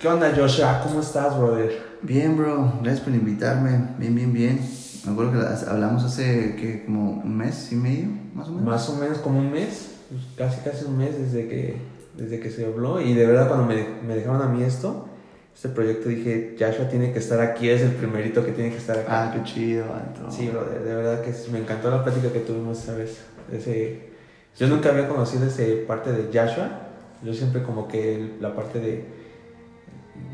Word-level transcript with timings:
¿Qué 0.00 0.08
onda, 0.08 0.32
Joshua? 0.34 0.80
¿Cómo 0.82 1.00
estás, 1.00 1.38
brother? 1.38 1.78
Bien, 2.00 2.34
bro. 2.34 2.72
Gracias 2.80 3.04
por 3.04 3.12
invitarme. 3.12 3.88
Bien, 3.98 4.14
bien, 4.14 4.32
bien. 4.32 4.58
Me 5.04 5.12
acuerdo 5.12 5.32
que 5.32 5.70
hablamos 5.70 6.02
hace 6.04 6.56
que 6.56 6.86
como 6.86 7.20
un 7.22 7.36
mes 7.36 7.70
y 7.70 7.74
medio, 7.74 8.08
más 8.32 8.48
o 8.48 8.52
menos. 8.52 8.66
Más 8.66 8.88
o 8.88 8.96
menos 8.96 9.18
como 9.18 9.40
un 9.40 9.52
mes, 9.52 9.96
pues, 10.08 10.22
casi 10.38 10.62
casi 10.62 10.86
un 10.86 10.96
mes 10.96 11.18
desde 11.18 11.46
que, 11.48 11.76
desde 12.16 12.40
que 12.40 12.48
se 12.48 12.64
habló. 12.64 12.98
Y 13.02 13.12
de 13.12 13.26
verdad 13.26 13.48
cuando 13.48 13.66
me, 13.66 13.86
me 14.06 14.16
dejaron 14.16 14.40
a 14.40 14.46
mí 14.46 14.62
esto, 14.62 15.06
este 15.54 15.68
proyecto, 15.68 16.08
dije, 16.08 16.56
Joshua 16.58 16.88
tiene 16.88 17.12
que 17.12 17.18
estar 17.18 17.38
aquí, 17.42 17.68
es 17.68 17.82
el 17.82 17.92
primerito 17.92 18.42
que 18.42 18.52
tiene 18.52 18.70
que 18.70 18.78
estar 18.78 18.96
aquí. 18.96 19.06
Ah, 19.06 19.30
qué 19.34 19.42
chido, 19.42 19.84
Anto. 19.84 20.30
Sí, 20.30 20.48
brother, 20.48 20.82
de 20.82 20.94
verdad 20.94 21.20
que 21.20 21.34
me 21.52 21.58
encantó 21.58 21.90
la 21.90 22.02
plática 22.02 22.32
que 22.32 22.40
tuvimos 22.40 22.82
esa 22.82 22.94
vez. 22.94 23.18
Ese, 23.52 24.12
yo 24.56 24.66
nunca 24.66 24.88
había 24.88 25.08
conocido 25.08 25.46
esa 25.46 25.62
parte 25.86 26.10
de 26.10 26.22
Joshua. 26.28 26.86
Yo 27.22 27.34
siempre 27.34 27.62
como 27.62 27.86
que 27.86 28.36
la 28.40 28.54
parte 28.54 28.80
de 28.80 29.19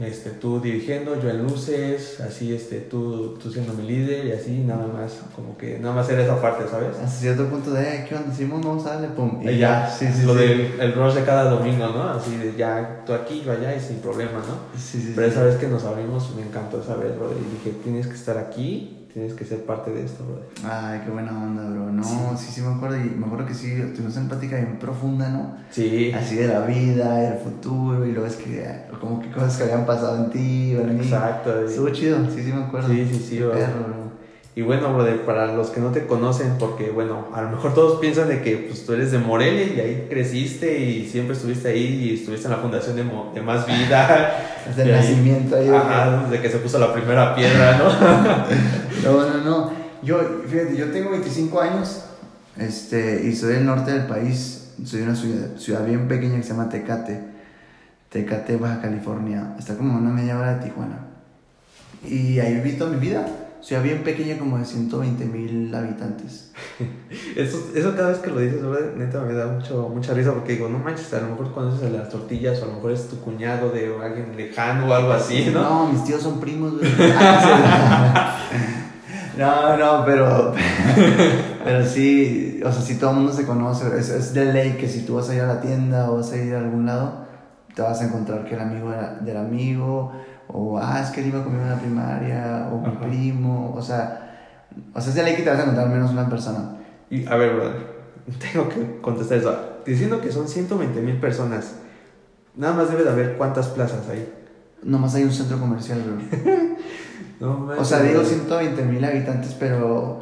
este, 0.01 0.31
tú 0.31 0.61
dirigiendo, 0.61 1.21
yo 1.21 1.31
en 1.31 1.43
luces, 1.43 2.21
así 2.21 2.55
este, 2.55 2.81
tú, 2.81 3.39
tú 3.43 3.51
siendo 3.51 3.73
mi 3.73 3.87
líder 3.87 4.27
y 4.27 4.33
así, 4.33 4.59
nada 4.59 4.87
más, 4.87 5.21
como 5.35 5.57
que 5.57 5.79
nada 5.79 5.95
más 5.95 6.09
era 6.09 6.23
esa 6.23 6.41
parte, 6.41 6.65
¿sabes? 6.71 6.97
Hasta 6.97 7.09
cierto 7.09 7.47
punto 7.47 7.71
de, 7.73 8.05
¿qué 8.09 8.15
onda? 8.15 8.59
No 8.59 8.81
sale, 8.83 9.09
pum. 9.09 9.41
Y, 9.43 9.59
ya, 9.59 9.89
sí, 9.89 10.07
sí, 10.13 10.27
lo 10.27 10.35
del 10.35 10.79
el 10.81 10.93
rush 10.93 11.15
de 11.15 11.25
cada 11.25 11.51
domingo, 11.51 11.87
¿no? 11.89 12.11
Así 12.11 12.37
de 12.37 12.55
ya, 12.57 13.03
tú 13.07 13.15
aquí, 13.15 13.43
yo 13.45 13.53
allá 13.53 13.75
y 13.75 13.81
sin 13.81 13.99
problema, 13.99 14.39
¿no? 14.39 14.79
Sí, 14.79 15.01
sí. 15.01 15.13
Pero 15.15 15.27
esa 15.29 15.43
vez 15.43 15.57
que 15.57 15.69
nos 15.69 15.85
abrimos, 15.85 16.35
me 16.37 16.43
encantó 16.43 16.81
esa 16.81 16.97
vez, 16.97 17.17
bro, 17.17 17.33
y 17.33 17.55
dije, 17.57 17.79
tienes 17.83 18.07
que 18.07 18.15
estar 18.15 18.39
aquí 18.39 18.96
tienes 19.17 19.33
que 19.33 19.47
ser 19.47 19.65
parte 19.65 19.91
de 19.91 20.05
esto, 20.05 20.25
brother. 20.27 20.45
Ay, 20.63 21.01
qué 21.03 21.11
buena 21.11 21.33
onda, 21.33 21.63
bro. 21.71 21.91
No, 21.91 22.37
sí, 22.37 22.49
sí, 22.53 22.61
me 22.61 22.75
acuerdo. 22.75 22.99
Y 22.99 23.15
me 23.17 23.25
acuerdo 23.25 23.47
que 23.47 23.55
sí, 23.55 23.75
tuvimos 23.95 24.13
una 24.13 24.25
empática 24.25 24.57
bien 24.57 24.79
profunda, 24.79 25.31
¿no? 25.31 25.57
Sí. 25.71 26.13
Así 26.13 26.37
de 26.37 26.49
la 26.49 26.67
vida, 26.67 27.17
del 27.17 27.39
futuro, 27.39 28.05
y 28.07 28.13
luego 28.13 28.27
es 28.27 28.37
que, 28.37 28.85
como 29.01 29.23
que 29.23 29.31
cosas 29.31 29.57
que 29.57 29.65
habían 29.65 29.87
pasado 29.87 30.23
en 30.23 30.31
ti 30.31 30.77
o 30.77 30.83
en 30.83 30.99
mí. 30.99 31.05
Exacto. 31.07 31.65
Estuvo 31.65 31.89
chido, 31.89 32.19
sí, 32.31 32.43
sí 32.43 32.53
me 32.53 32.65
acuerdo. 32.65 32.91
Sí, 32.91 33.09
sí, 33.11 33.19
sí, 33.19 33.39
bro. 33.39 33.55
Y 34.57 34.63
bueno, 34.63 34.91
brother, 34.95 35.21
para 35.27 35.53
los 35.53 35.69
que 35.69 35.81
no 35.81 35.91
te 35.91 36.07
conocen, 36.07 36.57
porque 36.59 36.89
bueno, 36.89 37.27
a 37.35 37.43
lo 37.43 37.51
mejor 37.51 37.75
todos 37.75 38.01
piensan 38.01 38.29
de 38.29 38.41
que 38.41 38.57
pues, 38.57 38.87
tú 38.87 38.95
eres 38.95 39.13
de 39.13 39.19
Morelia 39.19 39.67
y 39.67 39.81
ahí 39.81 40.07
creciste 40.09 40.81
y 40.81 41.07
siempre 41.07 41.37
estuviste 41.37 41.69
ahí 41.69 41.85
y 41.85 42.15
estuviste 42.15 42.47
en 42.47 42.53
la 42.53 42.57
fundación 42.57 42.97
de, 42.97 43.05
de 43.35 43.43
Más 43.43 43.67
Vida. 43.67 44.55
Desde 44.67 44.85
el 44.85 44.93
nacimiento 44.93 45.57
ahí. 45.57 45.69
Ajá, 45.69 46.23
desde 46.23 46.43
que 46.43 46.51
se 46.51 46.57
puso 46.59 46.79
la 46.79 46.93
primera 46.93 47.35
piedra, 47.35 47.77
¿no? 47.77 47.85
no, 49.05 49.29
no, 49.29 49.45
no. 49.45 49.73
Yo, 50.03 50.19
fíjate, 50.49 50.75
yo 50.75 50.91
tengo 50.91 51.11
25 51.11 51.61
años 51.61 52.05
este, 52.57 53.25
y 53.27 53.37
soy 53.37 53.53
del 53.53 53.67
norte 53.67 53.93
del 53.93 54.07
país. 54.07 54.73
Soy 54.83 55.01
de 55.01 55.05
una 55.05 55.17
ciudad, 55.17 55.57
ciudad 55.59 55.85
bien 55.85 56.09
pequeña 56.09 56.37
que 56.39 56.43
se 56.43 56.49
llama 56.49 56.71
Tecate. 56.71 57.21
Tecate, 58.09 58.57
Baja 58.57 58.81
California. 58.81 59.55
Está 59.59 59.77
como 59.77 59.95
a 59.95 59.99
una 59.99 60.11
media 60.11 60.39
hora 60.39 60.55
de 60.55 60.65
Tijuana. 60.65 61.01
Y 62.09 62.41
ahí 62.41 62.55
viví 62.55 62.73
toda 62.73 62.91
mi 62.91 62.99
vida 62.99 63.27
ciudad 63.61 63.83
bien 63.83 64.03
pequeña 64.03 64.39
como 64.39 64.59
de 64.59 64.65
120 64.65 65.25
mil 65.27 65.75
habitantes. 65.75 66.53
eso, 67.37 67.71
eso 67.75 67.95
cada 67.97 68.11
vez 68.11 68.19
que 68.19 68.31
lo 68.31 68.41
dices, 68.41 68.61
neta 68.97 69.21
me 69.23 69.35
da 69.35 69.47
mucho, 69.47 69.89
mucha 69.89 70.15
risa 70.15 70.33
porque 70.33 70.53
digo, 70.53 70.69
no 70.69 70.79
manches, 70.79 71.13
a 71.15 71.21
lo 71.21 71.29
mejor 71.29 71.53
conoces 71.53 71.89
a 71.89 71.91
las 71.91 72.09
tortillas 72.09 72.61
o 72.61 72.65
a 72.65 72.69
lo 72.69 72.75
mejor 72.75 72.93
es 72.93 73.09
tu 73.09 73.21
cuñado 73.21 73.71
de 73.71 73.93
alguien 74.03 74.37
lejano 74.37 74.87
o 74.87 74.95
algo 74.95 75.13
así, 75.13 75.51
¿no? 75.53 75.63
No, 75.63 75.93
mis 75.93 76.05
tíos 76.05 76.23
son 76.23 76.41
primos, 76.41 76.75
No, 79.37 79.77
no, 79.77 80.05
pero, 80.07 80.55
pero 81.63 81.87
sí, 81.87 82.59
o 82.65 82.73
sea, 82.73 82.81
si 82.81 82.95
todo 82.95 83.11
el 83.11 83.17
mundo 83.17 83.33
se 83.33 83.45
conoce, 83.45 83.85
es, 83.99 84.09
es, 84.09 84.33
de 84.33 84.51
ley 84.51 84.79
que 84.81 84.89
si 84.89 85.05
tú 85.05 85.17
vas 85.17 85.29
a 85.29 85.35
ir 85.35 85.43
a 85.43 85.47
la 85.47 85.61
tienda 85.61 86.11
o 86.11 86.17
vas 86.17 86.33
a 86.33 86.39
ir 86.39 86.55
a 86.55 86.61
algún 86.61 86.87
lado, 86.87 87.27
te 87.75 87.83
vas 87.83 88.01
a 88.01 88.07
encontrar 88.07 88.47
que 88.47 88.55
el 88.55 88.63
amigo 88.63 88.91
del 89.21 89.37
amigo 89.37 90.13
o 90.57 90.79
ah, 90.79 91.01
es 91.03 91.11
que 91.11 91.21
él 91.21 91.27
iba 91.27 91.45
conmigo 91.45 91.65
en 91.65 91.71
la 91.71 91.79
primaria, 91.79 92.71
o 92.73 92.79
mi 92.79 92.97
primo, 92.97 93.75
o 93.77 93.83
sea, 93.83 94.27
o 94.95 95.01
sea, 95.01 95.11
es 95.11 95.15
de 95.15 95.23
ley 95.23 95.37
que 95.37 95.43
te 95.43 95.51
vas 95.51 95.59
a 95.59 95.63
encontrar 95.63 95.89
menos 95.89 96.11
una 96.11 96.29
persona. 96.29 96.77
Y, 97.11 97.27
a 97.27 97.37
ver, 97.37 97.55
brother, 97.55 97.87
tengo 98.53 98.69
que 98.69 99.01
contestar 99.03 99.39
eso. 99.39 99.55
Diciendo 99.85 100.21
que 100.21 100.33
son 100.33 100.49
120 100.49 101.01
mil 101.03 101.21
personas, 101.21 101.77
nada 102.57 102.73
más 102.73 102.91
debe 102.91 103.05
de 103.05 103.11
haber 103.11 103.37
cuántas 103.37 103.69
plazas 103.69 104.09
hay. 104.09 104.33
Nomás 104.83 105.15
hay 105.15 105.25
un 105.25 105.33
centro 105.33 105.59
comercial, 105.59 106.03
bro. 107.39 107.77
o 107.79 107.85
sea, 107.85 108.01
digo 108.01 108.25
120 108.25 108.83
mil 108.83 109.05
habitantes, 109.05 109.55
pero 109.59 110.19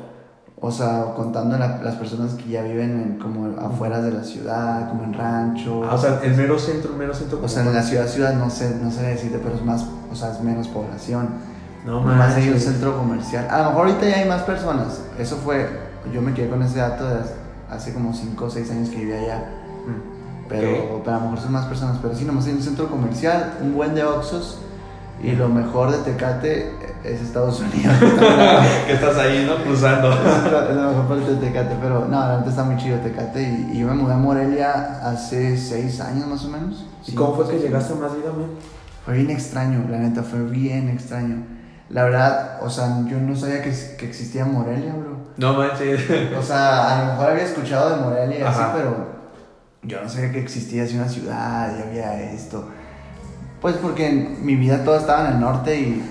o 0.60 0.70
sea, 0.70 1.12
contando 1.16 1.58
las 1.58 1.96
personas 1.96 2.34
que 2.34 2.48
ya 2.48 2.62
viven 2.62 3.00
en, 3.00 3.18
como 3.18 3.58
afuera 3.58 4.00
de 4.00 4.12
la 4.12 4.22
ciudad, 4.22 4.88
como 4.88 5.04
en 5.04 5.12
ranchos. 5.12 5.86
Ah, 5.88 5.94
o 5.94 5.98
sea, 5.98 6.20
el 6.22 6.34
mero 6.34 6.58
centro, 6.58 6.92
el 6.92 6.96
mero 6.96 7.14
centro. 7.14 7.40
O 7.42 7.48
sea, 7.48 7.64
en 7.64 7.74
la 7.74 7.82
ciudad, 7.82 8.06
ciudad, 8.06 8.34
no 8.34 8.48
sé, 8.48 8.78
no 8.82 8.90
sé 8.90 9.02
decirte, 9.02 9.38
pero 9.42 9.56
es 9.56 9.64
más, 9.64 9.84
o 10.10 10.14
sea, 10.14 10.32
es 10.32 10.40
menos 10.40 10.68
población. 10.68 11.28
No 11.84 12.00
más. 12.00 12.34
hay 12.36 12.48
un 12.48 12.60
centro 12.60 12.96
comercial. 12.96 13.46
A 13.50 13.58
lo 13.58 13.70
mejor 13.70 13.88
ahorita 13.88 14.08
ya 14.08 14.16
hay 14.16 14.28
más 14.28 14.42
personas. 14.42 15.02
Eso 15.18 15.36
fue, 15.36 15.68
yo 16.12 16.22
me 16.22 16.32
quedé 16.32 16.48
con 16.48 16.62
ese 16.62 16.78
dato 16.78 17.06
de 17.06 17.16
hace 17.68 17.92
como 17.92 18.14
5 18.14 18.44
o 18.44 18.50
6 18.50 18.70
años 18.70 18.88
que 18.88 18.96
vivía 18.96 19.18
allá. 19.18 19.50
Mm, 19.86 20.48
pero, 20.48 21.02
pero, 21.04 21.16
a 21.16 21.18
lo 21.18 21.24
mejor 21.26 21.40
son 21.40 21.52
más 21.52 21.66
personas. 21.66 21.98
Pero 22.00 22.14
sí, 22.14 22.24
nomás 22.24 22.46
hay 22.46 22.52
un 22.52 22.62
centro 22.62 22.88
comercial, 22.88 23.58
un 23.60 23.74
buen 23.74 23.94
de 23.94 24.04
Oxos 24.04 24.60
y 25.22 25.32
lo 25.32 25.48
mejor 25.48 25.90
de 25.90 25.98
Tecate 25.98 26.93
es 27.04 27.20
Estados 27.20 27.60
Unidos. 27.60 27.94
que 28.86 28.92
estás 28.92 29.16
ahí, 29.16 29.46
¿no? 29.46 29.62
Cruzando. 29.62 30.10
es 30.10 30.76
la 30.76 30.88
mejor 30.88 31.06
parte 31.06 31.34
de 31.34 31.36
Tecate, 31.36 31.76
pero 31.80 32.06
no, 32.06 32.18
la 32.18 32.38
neta 32.38 32.50
está 32.50 32.64
muy 32.64 32.76
chido 32.76 32.98
Tecate. 32.98 33.42
Y, 33.72 33.78
yo 33.78 33.86
me 33.88 33.94
mudé 33.94 34.14
a 34.14 34.16
Morelia 34.16 35.00
hace 35.02 35.56
seis 35.56 36.00
años 36.00 36.26
más 36.26 36.44
o 36.46 36.48
menos. 36.48 36.86
¿Y 37.06 37.12
cómo 37.12 37.36
fue 37.36 37.48
que 37.48 37.58
llegaste 37.58 37.92
a 37.92 37.96
Más 37.96 38.16
Vida, 38.16 38.30
Fue 39.04 39.14
bien 39.14 39.30
extraño, 39.30 39.84
la 39.90 39.98
neta, 39.98 40.22
fue 40.22 40.42
bien 40.44 40.88
extraño. 40.88 41.44
La 41.90 42.04
verdad, 42.04 42.58
o 42.62 42.70
sea, 42.70 43.04
yo 43.06 43.18
no 43.20 43.36
sabía 43.36 43.62
que, 43.62 43.70
que 43.98 44.06
existía 44.06 44.46
Morelia, 44.46 44.94
bro. 44.94 45.18
No 45.36 45.52
manches. 45.52 46.00
O 46.38 46.42
sea, 46.42 46.94
a 46.94 47.04
lo 47.04 47.12
mejor 47.12 47.30
había 47.32 47.44
escuchado 47.44 47.90
de 47.90 48.02
Morelia 48.02 48.38
y 48.38 48.42
así, 48.42 48.60
pero 48.74 49.14
yo 49.82 50.02
no 50.02 50.08
sabía 50.08 50.32
que 50.32 50.40
existía 50.40 50.84
así 50.84 50.96
una 50.96 51.08
ciudad 51.08 51.70
y 51.76 51.82
había 51.82 52.32
esto. 52.32 52.66
Pues 53.60 53.76
porque 53.76 54.10
mi 54.40 54.56
vida 54.56 54.82
toda 54.84 55.00
estaba 55.00 55.28
en 55.28 55.34
el 55.34 55.40
norte 55.40 55.78
y 55.78 56.02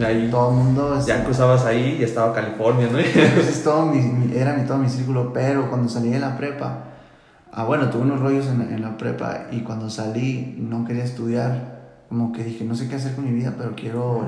ahí, 0.00 0.28
todo 0.30 0.50
el 0.50 0.56
mundo... 0.56 1.02
Ya 1.06 1.24
cruzabas 1.24 1.64
ahí 1.64 1.98
y 2.00 2.04
estaba 2.04 2.32
California, 2.32 2.88
¿no? 2.90 2.98
Entonces 3.14 3.62
todo 3.62 3.86
mi, 3.86 4.34
era 4.34 4.54
mi, 4.54 4.64
todo 4.66 4.78
mi 4.78 4.88
círculo, 4.88 5.32
pero 5.32 5.68
cuando 5.68 5.88
salí 5.88 6.10
de 6.10 6.18
la 6.18 6.36
prepa, 6.36 6.84
ah, 7.52 7.64
bueno, 7.64 7.90
tuve 7.90 8.02
unos 8.02 8.20
rollos 8.20 8.46
en, 8.46 8.62
en, 8.62 8.82
la 8.82 8.96
prepa 8.96 9.46
y 9.50 9.60
cuando 9.60 9.90
salí 9.90 10.56
no 10.58 10.84
quería 10.84 11.04
estudiar, 11.04 11.82
como 12.08 12.32
que 12.32 12.44
dije, 12.44 12.64
no 12.64 12.74
sé 12.74 12.88
qué 12.88 12.96
hacer 12.96 13.14
con 13.14 13.24
mi 13.24 13.32
vida, 13.32 13.54
pero 13.56 13.74
quiero, 13.74 14.22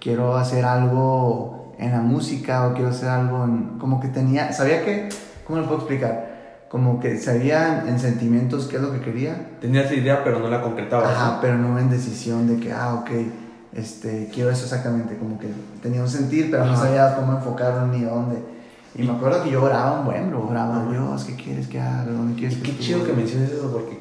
quiero 0.00 0.36
hacer 0.36 0.64
algo 0.64 1.74
en 1.78 1.92
la 1.92 2.00
música 2.00 2.66
o 2.66 2.74
quiero 2.74 2.90
hacer 2.90 3.08
algo 3.08 3.44
en, 3.44 3.78
como 3.78 4.00
que 4.00 4.08
tenía, 4.08 4.52
sabía 4.52 4.84
que, 4.84 5.08
¿cómo 5.46 5.58
lo 5.58 5.66
puedo 5.66 5.78
explicar? 5.78 6.32
Como 6.68 7.00
que 7.00 7.18
sabía 7.18 7.84
en 7.86 7.98
sentimientos 7.98 8.66
qué 8.66 8.76
es 8.76 8.82
lo 8.82 8.92
que 8.92 9.00
quería. 9.00 9.58
Tenías 9.60 9.92
idea, 9.92 10.24
pero 10.24 10.38
no 10.38 10.48
la 10.48 10.62
concretabas. 10.62 11.10
Ajá, 11.10 11.38
pero 11.40 11.58
no 11.58 11.78
en 11.78 11.90
decisión 11.90 12.46
de 12.46 12.58
que, 12.58 12.72
ah, 12.72 12.94
ok, 12.94 13.10
este, 13.74 14.28
quiero 14.32 14.50
eso 14.50 14.64
exactamente, 14.64 15.16
como 15.16 15.38
que 15.38 15.48
tenía 15.82 16.02
un 16.02 16.08
sentir, 16.08 16.50
pero 16.50 16.66
no 16.66 16.76
sabía 16.76 17.16
cómo 17.16 17.32
enfocarlo 17.32 17.86
ni 17.86 18.02
dónde. 18.04 18.36
Y, 18.94 19.04
me 19.04 19.12
acuerdo 19.12 19.42
que 19.42 19.50
yo 19.50 19.62
oraba 19.62 20.00
un 20.00 20.04
buen, 20.04 20.28
bro, 20.28 20.46
oraba, 20.46 20.86
Dios, 20.90 21.24
¿qué 21.24 21.34
quieres 21.36 21.66
que 21.66 21.80
haga? 21.80 22.04
¿Dónde 22.04 22.38
quieres 22.38 22.58
que 22.58 22.64
Qué 22.64 22.78
chido 22.78 23.04
que 23.04 23.14
menciones 23.14 23.50
eso, 23.50 23.70
porque 23.72 23.98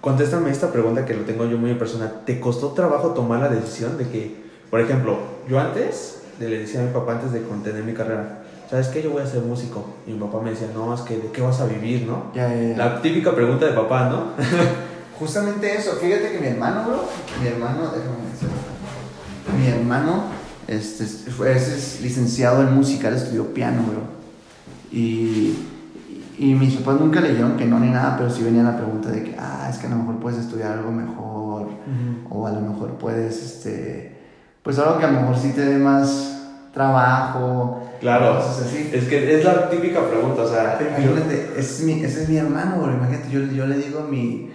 contéstame 0.00 0.50
esta 0.50 0.72
pregunta 0.72 1.04
que 1.04 1.14
lo 1.14 1.22
tengo 1.22 1.46
yo 1.46 1.56
muy 1.58 1.70
en 1.70 1.78
persona. 1.78 2.10
¿Te 2.24 2.40
costó 2.40 2.72
trabajo 2.72 3.10
tomar 3.10 3.38
la 3.38 3.48
decisión 3.48 3.96
de 3.96 4.08
que, 4.08 4.36
por 4.70 4.80
ejemplo, 4.80 5.18
yo 5.48 5.60
antes 5.60 6.22
le 6.40 6.58
decía 6.58 6.80
a 6.80 6.84
mi 6.84 6.92
papá 6.92 7.12
antes 7.12 7.32
de 7.32 7.42
contener 7.42 7.84
mi 7.84 7.94
carrera, 7.94 8.40
¿sabes 8.68 8.88
qué? 8.88 9.00
Yo 9.00 9.10
voy 9.10 9.22
a 9.22 9.26
ser 9.26 9.42
músico. 9.42 9.84
Y 10.08 10.12
mi 10.12 10.18
papá 10.18 10.40
me 10.42 10.50
decía, 10.50 10.68
no, 10.74 10.92
es 10.92 11.02
que 11.02 11.18
de 11.18 11.30
qué 11.30 11.40
vas 11.40 11.60
a 11.60 11.66
vivir, 11.66 12.04
¿no? 12.04 12.32
Ya, 12.34 12.52
ya, 12.52 12.76
La 12.76 13.00
típica 13.00 13.32
pregunta 13.32 13.66
de 13.66 13.72
papá, 13.72 14.08
¿no? 14.08 14.32
Justamente 15.20 15.76
eso, 15.76 15.92
fíjate 15.92 16.32
que 16.32 16.40
mi 16.40 16.48
hermano, 16.48 16.84
bro, 16.84 17.04
mi 17.40 17.48
hermano, 17.48 17.82
déjame 17.82 18.30
decirlo 18.32 18.77
mi 19.56 19.66
hermano 19.66 20.38
este, 20.68 21.06
fue, 21.06 21.56
es 21.56 22.00
licenciado 22.02 22.62
en 22.62 22.74
música, 22.74 23.08
él 23.08 23.14
estudió 23.14 23.54
piano, 23.54 23.82
bro. 23.82 24.02
Y, 24.92 25.54
y, 26.38 26.54
mis 26.54 26.74
papás 26.76 27.00
nunca 27.00 27.20
leyeron 27.20 27.56
que 27.56 27.64
no 27.64 27.80
ni 27.80 27.90
nada, 27.90 28.16
pero 28.18 28.30
sí 28.30 28.42
venía 28.42 28.62
la 28.62 28.76
pregunta 28.76 29.10
de 29.10 29.24
que, 29.24 29.36
ah, 29.38 29.68
es 29.70 29.78
que 29.78 29.86
a 29.86 29.90
lo 29.90 29.96
mejor 29.96 30.20
puedes 30.20 30.38
estudiar 30.38 30.72
algo 30.72 30.92
mejor, 30.92 31.68
o 32.28 32.46
a 32.46 32.52
lo 32.52 32.60
mejor 32.60 32.98
puedes, 32.98 33.42
este, 33.42 34.16
pues 34.62 34.78
algo 34.78 34.98
que 34.98 35.06
a 35.06 35.10
lo 35.10 35.20
mejor 35.20 35.38
sí 35.38 35.52
te 35.54 35.64
dé 35.64 35.78
más 35.78 36.38
trabajo. 36.74 37.82
Claro, 38.00 38.38
es 38.38 39.04
que 39.04 39.38
es 39.38 39.44
la 39.44 39.70
típica 39.70 40.06
pregunta, 40.06 40.42
o 40.42 40.48
sea, 40.48 40.78
imagínate, 40.80 41.54
es 41.56 41.82
mi, 41.82 42.04
ese 42.04 42.24
es 42.24 42.28
mi 42.28 42.36
hermano, 42.36 42.82
bro. 42.82 42.92
Imagínate, 42.92 43.30
yo, 43.30 43.40
yo 43.40 43.66
le 43.66 43.76
digo 43.76 44.00
a, 44.00 44.06
mi, 44.06 44.50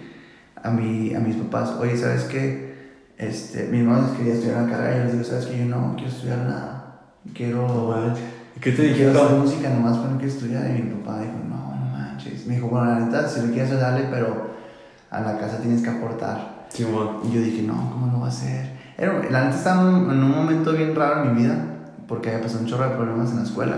a, 0.62 0.70
mi, 0.70 1.12
a 1.14 1.18
mis 1.18 1.36
papás, 1.36 1.70
oye, 1.80 1.96
¿sabes 1.96 2.24
qué? 2.24 2.73
Este, 3.16 3.68
mi 3.68 3.80
hermano 3.80 4.16
quería 4.16 4.34
estudiar 4.34 4.62
una 4.62 4.70
carrera 4.70 4.94
y 4.94 4.98
yo 4.98 5.04
les 5.04 5.12
digo, 5.12 5.24
¿sabes 5.24 5.46
que 5.46 5.58
Yo 5.58 5.64
no 5.66 5.94
quiero 5.96 6.10
estudiar 6.10 6.38
nada. 6.38 7.00
Quiero. 7.32 8.14
¿Qué 8.60 8.72
te 8.72 8.82
dijeron? 8.82 9.12
Quiero 9.12 9.26
hacer 9.26 9.38
música 9.38 9.70
nomás, 9.70 9.98
pero 9.98 10.10
no 10.10 10.18
quiero 10.18 10.32
estudiar. 10.32 10.70
Y 10.70 10.82
mi 10.82 10.90
papá 10.94 11.20
dijo, 11.20 11.32
no, 11.48 11.76
no 11.76 11.86
manches. 11.92 12.46
Me 12.46 12.56
dijo, 12.56 12.68
bueno, 12.68 12.86
la 12.86 13.00
neta, 13.00 13.28
si 13.28 13.40
lo 13.46 13.52
quieres 13.52 13.70
dale, 13.70 14.06
pero 14.10 14.54
a 15.10 15.20
la 15.20 15.38
casa 15.38 15.58
tienes 15.58 15.82
que 15.82 15.90
aportar. 15.90 16.66
Simón. 16.68 17.20
Y 17.24 17.32
yo 17.32 17.40
dije, 17.40 17.62
no, 17.62 17.90
¿cómo 17.92 18.12
lo 18.12 18.20
va 18.20 18.26
a 18.26 18.30
hacer? 18.30 18.72
Era, 18.98 19.22
la 19.30 19.44
neta 19.44 19.56
estaba 19.56 19.82
en 19.82 19.88
un, 19.88 20.10
en 20.10 20.22
un 20.22 20.30
momento 20.30 20.72
bien 20.72 20.94
raro 20.94 21.22
en 21.22 21.34
mi 21.34 21.42
vida, 21.42 21.56
porque 22.08 22.30
había 22.30 22.42
pasado 22.42 22.60
un 22.60 22.66
chorro 22.66 22.88
de 22.88 22.96
problemas 22.96 23.30
en 23.30 23.36
la 23.36 23.42
escuela. 23.44 23.76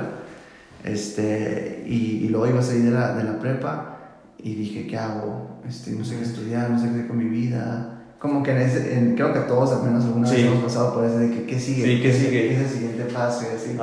Este, 0.82 1.84
y, 1.86 2.24
y 2.24 2.28
luego 2.28 2.46
iba 2.46 2.60
a 2.60 2.62
salir 2.62 2.84
de 2.84 2.90
la, 2.90 3.14
de 3.14 3.24
la 3.24 3.38
prepa 3.38 3.96
y 4.38 4.54
dije, 4.54 4.86
¿qué 4.86 4.96
hago? 4.96 5.60
Este, 5.68 5.92
no 5.92 6.04
sé 6.04 6.16
qué 6.16 6.22
estudiar, 6.22 6.70
no 6.70 6.78
sé 6.78 6.86
qué 6.86 6.90
hacer 6.92 7.08
con 7.08 7.18
mi 7.18 7.24
vida. 7.24 7.95
Como 8.18 8.42
que 8.42 8.50
en 8.52 8.58
ese, 8.58 8.96
en- 8.98 9.14
creo 9.14 9.32
que 9.32 9.40
todos 9.40 9.72
al 9.72 9.82
menos 9.84 10.04
alguna 10.04 10.30
vez 10.30 10.40
Sí. 10.40 10.46
hemos 10.46 10.62
pasado 10.64 10.94
por 10.94 11.04
ese 11.04 11.18
de 11.18 11.30
que, 11.30 11.44
¿qué 11.44 11.60
sigue? 11.60 11.84
Sí, 11.84 12.02
¿qué 12.02 12.12
sigue? 12.12 12.48
¿Qué 12.48 12.54
es 12.54 12.60
el 12.60 12.68
siguiente 12.68 13.04
paso? 13.12 13.44
Y 13.44 13.54
así. 13.56 13.76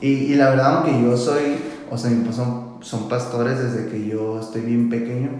Y, 0.00 0.32
y 0.32 0.34
la 0.34 0.50
verdad, 0.50 0.76
aunque 0.78 1.02
yo 1.02 1.16
soy, 1.16 1.56
o 1.90 1.96
sea, 1.98 2.10
son, 2.32 2.76
son 2.80 3.08
pastores 3.08 3.58
desde 3.58 3.88
que 3.90 4.06
yo 4.06 4.40
estoy 4.40 4.62
bien 4.62 4.88
pequeño, 4.88 5.30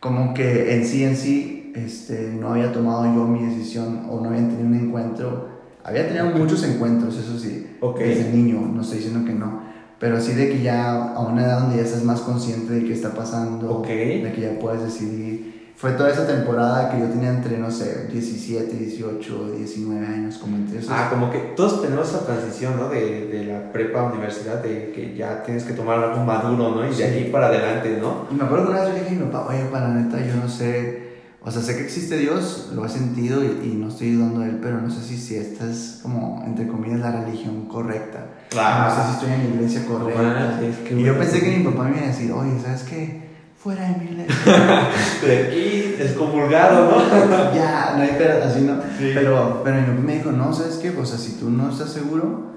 como 0.00 0.34
que 0.34 0.74
en 0.76 0.84
sí, 0.86 1.04
en 1.04 1.16
sí, 1.16 1.72
este, 1.76 2.32
no 2.38 2.50
había 2.52 2.72
tomado 2.72 3.04
yo 3.04 3.26
mi 3.26 3.44
decisión 3.46 4.06
o 4.10 4.20
no 4.20 4.28
había 4.28 4.40
tenido 4.48 4.66
un 4.66 4.74
encuentro. 4.74 5.48
Había 5.84 6.06
tenido 6.08 6.26
muchos 6.36 6.64
encuentros, 6.64 7.16
eso 7.16 7.38
sí, 7.38 7.66
Ok. 7.80 7.98
desde 8.00 8.32
niño, 8.32 8.60
no 8.74 8.80
estoy 8.82 8.98
diciendo 8.98 9.24
que 9.24 9.32
no, 9.34 9.60
pero 10.00 10.20
sí 10.20 10.32
de 10.32 10.48
que 10.50 10.60
ya 10.62 11.12
a 11.14 11.20
una 11.20 11.44
edad 11.44 11.60
donde 11.60 11.76
ya 11.76 11.82
estás 11.82 12.02
más 12.02 12.20
consciente 12.22 12.72
de 12.72 12.84
qué 12.84 12.92
está 12.92 13.14
pasando, 13.14 13.70
Ok. 13.70 13.86
de 13.86 14.32
que 14.34 14.40
ya 14.40 14.58
puedes 14.58 14.82
decidir. 14.82 15.55
Fue 15.76 15.92
toda 15.92 16.10
esa 16.10 16.26
temporada 16.26 16.90
que 16.90 16.98
yo 17.00 17.06
tenía 17.06 17.28
entre, 17.28 17.58
no 17.58 17.70
sé, 17.70 18.08
17, 18.10 18.74
18, 18.76 19.50
19 19.58 20.06
años, 20.06 20.38
como 20.38 20.56
entre 20.56 20.78
esos. 20.78 20.90
Ah, 20.90 21.08
como 21.10 21.30
que 21.30 21.38
todos 21.54 21.82
tenemos 21.82 22.08
esa 22.08 22.24
transición, 22.24 22.78
¿no? 22.78 22.88
De, 22.88 23.26
de 23.26 23.44
la 23.44 23.72
prepa 23.72 24.00
a 24.00 24.04
universidad, 24.04 24.62
de 24.62 24.90
que 24.94 25.14
ya 25.14 25.42
tienes 25.42 25.64
que 25.64 25.74
tomar 25.74 25.98
algo 25.98 26.24
maduro, 26.24 26.74
¿no? 26.76 26.88
Y 26.88 26.94
Sí. 26.94 27.02
de 27.02 27.08
aquí 27.08 27.24
para 27.30 27.48
adelante, 27.48 27.98
¿no? 28.00 28.26
Y 28.30 28.34
me 28.34 28.44
acuerdo 28.44 28.64
que 28.66 28.70
una 28.72 28.80
vez 28.84 28.88
yo 28.94 28.98
dije 29.04 29.16
a 29.16 29.18
mi 29.26 29.30
papá, 29.30 29.46
oye, 29.50 29.64
para 29.70 29.88
la 29.88 29.94
neta, 29.96 30.18
yo 30.26 30.34
no 30.36 30.48
sé, 30.48 31.06
o 31.42 31.50
sea, 31.50 31.60
sé 31.60 31.76
que 31.76 31.82
existe 31.84 32.16
Dios, 32.16 32.70
lo 32.74 32.86
he 32.86 32.88
sentido 32.88 33.44
y, 33.44 33.68
y 33.72 33.74
no 33.78 33.88
estoy 33.88 34.12
dudando 34.12 34.40
de 34.40 34.48
él, 34.48 34.58
pero 34.62 34.80
no 34.80 34.90
sé 34.90 35.02
si, 35.02 35.18
si 35.18 35.36
esta 35.36 35.70
es 35.70 36.00
como, 36.02 36.42
entre 36.46 36.66
comillas, 36.68 37.00
la 37.00 37.22
religión 37.22 37.66
correcta. 37.68 38.24
Claro. 38.48 38.88
No 38.88 38.96
sé 38.96 39.08
si 39.08 39.12
estoy 39.18 39.30
en 39.32 39.50
la 39.50 39.54
iglesia 39.56 39.84
correcta. 39.86 40.22
manches, 40.22 40.76
qué 40.88 40.94
y 40.94 41.04
yo 41.04 41.12
bueno. 41.14 41.18
pensé 41.18 41.40
que 41.44 41.56
mi 41.58 41.64
papá 41.64 41.84
me 41.84 41.96
iba 41.98 42.04
a 42.04 42.08
decir, 42.08 42.32
oye, 42.32 42.58
¿sabes 42.64 42.82
qué? 42.84 43.25
Fuera 43.66 43.82
de 43.82 43.96
mi 43.96 44.04
iglesia. 44.12 44.88
De 45.26 45.38
aquí, 45.48 45.96
excomulgado, 45.98 46.88
¿no? 46.88 47.52
ya, 47.52 47.94
no 47.96 48.02
hay 48.04 48.14
pero, 48.16 48.44
así 48.44 48.60
no. 48.60 48.76
Sí. 48.96 49.10
Pero, 49.12 49.62
pero 49.64 49.76
mi 49.78 49.88
papá 49.88 50.00
me 50.02 50.14
dijo, 50.14 50.30
no, 50.30 50.52
¿sabes 50.52 50.76
qué? 50.76 50.90
O 50.90 51.04
sea, 51.04 51.18
si 51.18 51.32
tú 51.32 51.50
no 51.50 51.68
estás 51.68 51.90
seguro, 51.90 52.52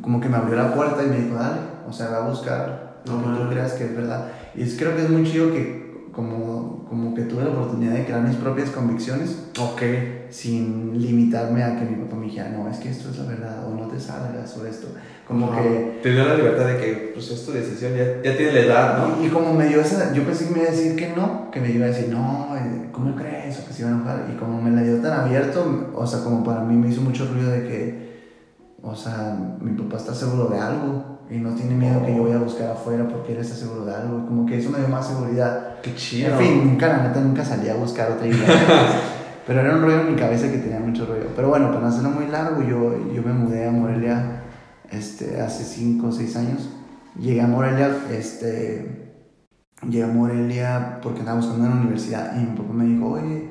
como 0.00 0.20
que 0.20 0.28
me 0.28 0.38
abrió 0.38 0.56
la 0.56 0.74
puerta 0.74 1.04
y 1.04 1.06
me 1.06 1.18
dijo, 1.18 1.36
dale, 1.36 1.60
o 1.88 1.92
sea, 1.92 2.08
va 2.08 2.24
a 2.24 2.28
buscar 2.28 2.96
lo 3.04 3.18
No 3.18 3.38
que 3.38 3.44
tú 3.44 3.50
creas 3.50 3.74
que 3.74 3.84
es 3.84 3.94
verdad. 3.96 4.32
Y 4.56 4.64
es, 4.64 4.74
creo 4.76 4.96
que 4.96 5.02
es 5.02 5.10
muy 5.10 5.22
chido 5.22 5.52
que 5.52 5.81
como, 6.12 6.84
como 6.88 7.14
que 7.14 7.22
tuve 7.22 7.44
la 7.44 7.50
oportunidad 7.50 7.94
de 7.94 8.04
crear 8.04 8.20
mis 8.22 8.36
propias 8.36 8.70
convicciones 8.70 9.44
Ok. 9.58 9.82
sin 10.28 11.00
limitarme 11.00 11.62
a 11.64 11.78
que 11.78 11.86
mi 11.86 11.96
papá 12.04 12.16
me 12.16 12.26
dijera, 12.26 12.50
no, 12.50 12.68
es 12.68 12.78
que 12.78 12.90
esto 12.90 13.10
es 13.10 13.18
la 13.18 13.24
verdad, 13.24 13.66
o 13.66 13.74
no 13.74 13.86
te 13.88 13.98
salgas, 13.98 14.56
o 14.58 14.66
esto. 14.66 14.88
Como 15.26 15.50
que... 15.50 16.00
Te 16.02 16.12
dio 16.12 16.24
la 16.26 16.34
libertad 16.34 16.66
de 16.66 16.76
que, 16.76 17.10
pues, 17.14 17.30
es 17.30 17.46
tu 17.46 17.52
decisión, 17.52 17.92
ya, 17.94 18.22
ya 18.22 18.36
tiene 18.36 18.52
la 18.52 18.60
edad, 18.60 18.98
¿no? 18.98 19.22
Y, 19.22 19.26
y 19.26 19.30
como 19.30 19.54
me 19.54 19.66
dio 19.68 19.80
esa, 19.80 20.12
yo 20.12 20.24
pensé 20.24 20.48
que 20.48 20.50
me 20.52 20.60
iba 20.60 20.68
a 20.68 20.72
decir 20.72 20.96
que 20.96 21.08
no, 21.16 21.50
que 21.50 21.60
me 21.60 21.70
iba 21.70 21.86
a 21.86 21.88
decir, 21.88 22.08
no, 22.10 22.48
eh, 22.56 22.88
¿cómo 22.92 23.16
crees? 23.16 23.58
O 23.60 23.66
que 23.66 23.72
se 23.72 23.82
iba 23.82 23.90
a 23.90 23.94
enojar. 23.94 24.28
Y 24.32 24.36
como 24.36 24.60
me 24.60 24.70
la 24.70 24.82
dio 24.82 24.98
tan 24.98 25.18
abierto, 25.20 25.90
o 25.94 26.06
sea, 26.06 26.22
como 26.22 26.44
para 26.44 26.60
mí 26.60 26.76
me 26.76 26.88
hizo 26.88 27.00
mucho 27.00 27.26
ruido 27.32 27.50
de 27.50 27.62
que, 27.62 28.12
o 28.82 28.94
sea, 28.94 29.38
mi 29.60 29.72
papá 29.80 29.96
está 29.96 30.14
seguro 30.14 30.48
de 30.48 30.58
algo 30.58 31.11
y 31.32 31.38
no 31.38 31.54
tiene 31.54 31.74
miedo 31.74 32.04
que 32.04 32.14
yo 32.14 32.24
vaya 32.24 32.36
a 32.36 32.40
buscar 32.40 32.70
afuera 32.72 33.08
porque 33.08 33.32
él 33.32 33.38
está 33.38 33.54
seguro 33.54 33.86
de 33.86 33.94
algo. 33.94 34.26
Como 34.26 34.44
que 34.44 34.58
eso 34.58 34.68
me 34.68 34.78
dio 34.78 34.88
más 34.88 35.08
seguridad. 35.08 35.80
Qué 35.82 35.94
chido. 35.94 36.32
En 36.32 36.38
fin, 36.38 36.64
nunca, 36.68 36.88
la 36.88 37.08
neta, 37.08 37.20
nunca 37.20 37.42
salí 37.42 37.70
a 37.70 37.74
buscar 37.74 38.12
otra 38.12 38.26
iglesia. 38.26 38.54
Pero 39.46 39.60
era 39.60 39.74
un 39.74 39.82
rollo 39.82 40.02
en 40.02 40.10
mi 40.12 40.16
cabeza 40.16 40.50
que 40.52 40.58
tenía 40.58 40.78
mucho 40.78 41.06
rollo. 41.06 41.28
Pero 41.34 41.48
bueno, 41.48 41.68
para 41.68 41.80
no 41.80 41.86
hacerlo 41.86 42.10
muy 42.10 42.26
largo, 42.26 42.62
yo, 42.62 43.12
yo 43.12 43.22
me 43.22 43.32
mudé 43.32 43.66
a 43.66 43.70
Morelia 43.70 44.42
este, 44.90 45.40
hace 45.40 45.64
5 45.64 46.06
o 46.06 46.12
6 46.12 46.36
años. 46.36 46.68
Llegué 47.18 47.40
a 47.40 47.46
Morelia, 47.46 47.90
este, 48.10 49.16
llegué 49.88 50.04
a 50.04 50.08
Morelia 50.08 50.98
porque 51.02 51.20
andaba 51.20 51.38
buscando 51.38 51.66
una 51.66 51.80
universidad 51.80 52.36
y 52.36 52.40
mi 52.44 52.56
papá 52.56 52.72
me 52.74 52.84
dijo, 52.84 53.06
oye, 53.06 53.48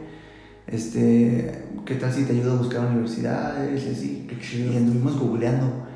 este, 0.68 1.66
¿qué 1.86 1.96
tal 1.96 2.14
si 2.14 2.26
te 2.26 2.34
ayudo 2.34 2.54
a 2.54 2.58
buscar 2.58 2.86
universidades? 2.86 3.84
Y 3.84 3.90
así. 3.90 4.28
Qué 4.30 4.40
chido. 4.40 4.72
Y 4.72 4.78
anduvimos 4.78 5.20
googleando. 5.20 5.91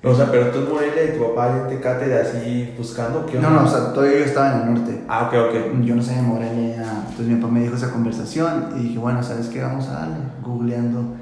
O 0.00 0.14
sea, 0.14 0.30
pero 0.30 0.50
tú 0.50 0.58
en 0.60 0.68
Morelia 0.72 1.04
y 1.12 1.18
tu 1.18 1.26
papá 1.26 1.58
en 1.58 1.68
Tecate 1.68 2.06
de 2.06 2.20
así 2.20 2.72
buscando, 2.78 3.26
¿qué 3.26 3.38
No, 3.40 3.48
onda? 3.48 3.60
no, 3.62 3.66
o 3.66 3.68
sea, 3.68 3.92
todavía 3.92 4.18
yo 4.20 4.24
estaba 4.26 4.52
en 4.54 4.68
el 4.68 4.74
norte. 4.74 5.02
Ah, 5.08 5.26
ok, 5.28 5.34
ok. 5.48 5.80
Yo 5.82 5.96
no 5.96 6.02
sabía 6.02 6.22
Morelia. 6.22 6.84
Entonces 7.10 7.26
mi 7.26 7.34
papá 7.34 7.52
me 7.52 7.60
dijo 7.62 7.74
esa 7.74 7.90
conversación 7.90 8.74
y 8.76 8.82
dije, 8.84 8.98
bueno, 8.98 9.22
¿sabes 9.24 9.48
qué? 9.48 9.60
Vamos 9.60 9.88
a 9.88 9.94
darle. 9.94 10.16
Googleando 10.42 11.16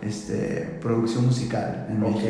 este, 0.00 0.78
producción 0.80 1.26
musical 1.26 1.86
en. 1.90 2.00
México. 2.00 2.28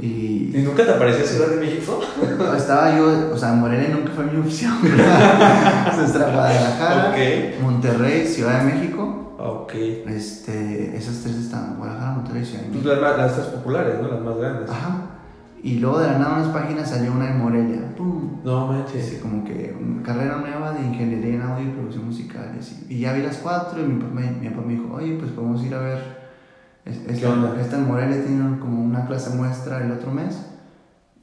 Y 0.00 0.50
¿Y 0.54 0.62
nunca 0.64 0.84
te 0.84 0.90
apareció 0.92 1.24
Ciudad 1.24 1.48
de 1.48 1.56
México? 1.56 2.00
estaba 2.56 2.96
yo, 2.96 3.30
o 3.32 3.36
sea, 3.38 3.52
Morelia 3.52 3.88
nunca 3.94 4.10
fue 4.14 4.24
mi 4.24 4.40
opción. 4.40 4.74
Entonces 4.82 6.16
era 6.16 6.30
Guadalajara. 6.32 7.14
Monterrey, 7.62 8.26
Ciudad 8.26 8.64
de 8.64 8.72
México. 8.74 9.34
Ok. 9.38 9.74
Este, 9.74 10.96
esas 10.96 11.20
tres 11.22 11.36
están, 11.36 11.76
Guadalajara, 11.76 12.12
Monterrey 12.12 12.44
Ciudad 12.44 12.62
de 12.64 12.68
Pues 12.70 12.84
México. 12.84 13.00
las, 13.02 13.16
las 13.18 13.34
tres 13.34 13.46
populares, 13.46 13.94
¿no? 14.00 14.08
Las 14.08 14.20
más 14.20 14.36
grandes. 14.36 14.70
Ajá. 14.70 14.96
Y 15.62 15.78
luego 15.78 15.98
de 16.00 16.08
la 16.08 16.18
nada 16.18 16.34
unas 16.42 16.48
páginas 16.48 16.90
salió 16.90 17.12
una 17.12 17.30
en 17.30 17.38
Morelia. 17.38 17.94
¡Pum! 17.96 18.40
No 18.44 18.66
manches. 18.66 19.06
Así 19.06 19.16
como 19.16 19.44
que 19.44 19.74
una 19.80 20.02
carrera 20.02 20.36
nueva 20.36 20.72
de 20.72 20.82
ingeniería 20.82 21.34
en 21.36 21.42
audio 21.42 21.66
y 21.68 21.70
producción 21.70 22.04
musical. 22.06 22.52
Y, 22.54 22.58
así. 22.58 22.84
y 22.90 22.98
ya 23.00 23.12
vi 23.14 23.22
las 23.22 23.38
cuatro 23.38 23.80
y 23.80 23.84
mi 23.84 23.98
papá, 24.02 24.12
me- 24.14 24.30
mi 24.32 24.48
papá 24.50 24.62
me 24.66 24.74
dijo, 24.74 24.92
oye, 24.92 25.16
pues 25.18 25.30
podemos 25.32 25.64
ir 25.64 25.74
a 25.74 25.78
ver. 25.78 26.23
Es- 26.84 26.98
Esta, 27.16 27.30
onda? 27.32 27.60
esta 27.60 27.76
en 27.76 27.86
Morelia 27.86 28.22
tiene 28.24 28.58
como 28.58 28.82
una 28.84 29.06
clase 29.06 29.30
muestra 29.30 29.84
el 29.84 29.92
otro 29.92 30.10
mes. 30.10 30.36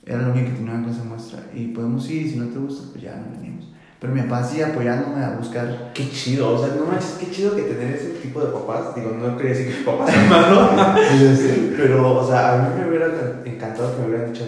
Era 0.06 0.24
la 0.24 0.30
única 0.30 0.50
que 0.50 0.56
tenía 0.58 0.74
una 0.74 0.84
clase 0.86 1.04
muestra. 1.04 1.40
Y 1.54 1.68
podemos 1.68 2.10
ir 2.10 2.26
y 2.26 2.30
si 2.32 2.38
no 2.38 2.48
te 2.48 2.58
gusta, 2.60 2.88
pues 2.92 3.04
ya 3.04 3.16
no 3.16 3.38
venimos. 3.40 3.68
Pero 4.00 4.14
mi 4.16 4.22
papá 4.24 4.44
sigue 4.44 4.66
apoyándome 4.66 5.24
a 5.24 5.38
buscar. 5.38 5.92
Qué 5.94 6.10
chido, 6.10 6.54
o 6.56 6.58
sea, 6.66 6.74
no 6.76 6.86
manches, 6.86 7.18
qué 7.20 7.30
chido 7.30 7.56
que 7.56 7.62
tener 7.62 7.94
ese 7.96 8.10
tipo 8.22 8.40
de 8.42 8.48
papás. 8.52 8.96
Digo, 8.96 9.12
no 9.12 9.38
quería 9.38 9.52
decir 9.52 9.72
que 9.72 9.80
mi 9.80 9.86
papá 9.86 10.08
sea 10.12 10.28
malo, 10.28 10.70
pero, 11.78 12.20
o 12.20 12.28
sea, 12.28 12.54
a 12.56 12.70
mí 12.70 12.80
me 12.82 12.90
hubiera 12.90 13.08
encantado 13.46 13.96
que 13.96 14.02
me 14.02 14.08
hubieran 14.08 14.34
dicho, 14.34 14.46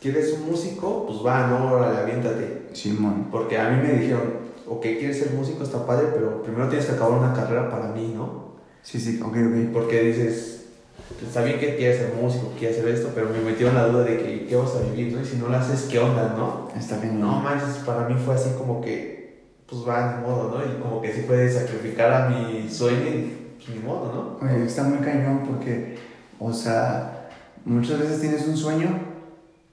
¿quieres 0.00 0.32
un 0.34 0.50
músico? 0.52 1.04
Pues 1.06 1.18
va, 1.26 1.48
no, 1.48 1.72
órale, 1.72 1.98
aviéntate. 1.98 2.68
Simón. 2.74 3.26
Porque 3.32 3.58
a 3.58 3.70
mí 3.70 3.82
me 3.82 3.94
dijeron, 3.94 4.22
ok, 4.68 4.82
quieres 4.82 5.18
ser 5.18 5.32
músico, 5.32 5.64
está 5.64 5.84
padre, 5.84 6.06
pero 6.14 6.42
primero 6.44 6.68
tienes 6.68 6.86
que 6.86 6.92
acabar 6.92 7.18
una 7.18 7.32
carrera 7.34 7.68
para 7.68 7.88
mí, 7.88 8.12
¿no? 8.14 8.45
Sí, 8.86 9.00
sí, 9.00 9.20
ok, 9.20 9.36
ok. 9.36 9.72
Porque 9.72 10.00
dices, 10.00 10.66
pues, 11.08 11.24
está 11.24 11.42
bien 11.42 11.58
que 11.58 11.74
quieres 11.74 11.98
ser 11.98 12.14
músico, 12.14 12.52
quieres 12.56 12.78
hacer 12.78 12.94
esto, 12.94 13.10
pero 13.12 13.28
me 13.30 13.40
metieron 13.40 13.74
la 13.74 13.88
duda 13.88 14.04
de 14.04 14.16
que, 14.16 14.46
¿qué 14.46 14.54
vas 14.54 14.76
a 14.76 14.82
vivir, 14.82 15.12
no? 15.12 15.20
Y 15.20 15.24
si 15.24 15.36
no 15.38 15.48
lo 15.48 15.56
haces, 15.56 15.88
¿qué 15.90 15.98
onda, 15.98 16.36
no? 16.38 16.68
Está 16.78 17.00
bien. 17.00 17.18
No 17.18 17.40
manches, 17.40 17.78
para 17.84 18.08
mí 18.08 18.14
fue 18.24 18.36
así 18.36 18.50
como 18.56 18.80
que, 18.80 19.42
pues 19.68 19.82
va, 19.82 20.14
ni 20.14 20.22
modo, 20.22 20.56
¿no? 20.56 20.64
Y 20.64 20.80
como 20.80 21.02
que 21.02 21.12
sí 21.12 21.22
fue 21.26 21.36
de 21.38 21.50
sacrificar 21.50 22.12
a 22.12 22.28
mi 22.28 22.70
sueño 22.70 23.08
y 23.08 23.56
pues 23.56 23.76
ni 23.76 23.82
modo, 23.82 24.38
¿no? 24.40 24.46
Oye, 24.46 24.64
está 24.64 24.84
muy 24.84 24.98
cañón 24.98 25.42
porque, 25.48 25.96
o 26.38 26.52
sea, 26.52 27.28
muchas 27.64 27.98
veces 27.98 28.20
tienes 28.20 28.46
un 28.46 28.56
sueño 28.56 29.00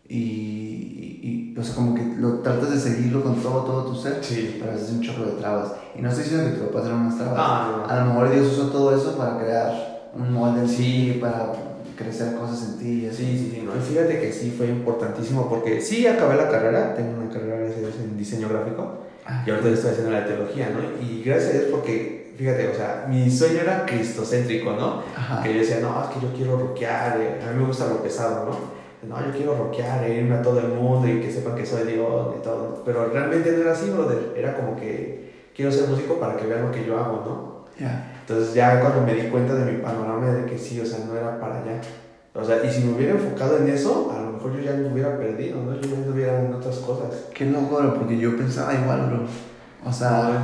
y, 0.10 0.73
y, 1.53 1.60
o 1.60 1.63
sea, 1.63 1.75
como 1.75 1.93
que 1.95 2.03
lo 2.17 2.39
tratas 2.39 2.72
de 2.72 2.79
seguirlo 2.79 3.22
con 3.24 3.36
todo, 3.36 3.63
todo 3.63 3.83
tu 3.91 3.95
ser, 3.95 4.17
Sí. 4.22 4.57
pero 4.60 4.74
es 4.77 4.89
un 4.89 5.01
chorro 5.01 5.25
de 5.25 5.31
trabas. 5.33 5.74
Y 5.95 6.01
no 6.01 6.10
estoy 6.10 6.24
diciendo 6.24 6.50
que 6.51 6.57
tu 6.57 6.72
papá 6.72 6.86
eran 6.88 7.01
unas 7.01 7.17
trabas. 7.17 7.36
Ah, 7.38 7.86
A 7.89 8.00
lo 8.00 8.05
mejor 8.07 8.31
Dios 8.31 8.48
usó 8.53 8.67
todo 8.69 8.95
eso 8.95 9.15
para 9.17 9.38
crear 9.38 10.10
un 10.15 10.33
molde 10.33 10.62
en 10.62 10.69
sí, 10.69 11.17
para 11.22 11.53
crecer 11.95 12.36
cosas 12.36 12.69
en 12.69 12.77
ti 12.79 13.03
y 13.05 13.07
así. 13.07 13.24
Sí, 13.25 13.38
sí, 13.38 13.51
sí, 13.55 13.62
no, 13.63 13.72
y 13.75 13.79
fíjate 13.81 14.19
que 14.19 14.31
sí 14.31 14.53
fue 14.57 14.67
importantísimo 14.67 15.48
porque 15.48 15.79
sí 15.79 16.07
acabé 16.07 16.36
la 16.38 16.50
carrera, 16.50 16.95
tengo 16.95 17.22
una 17.22 17.31
carrera 17.31 17.67
en 17.67 18.17
diseño 18.17 18.50
gráfico 18.50 19.00
Ah, 19.25 19.43
y 19.48 19.51
ahorita 19.51 19.69
estoy 19.69 19.91
haciendo 19.91 20.12
la 20.12 20.25
teología, 20.25 20.69
¿no? 20.72 20.79
Y 21.05 21.24
gracias 21.24 21.50
a 21.51 21.53
Dios 21.60 21.65
porque, 21.72 22.33
fíjate, 22.38 22.67
o 22.67 22.75
sea, 22.75 23.05
mi 23.07 23.31
sueño 23.31 23.62
era 23.62 23.86
cristocéntrico, 23.86 24.74
¿no? 24.74 25.01
Ajá. 25.15 25.41
Que 25.41 25.53
yo 25.53 25.60
decía, 25.62 25.79
no, 25.81 26.03
es 26.03 26.10
que 26.10 26.19
yo 26.25 26.33
quiero 26.36 26.57
rockear, 26.60 27.22
eh, 27.22 27.39
a 27.48 27.51
mí 27.53 27.60
me 27.62 27.65
gusta 27.67 27.88
lo 27.88 28.03
pesado, 28.03 28.45
¿no? 28.50 28.57
No, 29.07 29.19
yo 29.25 29.31
quiero 29.36 29.57
rockear, 29.57 30.03
e 30.05 30.15
irme 30.19 30.36
a 30.36 30.41
todo 30.41 30.60
el 30.60 30.69
mundo 30.69 31.07
y 31.07 31.19
que 31.19 31.31
sepan 31.31 31.55
que 31.55 31.65
soy 31.65 31.83
Dios 31.91 32.36
y 32.39 32.43
todo. 32.43 32.83
Pero 32.86 33.07
realmente 33.07 33.51
no 33.51 33.62
era 33.62 33.74
así, 33.74 33.89
brother. 33.89 34.33
Era 34.36 34.55
como 34.55 34.75
que 34.75 35.50
quiero 35.55 35.72
ser 35.72 35.89
músico 35.89 36.19
para 36.19 36.36
que 36.38 36.48
vean 36.48 36.63
lo 36.65 36.72
que 36.72 36.86
yo 36.86 36.98
hago, 36.98 37.24
¿no? 37.25 37.83
Ya. 37.83 38.12
Entonces 38.22 38.53
ya 38.53 38.79
cuando 38.79 39.01
me 39.01 39.13
di 39.13 39.27
cuenta 39.29 39.55
de 39.55 39.72
mi 39.72 39.79
panorama 39.79 40.27
de 40.31 40.45
que 40.45 40.57
sí, 40.57 40.79
o 40.79 40.86
sea, 40.86 41.05
no 41.05 41.15
era 41.17 41.39
para 41.39 41.60
allá. 41.60 41.81
O 42.36 42.43
sea, 42.43 42.63
y 42.63 42.72
si 42.72 42.83
me 42.83 42.93
hubiera 42.93 43.13
enfocado 43.13 43.57
en 43.57 43.67
eso, 43.67 44.12
a 44.12 44.22
lo 44.22 44.31
mejor 44.31 44.55
yo 44.55 44.62
ya 44.62 44.72
me 44.72 44.91
hubiera 44.91 45.17
perdido, 45.17 45.62
¿no? 45.62 45.75
Yo 45.75 45.81
ya 45.81 46.00
estuviera 46.00 46.39
en 46.39 46.53
otras 46.53 46.77
cosas. 46.77 47.25
Qué 47.33 47.45
loco, 47.45 47.77
bro, 47.77 47.93
porque 47.93 48.17
yo 48.17 48.36
pensaba 48.36 48.74
igual, 48.74 49.07
bro. 49.07 49.25
O 49.86 49.93
sea, 49.93 50.43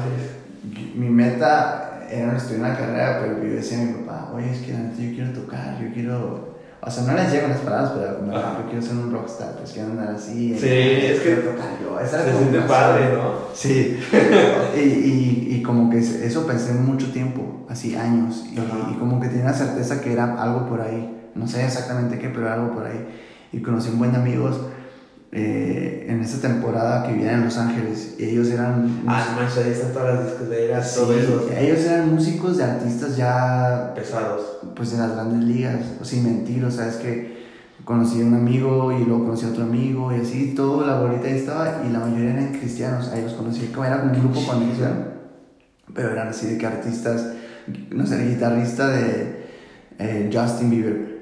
mi 0.95 1.09
meta 1.09 2.05
era 2.11 2.35
estudiar 2.35 2.61
una 2.61 2.77
carrera, 2.77 3.19
pero 3.21 3.43
yo 3.43 3.55
decía 3.55 3.81
a 3.81 3.85
mi 3.85 3.93
papá, 3.93 4.31
oye, 4.35 4.51
es 4.51 4.59
que 4.59 4.71
yo 4.71 5.15
quiero 5.15 5.33
tocar, 5.33 5.79
yo 5.81 5.93
quiero... 5.93 6.58
O 6.81 6.89
sea, 6.89 7.03
no 7.03 7.13
les 7.13 7.31
llegan 7.31 7.50
las 7.50 7.59
palabras, 7.59 7.91
pero 7.93 8.19
como, 8.19 8.38
ah, 8.38 8.57
yo 8.57 8.69
quiero 8.69 8.81
ser 8.81 8.95
un 8.95 9.12
rockstar, 9.12 9.55
pues 9.57 9.71
quiero 9.71 9.89
andar 9.89 10.15
así. 10.15 10.57
Sí, 10.57 10.67
es 10.67 11.19
que 11.19 11.36
tocar 11.36 11.77
yo. 11.81 12.00
Esa 12.00 12.24
se 12.24 12.38
siente 12.38 12.62
padre, 12.62 13.13
¿no? 13.13 13.33
Sí. 13.53 14.00
y, 14.75 14.79
y, 14.79 15.48
y, 15.55 15.62
como 15.62 15.89
que 15.89 16.00
eso 16.00 16.48
pensé 16.48 16.74
mucho 16.74 17.12
tiempo, 17.12 17.65
así 17.67 17.95
años. 17.95 18.45
Y, 18.51 18.59
y, 18.59 18.98
como 18.98 19.19
que 19.19 19.27
tenía 19.27 19.51
certeza 19.51 20.00
que 20.00 20.13
era 20.13 20.41
algo 20.41 20.67
por 20.67 20.79
ahí. 20.79 21.31
No 21.36 21.48
sé 21.48 21.65
exactamente 21.65 22.17
qué, 22.17 22.29
pero 22.29 22.50
algo 22.51 22.74
por 22.74 22.86
ahí. 22.86 23.07
Y 23.51 23.59
conocí 23.62 23.89
un 23.89 24.00
buen 24.00 24.15
amigos 24.15 24.62
eh, 25.31 26.07
en 26.09 26.21
esta 26.21 26.48
temporada 26.48 27.05
que 27.05 27.13
vivían 27.13 27.36
en 27.36 27.45
Los 27.45 27.57
Ángeles. 27.57 28.15
Y 28.17 28.25
ellos 28.25 28.50
eran. 28.50 29.03
Ah, 29.07 29.36
mancha, 29.36 29.62
ahí 29.63 29.71
están 29.71 29.93
todas 29.93 30.15
las 30.15 30.25
discotecas, 30.25 30.95
todo 30.95 31.13
eso. 31.13 31.50
Ellos 31.55 31.79
eran 31.79 32.13
músicos 32.13 32.57
de 32.57 32.63
artistas 32.63 33.15
ya. 33.15 33.93
Pesados. 33.95 34.59
Pues 34.75 34.91
de 34.91 34.98
las 34.98 35.13
grandes 35.13 35.43
ligas. 35.43 35.81
O 36.01 36.05
sin 36.05 36.24
mentir, 36.24 36.63
o 36.65 36.71
sea, 36.71 36.88
es 36.88 36.95
que 36.95 37.39
conocí 37.86 38.21
a 38.21 38.25
un 38.25 38.36
amigo 38.36 38.91
y 38.91 39.03
luego 39.03 39.25
conocí 39.25 39.45
a 39.45 39.50
otro 39.50 39.63
amigo 39.63 40.12
y 40.15 40.21
así, 40.21 40.53
todo 40.55 40.86
la 40.86 41.00
bolita 41.00 41.27
ahí 41.27 41.38
estaba 41.38 41.81
y 41.88 41.91
la 41.91 42.00
mayoría 42.00 42.31
eran 42.31 42.51
cristianos. 42.51 43.09
Ahí 43.09 43.24
los 43.24 43.33
conocí, 43.33 43.67
como 43.67 43.86
era 43.86 44.03
un 44.03 44.12
grupo 44.12 44.45
conexión, 44.45 45.05
pero 45.93 46.12
eran 46.12 46.27
así 46.27 46.48
de 46.48 46.57
que 46.57 46.65
artistas, 46.65 47.33
no 47.89 48.05
sé, 48.05 48.21
el 48.21 48.36
guitarrista 48.36 48.89
de 48.89 49.48
eh, 49.98 50.29
Justin 50.31 50.69
Bieber 50.69 51.19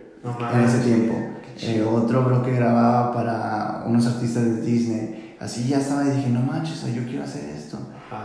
en 0.53 0.59
ese 0.61 0.79
tiempo. 0.79 1.15
Eh, 1.61 1.81
otro 1.81 2.23
bro 2.23 2.43
que 2.43 2.51
grababa 2.51 3.11
para 3.13 3.66
unos 3.87 4.05
artistas 4.07 4.43
de 4.43 4.61
Disney. 4.61 5.35
Así 5.39 5.67
ya 5.67 5.77
estaba 5.77 6.05
y 6.05 6.17
dije, 6.17 6.29
no 6.29 6.41
manches, 6.41 6.83
yo 6.93 7.03
quiero 7.03 7.23
hacer 7.23 7.49
esto. 7.55 7.77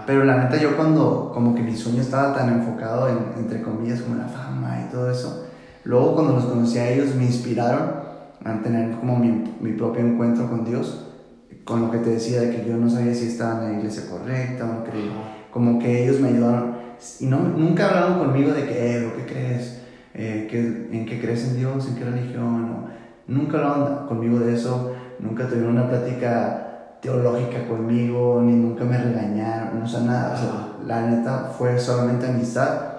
Pero 0.07 0.25
la 0.25 0.45
neta, 0.45 0.61
yo 0.61 0.77
cuando 0.77 1.31
como 1.35 1.55
que 1.55 1.63
mi 1.63 1.77
sueño 1.77 2.01
estaba 2.01 2.35
tan 2.35 2.49
enfocado 2.53 3.09
en, 3.09 3.19
entre 3.37 3.63
comillas, 3.63 4.01
como 4.01 4.17
la 4.17 4.29
fama 4.29 4.87
y 4.87 4.93
todo 4.93 5.11
eso, 5.11 5.47
luego 5.85 6.15
cuando 6.15 6.35
los 6.35 6.45
conocí 6.45 6.79
a 6.79 6.89
ellos 6.91 7.15
me 7.15 7.25
inspiraron 7.25 8.03
a 8.45 8.63
tener 8.63 8.97
como 8.97 9.19
mi, 9.19 9.45
mi 9.61 9.73
propio 9.73 10.05
encuentro 10.05 10.49
con 10.49 10.65
Dios, 10.65 11.07
con 11.65 11.83
lo 11.83 11.91
que 11.91 11.99
te 11.99 12.11
decía 12.11 12.41
de 12.41 12.51
que 12.51 12.69
yo 12.69 12.77
no 12.77 12.89
sabía 12.89 13.15
si 13.15 13.27
estaba 13.27 13.65
en 13.65 13.73
la 13.73 13.79
iglesia 13.79 14.05
correcta 14.11 14.65
o 14.65 14.73
no 14.73 14.85
creía. 14.85 15.13
Como 15.51 15.79
que 15.79 16.05
ellos 16.05 16.21
me 16.21 16.29
ayudaron 16.29 16.83
y 17.21 17.27
no, 17.27 17.41
nunca 17.41 17.89
hablaron 17.89 18.19
conmigo 18.19 18.53
de 18.53 18.65
que, 18.65 18.97
eh, 18.97 19.13
¿qué 19.17 19.27
crees? 19.27 19.83
Eh, 20.15 20.89
¿En 20.93 21.07
qué 21.07 21.21
crees 21.21 21.49
en 21.49 21.57
Dios? 21.57 21.89
¿En 21.89 21.97
qué 21.97 22.05
religión? 22.05 22.71
O, 22.71 22.93
Nunca 23.27 23.59
hablaron 23.59 24.09
conmigo 24.09 24.39
de 24.41 24.55
eso, 24.55 24.95
nunca 25.23 25.47
tuvieron 25.47 25.79
una 25.79 25.89
plática 25.89 26.63
teológica 27.01 27.67
conmigo, 27.67 28.41
ni 28.43 28.53
nunca 28.53 28.85
me 28.85 28.97
regañaron, 28.97 29.83
o 29.83 29.87
sea, 29.87 30.01
nada. 30.01 30.35
O 30.35 30.37
sea, 30.37 30.87
la 30.87 31.07
neta 31.07 31.53
fue 31.57 31.79
solamente 31.79 32.27
amistad. 32.27 32.93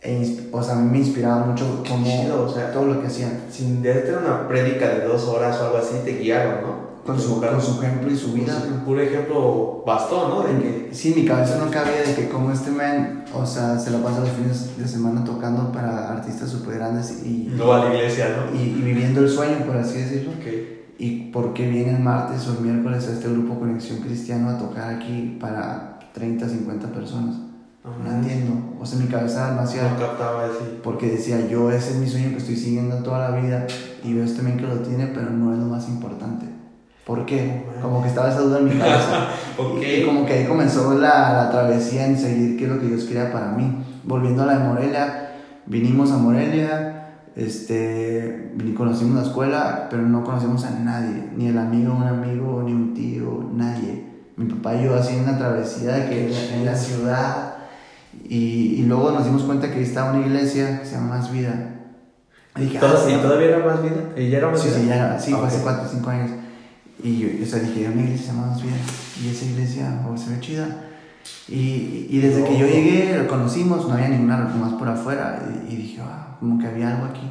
E, 0.00 0.48
o 0.52 0.62
sea, 0.62 0.74
a 0.74 0.76
mí 0.76 0.90
me 0.90 0.98
inspiraba 0.98 1.46
mucho 1.46 1.82
como 1.88 2.06
o 2.44 2.48
sea, 2.48 2.72
todo 2.72 2.84
lo 2.84 3.00
que 3.00 3.06
hacían. 3.06 3.40
Sin 3.50 3.82
darte 3.82 4.14
una 4.16 4.46
prédica 4.46 4.88
de 4.88 5.04
dos 5.06 5.26
horas 5.28 5.58
o 5.60 5.66
algo 5.66 5.78
así, 5.78 5.94
te 6.04 6.18
guiaron, 6.18 6.62
¿no? 6.62 6.88
Con 7.04 7.18
su, 7.18 7.40
con 7.40 7.60
su 7.60 7.82
ejemplo 7.82 8.10
y 8.10 8.16
su 8.16 8.34
vida. 8.34 8.62
un 8.70 8.80
puro 8.80 9.00
ejemplo 9.00 9.82
bastó, 9.86 10.28
¿no? 10.28 10.42
De 10.42 10.58
que... 10.60 10.94
Sí, 10.94 11.14
mi 11.16 11.24
cabeza 11.24 11.56
no 11.56 11.70
cabía 11.70 12.02
de 12.06 12.14
que 12.14 12.28
como 12.28 12.52
este 12.52 12.70
man, 12.70 13.24
o 13.34 13.46
sea, 13.46 13.78
se 13.78 13.90
lo 13.90 14.02
pasa 14.02 14.20
los 14.20 14.28
fines 14.28 14.76
de 14.76 14.86
semana 14.86 15.24
tocando 15.24 15.72
para 15.72 16.12
artistas 16.12 16.50
súper 16.50 16.74
grandes 16.74 17.22
y... 17.24 17.50
No 17.56 17.72
a 17.72 17.86
la 17.86 17.94
iglesia, 17.94 18.36
¿no? 18.36 18.60
Y, 18.60 18.74
viviendo 18.82 19.20
el 19.20 19.30
sueño, 19.30 19.64
por 19.66 19.78
así 19.78 20.02
decirlo. 20.02 20.32
Okay. 20.38 20.77
Y 20.98 21.30
por 21.30 21.54
qué 21.54 21.68
viene 21.68 21.92
el 21.92 22.00
martes 22.00 22.46
o 22.48 22.58
el 22.58 22.64
miércoles 22.64 23.06
a 23.08 23.12
este 23.12 23.28
grupo 23.28 23.58
Conexión 23.58 24.00
Cristiano 24.00 24.50
a 24.50 24.58
tocar 24.58 24.94
aquí 24.94 25.38
para 25.40 26.00
30, 26.12 26.48
50 26.48 26.88
personas. 26.88 27.36
no 27.84 28.10
entiendo. 28.10 28.76
O 28.80 28.84
sea, 28.84 28.98
mi 28.98 29.06
cabeza 29.06 29.50
demasiado. 29.50 29.90
No 29.90 29.98
captaba 29.98 30.46
así. 30.46 30.80
Porque 30.82 31.10
decía, 31.10 31.46
yo 31.48 31.70
ese 31.70 31.92
es 31.92 31.96
mi 31.98 32.08
sueño 32.08 32.30
que 32.30 32.38
estoy 32.38 32.56
siguiendo 32.56 32.96
toda 32.96 33.30
la 33.30 33.38
vida 33.38 33.66
y 34.02 34.12
veo 34.12 34.24
este 34.24 34.42
men 34.42 34.56
que 34.56 34.66
lo 34.66 34.80
tiene, 34.80 35.06
pero 35.06 35.30
no 35.30 35.52
es 35.52 35.58
lo 35.60 35.66
más 35.66 35.88
importante. 35.88 36.46
¿Por 37.06 37.24
qué? 37.24 37.64
Como 37.80 38.02
que 38.02 38.08
estaba 38.08 38.28
esa 38.28 38.40
duda 38.40 38.58
en 38.58 38.64
mi 38.64 38.72
cabeza. 38.72 39.30
okay. 39.56 40.02
y, 40.02 40.04
como 40.04 40.26
que 40.26 40.32
ahí 40.32 40.46
comenzó 40.46 40.92
la, 40.94 41.32
la, 41.32 41.50
travesía 41.50 42.06
en 42.06 42.18
seguir 42.18 42.58
qué 42.58 42.64
es 42.64 42.70
lo 42.70 42.80
que 42.80 42.86
Dios 42.86 43.04
quería 43.04 43.32
para 43.32 43.52
mí. 43.52 43.84
Volviendo 44.04 44.42
a 44.42 44.46
la 44.46 44.58
de 44.58 44.64
Morelia, 44.64 45.30
vinimos 45.64 46.10
a 46.10 46.18
Morelia, 46.18 46.97
este, 47.38 48.52
conocimos 48.76 49.14
la 49.14 49.22
escuela, 49.22 49.86
pero 49.88 50.02
no 50.02 50.24
conocimos 50.24 50.64
a 50.64 50.70
nadie, 50.70 51.30
ni 51.36 51.46
el 51.46 51.56
amigo, 51.56 51.94
un 51.94 52.02
amigo, 52.02 52.64
ni 52.64 52.72
un 52.72 52.94
tío, 52.94 53.48
nadie. 53.54 54.06
Mi 54.36 54.46
papá 54.46 54.74
y 54.74 54.84
yo 54.84 54.96
haciendo 54.96 55.30
una 55.30 55.38
travesía 55.38 55.92
de 55.92 56.08
que 56.08 56.54
en 56.54 56.64
la 56.64 56.74
ciudad, 56.74 57.54
y, 58.28 58.74
y, 58.78 58.82
luego 58.82 59.12
nos 59.12 59.24
dimos 59.24 59.44
cuenta 59.44 59.70
que 59.70 59.80
estaba 59.80 60.12
una 60.12 60.26
iglesia 60.26 60.80
que 60.80 60.86
se 60.86 60.96
llama 60.96 61.18
Más 61.18 61.32
Vida. 61.32 61.76
Y, 62.56 62.62
dije, 62.62 62.78
ah, 62.82 62.94
¿Y 63.08 63.22
todavía 63.22 63.48
era 63.48 63.64
Más 63.64 63.82
Vida? 63.82 64.12
¿Y 64.16 64.30
ya 64.30 64.38
era 64.38 64.50
Más 64.50 64.60
sí, 64.60 64.68
Vida? 64.68 64.78
Sí, 64.80 64.88
ya, 64.88 65.18
sí, 65.20 65.32
fue 65.32 65.46
hace 65.46 65.62
4 65.62 65.84
o 65.84 65.88
5 65.88 66.10
años. 66.10 66.30
Y 67.04 67.18
yo, 67.20 67.28
o 67.44 67.46
sea, 67.46 67.60
dije, 67.60 67.88
una 67.88 68.02
iglesia 68.02 68.32
más 68.32 68.60
bien. 68.60 68.74
Y 69.22 69.28
esa 69.28 69.44
iglesia 69.44 70.00
oh, 70.08 70.16
se 70.16 70.30
ve 70.30 70.40
chida. 70.40 70.87
Y, 71.48 72.06
y 72.10 72.20
desde 72.20 72.44
que 72.44 72.58
yo 72.58 72.66
llegué, 72.66 73.18
lo 73.18 73.26
conocimos, 73.26 73.88
no 73.88 73.94
había 73.94 74.08
ninguna 74.08 74.36
más 74.36 74.74
por 74.74 74.88
afuera. 74.88 75.42
Y, 75.68 75.76
dije, 75.76 76.00
ah, 76.02 76.36
como 76.38 76.58
que 76.58 76.66
había 76.66 76.94
algo 76.94 77.06
aquí. 77.06 77.22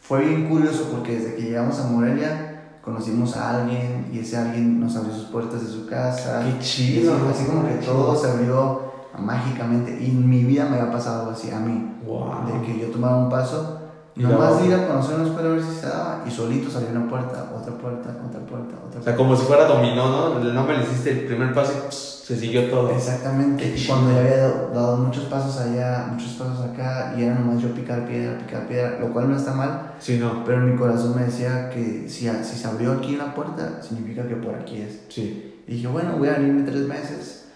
Fue 0.00 0.20
bien 0.20 0.48
curioso 0.48 0.88
porque 0.92 1.18
desde 1.18 1.34
que 1.34 1.42
llegamos 1.42 1.80
a 1.80 1.88
Morelia, 1.88 2.78
conocimos 2.82 3.36
a 3.36 3.58
alguien 3.58 4.06
y 4.12 4.20
ese 4.20 4.36
alguien 4.36 4.78
nos 4.78 4.96
abrió 4.96 5.12
sus 5.12 5.26
puertas 5.26 5.62
de 5.62 5.68
su 5.68 5.86
casa. 5.86 6.44
Qué 6.44 6.64
chido. 6.64 7.14
así, 7.28 7.44
como 7.44 7.66
que 7.66 7.74
todo 7.74 8.14
se 8.14 8.30
abrió 8.30 8.92
mágicamente. 9.18 9.98
Y 10.00 10.10
en 10.10 10.28
mi 10.28 10.44
vida 10.44 10.66
me 10.66 10.78
había 10.78 10.92
pasado 10.92 11.20
algo 11.20 11.32
así 11.32 11.50
a 11.50 11.58
mí. 11.58 11.96
Wow. 12.06 12.46
De 12.46 12.66
que 12.66 12.78
yo 12.78 12.86
tomaba 12.88 13.16
un 13.16 13.28
paso 13.28 13.80
y 14.16 14.22
nomás 14.22 14.64
ir 14.64 14.72
a 14.72 14.86
conocer 14.86 15.16
una 15.16 15.26
escuela 15.26 15.50
a 15.50 15.52
ver 15.52 15.62
si 15.62 15.74
se 15.74 15.86
daba 15.88 16.24
y 16.26 16.30
solito 16.30 16.70
salió 16.70 16.88
una 16.88 17.06
puerta, 17.06 17.52
otra 17.54 17.74
puerta, 17.74 18.16
otra 18.26 18.40
puerta, 18.40 18.76
otra 18.76 18.78
puerta. 18.78 19.00
O 19.00 19.02
sea, 19.02 19.14
como 19.14 19.36
si 19.36 19.44
fuera 19.44 19.66
dominó, 19.66 20.08
¿no? 20.08 20.38
No 20.38 20.64
me 20.64 20.78
le 20.78 20.84
hiciste 20.84 21.10
el 21.10 21.26
primer 21.26 21.52
paso 21.52 21.72
y 21.72 21.92
se 22.26 22.36
siguió 22.36 22.68
todo. 22.68 22.90
Exactamente. 22.90 23.72
Y 23.76 23.86
cuando 23.86 24.10
ya 24.10 24.18
había 24.18 24.36
dado, 24.74 24.96
muchos 24.96 25.26
pasos 25.26 25.60
allá, 25.60 26.08
muchos 26.10 26.32
pasos 26.32 26.60
acá, 26.60 27.14
y 27.16 27.22
era 27.22 27.36
nomás 27.36 27.62
yo 27.62 27.72
picar 27.72 28.04
piedra, 28.04 28.36
picar 28.36 28.66
piedra, 28.66 28.98
lo 28.98 29.12
cual 29.12 29.30
no 29.30 29.36
está 29.36 29.52
mal. 29.52 29.94
Sí, 30.00 30.18
no. 30.18 30.44
Pero 30.44 30.58
mi 30.58 30.76
corazón 30.76 31.14
me 31.14 31.26
decía 31.26 31.70
que 31.70 32.08
si, 32.08 32.28
si 32.28 32.58
se 32.58 32.66
abrió 32.66 32.94
aquí 32.94 33.14
la 33.14 33.32
puerta, 33.32 33.80
significa 33.80 34.26
que 34.26 34.34
por 34.34 34.56
aquí 34.56 34.80
es. 34.80 35.02
Sí. 35.08 35.62
Y 35.68 35.74
dije, 35.74 35.86
bueno, 35.86 36.16
voy 36.18 36.26
a 36.26 36.32
venirme 36.32 36.62
tres 36.62 36.88
meses, 36.88 37.46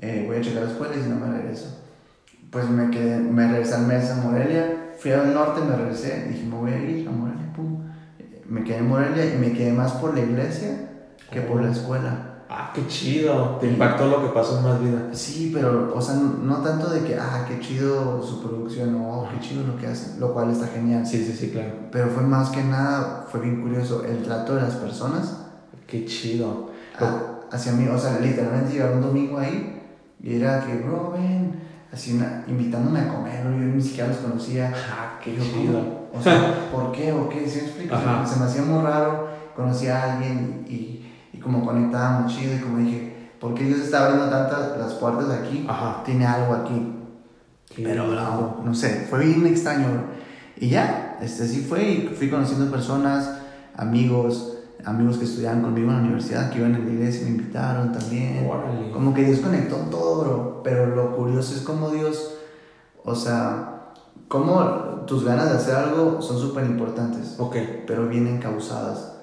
eh, 0.00 0.24
voy 0.26 0.38
a 0.38 0.40
checar 0.40 0.64
la 0.64 0.70
escuela 0.70 0.94
y 0.96 1.02
si 1.04 1.08
no 1.08 1.16
me 1.16 1.38
regreso. 1.38 1.78
Pues 2.50 2.68
me, 2.68 2.90
quedé, 2.90 3.18
me 3.18 3.46
regresé 3.46 3.74
al 3.74 3.86
mes 3.86 4.10
a 4.10 4.16
Morelia 4.16 4.86
fui 4.98 5.12
al 5.12 5.32
norte, 5.34 5.60
me 5.60 5.76
regresé, 5.76 6.26
dije, 6.28 6.44
me 6.46 6.56
voy 6.56 6.72
a 6.72 6.78
ir 6.78 7.08
a 7.08 7.12
Morelia, 7.12 7.52
pum. 7.54 7.84
Me 8.48 8.64
quedé 8.64 8.78
en 8.78 8.88
Morelia 8.88 9.34
y 9.34 9.38
me 9.38 9.52
quedé 9.52 9.72
más 9.72 9.92
por 9.92 10.14
la 10.14 10.20
iglesia 10.20 10.88
que 11.30 11.42
por 11.42 11.62
la 11.62 11.70
escuela. 11.70 12.35
Ah, 12.48 12.70
qué 12.74 12.86
chido. 12.86 13.56
Te 13.60 13.68
impactó 13.68 14.06
lo 14.06 14.22
que 14.22 14.28
pasó 14.28 14.58
en 14.58 14.64
más 14.64 14.80
vida. 14.80 15.08
Sí, 15.12 15.50
pero, 15.52 15.92
o 15.94 16.00
sea, 16.00 16.14
no, 16.14 16.56
tanto 16.58 16.90
de 16.90 17.02
que, 17.02 17.16
ah, 17.16 17.44
qué 17.48 17.58
chido 17.60 18.22
su 18.22 18.42
producción 18.42 18.94
o 18.94 19.22
oh, 19.22 19.28
qué 19.28 19.40
chido 19.40 19.66
lo 19.66 19.76
que 19.76 19.88
hacen, 19.88 20.20
lo 20.20 20.32
cual 20.32 20.50
está 20.50 20.66
genial. 20.68 21.04
Sí, 21.04 21.24
sí, 21.24 21.32
sí, 21.32 21.50
claro. 21.50 21.72
Pero 21.90 22.08
fue 22.08 22.22
más 22.22 22.50
que 22.50 22.62
nada, 22.62 23.26
fue 23.30 23.40
bien 23.40 23.62
curioso 23.62 24.04
el 24.04 24.22
trato 24.22 24.54
de 24.54 24.62
las 24.62 24.74
personas. 24.74 25.42
Qué 25.86 26.04
chido. 26.04 26.70
hacia 27.50 27.72
mí, 27.72 27.86
o 27.88 27.98
sea, 27.98 28.18
literalmente 28.20 28.72
llegar 28.72 28.92
un 28.92 29.02
domingo 29.02 29.38
ahí 29.38 29.76
y 30.22 30.36
era 30.36 30.60
que, 30.64 30.74
bro, 30.76 31.12
ven 31.12 31.62
así 31.92 32.14
una, 32.14 32.44
invitándome 32.48 33.00
a 33.00 33.08
comer, 33.08 33.44
yo 33.44 33.50
ni 33.50 33.82
siquiera 33.82 34.08
los 34.08 34.18
conocía. 34.18 34.72
Ah, 34.90 35.18
qué 35.22 35.36
chido. 35.36 36.06
O 36.12 36.22
sea, 36.22 36.68
¿por 36.72 36.92
qué 36.92 37.12
o 37.12 37.28
qué? 37.28 37.48
¿Sí 37.48 37.60
me 37.60 37.66
explico? 37.66 37.96
se 38.26 38.38
me 38.38 38.46
hacía 38.46 38.62
muy 38.62 38.82
raro, 38.82 39.28
conocí 39.54 39.88
a 39.88 40.14
alguien 40.14 40.64
y, 40.68 41.05
y 41.46 41.52
como 41.52 41.64
conectábamos 41.64 42.34
chido 42.34 42.56
y 42.56 42.58
como 42.58 42.78
dije, 42.78 43.30
¿por 43.40 43.54
qué 43.54 43.64
Dios 43.64 43.80
está 43.80 44.04
abriendo 44.04 44.28
tantas 44.28 44.78
las 44.78 44.94
puertas 44.94 45.30
aquí? 45.30 45.64
Ajá. 45.68 46.02
Tiene 46.04 46.26
algo 46.26 46.54
aquí. 46.54 46.92
Pero 47.76 48.06
no, 48.06 48.62
no 48.64 48.74
sé, 48.74 49.06
fue 49.10 49.24
bien 49.24 49.46
extraño, 49.46 49.86
Y 50.58 50.70
ya, 50.70 51.18
este 51.20 51.46
sí 51.46 51.60
fue 51.60 51.82
y 51.84 52.14
fui 52.16 52.30
conociendo 52.30 52.70
personas, 52.70 53.30
amigos, 53.76 54.58
amigos 54.84 55.18
que 55.18 55.24
estudiaban 55.24 55.62
conmigo 55.62 55.90
en 55.90 55.96
la 55.96 56.02
universidad, 56.02 56.50
que 56.50 56.58
iban 56.58 56.74
en 56.74 56.86
la 56.86 56.92
iglesia, 56.92 57.24
me 57.24 57.30
invitaron 57.30 57.92
también. 57.92 58.48
Como 58.92 59.12
que 59.12 59.24
Dios 59.24 59.40
conectó 59.40 59.76
todo, 59.90 60.24
bro. 60.24 60.62
Pero 60.62 60.94
lo 60.94 61.14
curioso 61.16 61.54
es 61.54 61.60
como 61.62 61.90
Dios, 61.90 62.34
o 63.04 63.14
sea, 63.14 63.92
como 64.28 65.04
tus 65.06 65.24
ganas 65.24 65.50
de 65.50 65.56
hacer 65.56 65.74
algo 65.74 66.22
son 66.22 66.38
súper 66.38 66.64
importantes. 66.64 67.36
Ok. 67.38 67.56
Pero 67.86 68.08
bien 68.08 68.38
causadas. 68.38 69.15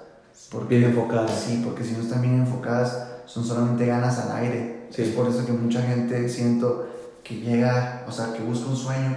Porque, 0.50 0.78
bien 0.78 0.90
enfocadas. 0.90 1.44
Sí, 1.46 1.62
porque 1.64 1.84
si 1.84 1.92
no 1.92 2.02
están 2.02 2.22
bien 2.22 2.34
enfocadas, 2.40 3.08
son 3.26 3.44
solamente 3.44 3.86
ganas 3.86 4.18
al 4.18 4.36
aire. 4.42 4.86
Sí. 4.90 5.02
Es 5.02 5.08
por 5.10 5.28
eso 5.28 5.44
que 5.44 5.52
mucha 5.52 5.82
gente 5.82 6.28
siento 6.28 6.88
que 7.22 7.36
llega, 7.36 8.04
o 8.06 8.12
sea, 8.12 8.32
que 8.32 8.42
busca 8.42 8.68
un 8.68 8.76
sueño 8.76 9.16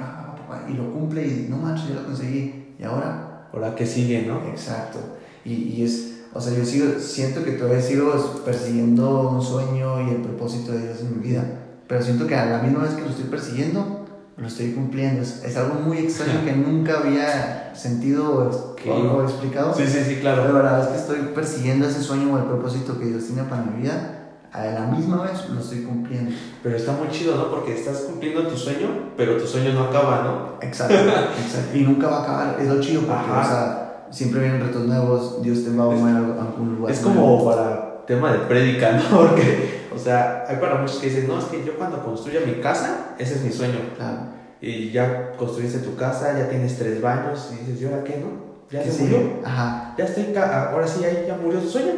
y 0.70 0.74
lo 0.74 0.92
cumple 0.94 1.28
y 1.28 1.48
no 1.50 1.58
manches, 1.58 1.90
yo 1.90 1.96
lo 1.96 2.06
conseguí. 2.06 2.76
¿Y 2.80 2.84
ahora? 2.84 3.50
Ahora 3.54 3.76
que 3.76 3.86
sigue, 3.86 4.26
¿no? 4.26 4.42
Exacto. 4.48 5.00
Y, 5.44 5.54
y 5.54 5.84
es 5.84 6.18
o 6.34 6.42
sea, 6.42 6.54
yo 6.56 6.64
sigo, 6.64 7.00
siento 7.00 7.44
que 7.44 7.54
todavía 7.54 7.82
sigo 7.82 8.14
persiguiendo 8.46 9.30
un 9.30 9.42
sueño 9.42 10.08
y 10.08 10.12
el 10.12 10.18
propósito 10.18 10.72
de 10.72 10.84
Dios 10.84 11.00
en 11.02 11.18
mi 11.18 11.28
vida. 11.28 11.44
Pero 11.88 12.04
siento 12.04 12.28
que 12.28 12.36
a 12.36 12.46
la 12.46 12.60
misma 12.60 12.84
vez 12.84 12.94
que 12.94 13.02
lo 13.02 13.10
estoy 13.10 13.26
persiguiendo, 13.26 14.06
lo 14.38 14.48
estoy 14.48 14.72
cumpliendo. 14.72 15.22
Es, 15.22 15.44
es 15.44 15.58
algo 15.58 15.76
muy 15.76 15.98
extraño 15.98 16.46
que 16.46 16.52
nunca 16.56 17.00
había 17.00 17.76
sentido 17.76 18.76
que, 18.76 18.90
o 18.90 19.24
explicado. 19.24 19.74
Sí, 19.74 19.86
sí, 19.88 20.00
sí, 20.06 20.16
claro. 20.18 20.44
Pero 20.44 20.64
la 20.64 20.72
verdad 20.72 20.82
es 20.82 20.88
que 20.88 20.98
estoy 20.98 21.34
persiguiendo 21.34 21.88
ese 21.88 22.02
sueño 22.02 22.34
o 22.34 22.38
el 22.38 22.46
propósito 22.46 22.98
que 23.00 23.06
Dios 23.06 23.26
tiene 23.26 23.44
para 23.44 23.64
mi 23.64 23.82
vida. 23.82 24.14
A 24.54 24.66
la 24.66 24.86
misma 24.88 25.24
vez 25.24 25.50
lo 25.50 25.60
estoy 25.60 25.84
cumpliendo. 25.84 26.32
Pero 26.64 26.78
está 26.78 26.94
muy 26.94 27.10
chido, 27.10 27.36
¿no? 27.36 27.52
Porque 27.52 27.76
estás 27.76 27.98
cumpliendo 28.02 28.48
tu 28.48 28.58
sueño, 28.58 29.12
pero 29.18 29.38
tu 29.38 29.46
sueño 29.46 29.74
no 29.74 29.84
acaba, 29.86 30.24
¿no? 30.24 30.68
Exacto, 30.68 30.96
exacto. 30.96 31.78
Y 31.78 31.82
nunca 31.82 32.08
va 32.08 32.20
a 32.20 32.24
acabar. 32.24 32.58
Es 32.60 32.68
lo 32.68 32.80
chido 32.80 33.02
porque, 33.02 33.14
Ajá. 33.14 33.42
o 33.42 33.44
sea, 33.44 34.08
siempre 34.10 34.42
vienen 34.42 34.62
retos 34.62 34.86
nuevos. 34.86 35.42
Dios 35.42 35.64
te 35.64 35.76
va 35.76 35.84
a 35.84 35.88
mover 35.88 36.16
a 36.16 36.42
algún 36.42 36.76
lugar. 36.76 36.94
Es 36.94 37.02
como 37.02 37.46
para 37.46 37.88
tema 38.08 38.32
de 38.32 38.40
prédica, 38.40 38.94
¿no? 38.94 39.04
Porque, 39.28 39.77
o 39.98 40.00
sea, 40.00 40.46
hay 40.48 40.58
para 40.58 40.76
muchos 40.76 40.98
que 40.98 41.10
dicen, 41.10 41.28
no, 41.28 41.40
es 41.40 41.46
que 41.46 41.66
yo 41.66 41.78
cuando 41.78 42.04
construya 42.04 42.42
mi 42.46 42.62
casa, 42.62 43.16
ese 43.18 43.36
es 43.36 43.42
mi 43.42 43.52
sueño. 43.52 43.80
Claro. 43.96 44.38
Y 44.62 44.92
ya 44.92 45.34
construiste 45.34 45.80
tu 45.80 45.96
casa, 45.96 46.38
ya 46.38 46.50
tienes 46.50 46.78
tres 46.78 47.02
baños, 47.02 47.50
y 47.52 47.66
dices, 47.66 47.82
¿y 47.82 47.86
ahora 47.86 48.04
qué, 48.04 48.18
no? 48.18 48.48
Ya 48.70 48.84
¿Qué 48.84 48.92
se 48.92 49.04
murió. 49.04 49.40
Ajá. 49.44 49.96
Ya 49.98 50.06
estoy, 50.06 50.36
ahora 50.36 50.88
sí, 50.88 51.02
ya, 51.02 51.26
ya 51.26 51.36
murió 51.36 51.60
tu 51.60 51.70
sueño. 51.70 51.94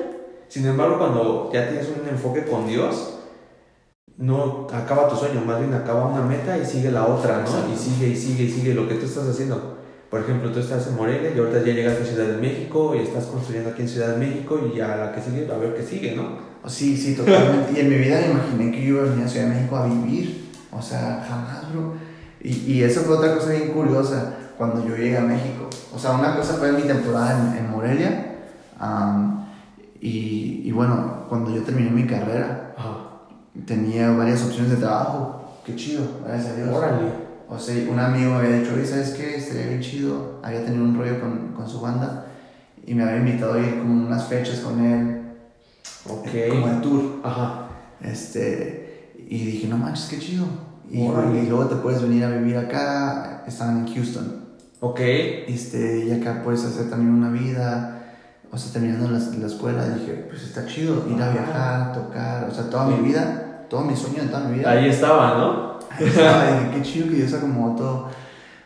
Sin 0.48 0.66
embargo, 0.66 0.98
cuando 0.98 1.50
ya 1.54 1.70
tienes 1.70 1.88
un 1.88 2.08
enfoque 2.08 2.46
con 2.46 2.68
Dios, 2.68 3.20
no 4.18 4.68
acaba 4.72 5.08
tu 5.08 5.16
sueño, 5.16 5.42
más 5.42 5.60
bien 5.60 5.74
acaba 5.74 6.08
una 6.08 6.22
meta 6.22 6.58
y 6.58 6.66
sigue 6.66 6.92
la 6.92 7.06
otra, 7.06 7.38
¿no? 7.38 7.42
Exacto. 7.42 7.72
Y 7.74 7.78
sigue 7.78 8.08
y 8.08 8.16
sigue 8.16 8.44
y 8.44 8.52
sigue 8.52 8.74
lo 8.74 8.88
que 8.88 8.96
tú 8.96 9.06
estás 9.06 9.28
haciendo. 9.28 9.79
Por 10.10 10.22
ejemplo, 10.22 10.52
tú 10.52 10.60
estás 10.60 10.88
en 10.88 10.96
Morelia 10.96 11.32
y 11.36 11.38
ahorita 11.40 11.60
ya 11.60 11.74
llegaste 11.74 12.04
a 12.04 12.06
Ciudad 12.06 12.28
de 12.28 12.38
México 12.38 12.96
y 12.96 13.00
estás 13.00 13.26
construyendo 13.26 13.70
aquí 13.70 13.84
en 13.84 13.90
Ciudad 13.90 14.16
de 14.16 14.18
México 14.26 14.60
y 14.74 14.80
a 14.80 14.96
la 14.96 15.12
que 15.14 15.22
sigue, 15.22 15.48
a 15.52 15.58
ver 15.58 15.76
qué 15.76 15.84
sigue, 15.84 16.16
¿no? 16.16 16.50
Oh, 16.64 16.70
Sí, 16.70 16.98
sí, 16.98 17.16
totalmente. 17.16 17.74
y 17.74 17.80
en 17.82 17.90
mi 17.90 17.96
vida 17.98 18.20
me 18.22 18.32
imaginé 18.32 18.72
que 18.72 18.82
yo 18.86 18.96
iba 18.96 19.02
a 19.04 19.10
venir 19.12 19.26
a 19.26 19.28
Ciudad 19.30 19.48
de 19.48 19.56
México 19.56 19.76
a 19.78 19.86
vivir. 19.86 20.50
O 20.72 20.82
sea, 20.82 21.24
jamás, 21.28 21.72
bro. 21.72 21.94
Y, 22.42 22.50
y 22.74 22.84
eso 22.84 23.02
fue 23.02 23.18
otra 23.18 23.36
cosa 23.36 23.52
bien 23.52 23.70
curiosa 23.70 24.34
cuando 24.58 24.86
yo 24.88 24.96
llegué 24.96 25.18
a 25.18 25.22
México. 25.22 25.70
O 25.96 26.00
sea, 26.00 26.12
una 26.12 26.36
cosa 26.36 26.54
fue 26.56 26.72
mi 26.72 26.82
temporada 26.84 27.38
en, 27.54 27.66
en 27.66 27.72
Morelia. 27.72 28.36
am, 28.80 29.46
y, 30.02 30.62
y 30.66 30.72
bueno, 30.72 31.26
cuando 31.30 31.54
yo 31.54 31.62
terminé 31.64 31.90
mi 31.92 32.06
carrera, 32.08 32.74
Ajá. 32.78 32.98
tenía 33.66 34.12
varias 34.12 34.42
opciones 34.44 34.72
de 34.72 34.78
trabajo. 34.78 35.60
Qué 35.66 35.76
chido, 35.76 36.02
gracias 36.26 36.54
a 36.54 36.56
Dios. 36.56 36.70
Órale. 36.70 37.29
O 37.50 37.58
sea, 37.58 37.76
un 37.92 38.00
amigo 38.00 38.32
me 38.32 38.38
había 38.38 38.60
dicho, 38.60 38.74
oye, 38.76 38.86
¿sabes 38.86 39.12
qué? 39.12 39.36
Estaría 39.38 39.68
bien 39.68 39.82
chido. 39.82 40.40
Había 40.44 40.64
tenido 40.66 40.84
un 40.84 40.96
rollo 40.98 41.20
con, 41.20 41.54
con 41.54 41.68
su 41.68 41.82
banda 41.82 42.26
y 42.86 42.94
me 42.94 43.04
había 43.04 43.18
invitado 43.18 43.54
a 43.54 43.60
ir 43.60 43.80
como 43.80 44.06
unas 44.08 44.26
fechas 44.28 44.60
con 44.60 44.80
él, 44.86 45.22
Ok. 46.08 46.28
como 46.50 46.68
de 46.68 46.82
tour. 46.82 47.04
Ajá. 47.24 47.68
Este, 48.02 49.14
y 49.28 49.46
dije, 49.46 49.68
no 49.68 49.78
manches, 49.78 50.08
qué 50.10 50.20
chido. 50.20 50.46
Y, 50.92 51.02
y 51.02 51.46
luego 51.48 51.66
te 51.66 51.76
puedes 51.76 52.02
venir 52.02 52.24
a 52.24 52.30
vivir 52.30 52.58
acá. 52.58 53.44
Estaban 53.48 53.80
en 53.88 53.94
Houston. 53.94 54.46
Ok. 54.80 55.00
Este, 55.02 56.06
y 56.06 56.12
acá 56.12 56.42
puedes 56.44 56.64
hacer 56.66 56.90
también 56.90 57.14
una 57.14 57.30
vida. 57.32 57.96
O 58.52 58.58
sea, 58.58 58.74
terminando 58.74 59.10
la, 59.10 59.20
la 59.20 59.46
escuela, 59.48 59.88
dije, 59.90 60.26
pues 60.30 60.42
está 60.44 60.66
chido 60.66 61.06
ir 61.10 61.22
a 61.22 61.30
viajar, 61.32 61.94
tocar. 61.94 62.48
O 62.50 62.54
sea, 62.54 62.70
toda 62.70 62.88
mi 62.88 63.08
vida, 63.08 63.66
todo 63.70 63.82
mi 63.82 63.96
sueño 63.96 64.24
de 64.24 64.30
toda 64.30 64.48
mi 64.48 64.58
vida. 64.60 64.72
Ahí 64.72 64.90
estaba, 64.90 65.38
¿no? 65.38 65.69
Dije, 66.06 66.22
qué 66.74 66.82
chido 66.82 67.08
que 67.10 67.16
Dios 67.16 67.34
acomodó 67.34 67.76
todo. 67.76 68.10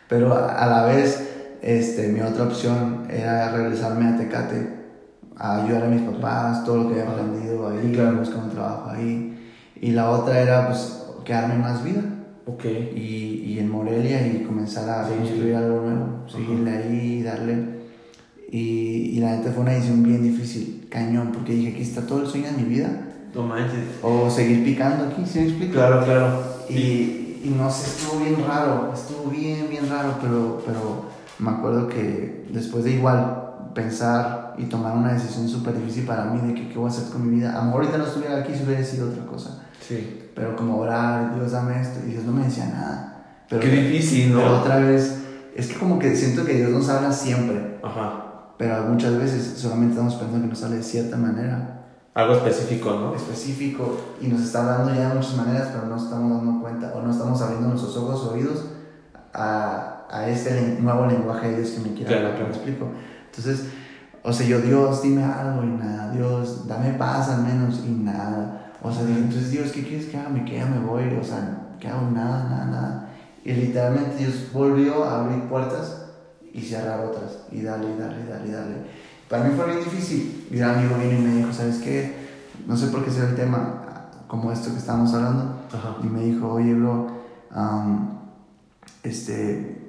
Pero 0.08 0.34
a, 0.34 0.66
la 0.66 0.84
vez, 0.86 1.28
este, 1.62 2.08
mi 2.08 2.20
otra 2.20 2.44
opción 2.44 3.04
era 3.10 3.50
regresarme 3.52 4.06
a 4.08 4.16
Tecate, 4.16 4.68
a 5.36 5.62
ayudar 5.64 5.84
a 5.84 5.88
mis 5.88 6.02
papás, 6.02 6.64
todo 6.64 6.76
lo 6.84 6.88
que 6.88 7.00
había 7.00 7.12
Ajá. 7.12 7.22
aprendido 7.22 7.68
ahí, 7.68 7.92
Claro. 7.94 8.18
buscar 8.18 8.44
un 8.44 8.50
trabajo 8.50 8.90
ahí. 8.90 9.50
Y 9.80 9.90
la 9.92 10.10
otra 10.10 10.40
era, 10.40 10.68
pues, 10.68 11.02
quedarme 11.24 11.56
más 11.56 11.82
vida. 11.82 12.02
Ok. 12.46 12.64
Y, 12.94 13.42
y 13.46 13.58
en 13.58 13.70
Morelia 13.70 14.26
y 14.26 14.44
comenzar 14.44 14.88
a 14.88 15.04
Seguirle. 15.04 15.26
construir 15.28 15.56
algo 15.56 15.80
nuevo, 15.80 16.06
seguirle 16.28 16.70
ahí, 16.70 17.22
darle. 17.22 17.74
Y, 18.52 19.12
y 19.16 19.20
la 19.20 19.36
neta 19.36 19.50
fue 19.50 19.62
una 19.62 19.72
decisión 19.72 20.02
bien 20.02 20.22
difícil, 20.22 20.86
cañón, 20.90 21.30
porque 21.32 21.54
dije, 21.54 21.72
aquí 21.72 21.82
está 21.82 22.02
todo 22.06 22.20
el 22.20 22.26
sueño 22.26 22.46
de 22.52 22.62
mi 22.62 22.64
vida. 22.68 22.88
No 23.34 23.42
manches. 23.42 23.80
O 24.02 24.30
seguir 24.30 24.62
picando 24.64 25.06
aquí, 25.06 25.22
¿sí 25.26 25.40
me 25.40 25.44
explico? 25.46 25.72
Claro, 25.72 26.04
claro. 26.04 26.42
Y, 26.68 27.23
y 27.44 27.50
no 27.50 27.70
sé, 27.70 27.86
estuvo 27.88 28.20
bien 28.20 28.36
raro, 28.46 28.90
estuvo 28.92 29.30
bien, 29.30 29.68
bien 29.70 29.88
raro, 29.88 30.14
pero, 30.20 30.62
pero 30.66 31.04
me 31.38 31.50
acuerdo 31.50 31.86
que 31.88 32.46
después 32.50 32.84
de 32.84 32.92
igual 32.92 33.42
pensar 33.74 34.54
y 34.56 34.64
tomar 34.64 34.96
una 34.96 35.12
decisión 35.12 35.48
súper 35.48 35.76
difícil 35.78 36.04
para 36.06 36.24
mí 36.26 36.40
de 36.46 36.54
que 36.54 36.68
qué 36.68 36.78
voy 36.78 36.86
a 36.86 36.92
hacer 36.92 37.10
con 37.12 37.28
mi 37.28 37.36
vida, 37.36 37.52
a 37.52 37.58
lo 37.58 37.64
mejor 37.66 37.80
ahorita 37.82 37.98
no 37.98 38.04
estuviera 38.06 38.38
aquí 38.38 38.54
si 38.54 38.62
hubiera 38.64 38.82
sido 38.84 39.08
otra 39.10 39.26
cosa, 39.26 39.62
Sí. 39.80 40.30
pero 40.34 40.56
como 40.56 40.78
orar, 40.78 41.34
Dios 41.34 41.52
dame 41.52 41.80
esto, 41.80 42.00
y 42.06 42.12
Dios 42.12 42.24
no 42.24 42.32
me 42.32 42.44
decía 42.44 42.66
nada. 42.66 43.10
Pero, 43.48 43.60
Qué 43.60 43.68
difícil, 43.68 44.32
¿no? 44.32 44.38
pero 44.38 44.60
otra 44.60 44.76
vez, 44.78 45.18
es 45.54 45.66
que 45.68 45.74
como 45.78 45.98
que 45.98 46.16
siento 46.16 46.44
que 46.44 46.54
Dios 46.54 46.70
nos 46.70 46.88
habla 46.88 47.12
siempre, 47.12 47.78
Ajá. 47.82 48.52
pero 48.56 48.84
muchas 48.84 49.18
veces 49.18 49.58
solamente 49.58 49.92
estamos 49.94 50.14
pensando 50.14 50.40
que 50.42 50.48
nos 50.50 50.58
sale 50.58 50.76
de 50.76 50.82
cierta 50.82 51.16
manera 51.18 51.73
Algo 52.14 52.34
específico, 52.34 52.90
¿no? 52.92 53.14
específico 53.14 53.98
y 54.20 54.28
nos 54.28 54.40
está 54.42 54.60
hablando 54.60 54.94
ya 54.94 55.08
de 55.08 55.14
muchas 55.16 55.36
maneras, 55.36 55.70
pero 55.72 55.86
no 55.86 55.96
estamos 55.96 56.30
dando 56.44 56.60
cuenta 56.60 56.92
o 56.94 57.02
no 57.02 57.10
estamos 57.10 57.42
abriendo 57.42 57.68
nuestros 57.68 57.96
ojos 57.96 58.22
o 58.24 58.34
oídos 58.34 58.66
a, 59.32 60.06
a 60.08 60.28
este 60.28 60.78
nuevo 60.80 61.06
lenguaje 61.06 61.50
de 61.50 61.56
Dios 61.62 61.70
que 61.70 61.88
me 61.88 61.94
quiera 61.94 62.08
Claro, 62.08 62.26
hablar, 62.28 62.36
claro. 62.36 62.50
¿me 62.50 62.56
explico? 62.56 62.88
Entonces, 63.26 63.66
o 64.22 64.32
sea, 64.32 64.46
yo, 64.46 64.60
Dios, 64.60 65.02
dime 65.02 65.24
algo 65.24 65.64
y 65.64 65.66
nada, 65.66 66.12
Dios, 66.12 66.66
dame 66.68 66.90
paz 66.92 67.30
al 67.30 67.42
menos 67.42 67.80
y 67.84 67.90
nada. 67.90 68.72
O 68.80 68.92
sea, 68.92 69.04
dije, 69.04 69.18
entonces, 69.18 69.50
Dios, 69.50 69.72
¿qué 69.72 69.82
quieres 69.82 70.06
que 70.06 70.16
haga? 70.16 70.28
Me 70.28 70.44
queda, 70.44 70.66
me 70.66 70.78
voy, 70.86 71.02
o 71.20 71.24
sea, 71.24 71.74
¿qué 71.80 71.88
hago? 71.88 72.10
Nada, 72.10 72.44
nada, 72.48 72.64
nada. 72.66 73.08
Y 73.44 73.52
literalmente 73.52 74.16
Dios 74.18 74.50
volvió 74.52 75.04
a 75.04 75.20
abrir 75.24 75.42
puertas 75.48 76.06
y 76.52 76.62
cerrar 76.62 77.00
otras, 77.04 77.40
y 77.50 77.62
darle, 77.62 77.92
y 77.94 77.98
darle, 77.98 78.22
y 78.24 78.28
darle, 78.28 78.48
y 78.48 78.52
darle. 78.52 78.76
Para 79.28 79.44
mí 79.44 79.54
fue 79.56 79.66
bien 79.66 79.78
difícil. 79.78 80.46
Y 80.50 80.56
un 80.58 80.64
amigo 80.64 80.96
vino 80.96 81.12
y 81.18 81.22
me 81.22 81.34
dijo, 81.36 81.52
¿sabes 81.52 81.78
qué? 81.78 82.24
No 82.66 82.76
sé 82.76 82.88
por 82.88 83.04
qué 83.04 83.10
será 83.10 83.30
el 83.30 83.36
tema 83.36 83.80
como 84.28 84.52
esto 84.52 84.70
que 84.70 84.78
estábamos 84.78 85.12
hablando. 85.14 85.60
Ajá. 85.72 85.96
Y 86.02 86.06
me 86.06 86.20
dijo, 86.24 86.52
oye, 86.52 86.74
bro, 86.74 87.06
am, 87.50 88.18
este, 89.02 89.80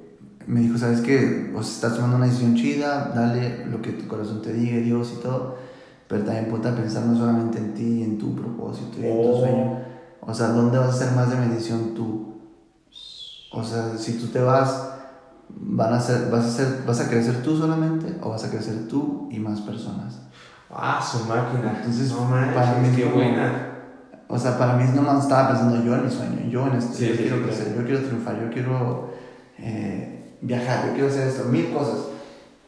me 0.46 0.60
dijo, 0.60 0.78
¿sabes 0.78 1.00
qué? 1.00 1.52
O 1.56 1.62
sea, 1.62 1.72
estás 1.74 1.94
tomando 1.94 2.16
una 2.16 2.26
decisión 2.26 2.54
chida, 2.54 3.12
dale 3.14 3.66
lo 3.66 3.80
que 3.82 3.92
tu 3.92 4.06
corazón 4.06 4.42
te 4.42 4.52
diga, 4.52 4.78
Dios 4.78 5.14
y 5.18 5.22
todo. 5.22 5.56
Pero 6.08 6.24
también 6.24 6.46
ponte 6.48 6.68
a 6.68 6.74
pensar 6.76 7.04
no 7.04 7.16
solamente 7.18 7.58
en 7.58 7.74
ti, 7.74 8.02
en 8.02 8.18
tu 8.18 8.34
propósito 8.34 9.00
y 9.00 9.06
en 9.06 9.12
tu 9.12 9.28
Oh. 9.28 9.40
sueño. 9.40 9.78
O 10.20 10.34
sea, 10.34 10.48
¿dónde 10.48 10.78
vas 10.78 10.90
a 10.90 11.04
ser 11.06 11.12
más 11.16 11.30
de 11.30 11.36
bendición 11.36 11.94
tú? 11.94 12.34
O 13.52 13.62
sea, 13.64 13.96
si 13.96 14.14
tú 14.18 14.26
te 14.28 14.40
vas, 14.40 14.88
van 15.48 15.92
a 15.94 16.00
ser, 16.00 16.30
vas, 16.30 16.44
a 16.46 16.50
ser, 16.50 16.66
¿vas 16.86 17.00
a 17.00 17.08
crecer 17.08 17.42
tú 17.42 17.56
solamente 17.56 18.16
o 18.22 18.30
vas 18.30 18.44
a 18.44 18.50
crecer 18.50 18.88
tú 18.88 19.28
y 19.30 19.38
más 19.38 19.60
personas? 19.60 20.18
Ah, 20.70 21.00
su 21.00 21.24
máquina. 21.26 21.74
Entonces, 21.78 22.10
no 22.12 22.24
manches, 22.24 22.54
para 22.54 22.78
mí 22.78 22.88
qué 22.94 23.02
como- 23.04 23.14
buena. 23.16 23.62
O 24.28 24.38
sea, 24.38 24.58
para 24.58 24.74
mí 24.76 24.84
no 24.94 25.02
más 25.02 25.22
estaba 25.22 25.48
pensando 25.50 25.84
yo 25.84 25.94
en 25.94 26.04
mi 26.04 26.10
sueño, 26.10 26.50
yo 26.50 26.66
en 26.66 26.72
esto, 26.74 26.92
Sí, 26.94 27.06
yo 27.06 27.12
sí, 27.14 27.18
quiero 27.22 27.36
sí, 27.36 27.42
crecer, 27.44 27.64
claro. 27.66 27.80
yo 27.80 27.86
quiero 27.86 28.04
triunfar, 28.06 28.40
yo 28.42 28.50
quiero 28.50 29.10
eh, 29.58 30.36
viajar, 30.40 30.86
yo 30.88 30.92
quiero 30.94 31.08
hacer 31.08 31.28
esto, 31.28 31.44
mil 31.44 31.72
cosas. 31.72 31.98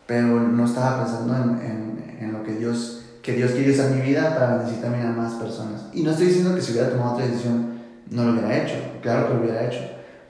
Pero 0.07 0.41
no 0.41 0.65
estaba 0.65 1.05
pensando 1.05 1.35
en, 1.37 1.61
en, 1.61 2.17
en 2.21 2.33
lo 2.33 2.43
que 2.45 2.55
Dios, 2.55 3.03
que 3.23 3.33
Dios 3.35 3.51
quiere 3.51 3.73
usar 3.73 3.91
mi 3.91 4.01
vida 4.03 4.35
para 4.35 4.57
bendecir 4.57 4.81
también 4.81 5.07
a 5.07 5.11
más 5.13 5.33
personas. 5.35 5.87
Y 5.93 6.03
no 6.05 6.13
estoy 6.13 6.29
diciendo 6.29 6.55
que 6.55 6.63
si 6.63 6.73
hubiera 6.73 6.91
tomado 6.91 7.15
otra 7.15 7.27
decisión 7.27 7.73
no 8.11 8.25
lo 8.25 8.33
hubiera 8.33 8.57
hecho, 8.57 8.75
claro 9.03 9.27
que 9.29 9.35
lo 9.35 9.41
hubiera 9.41 9.67
hecho. 9.67 9.81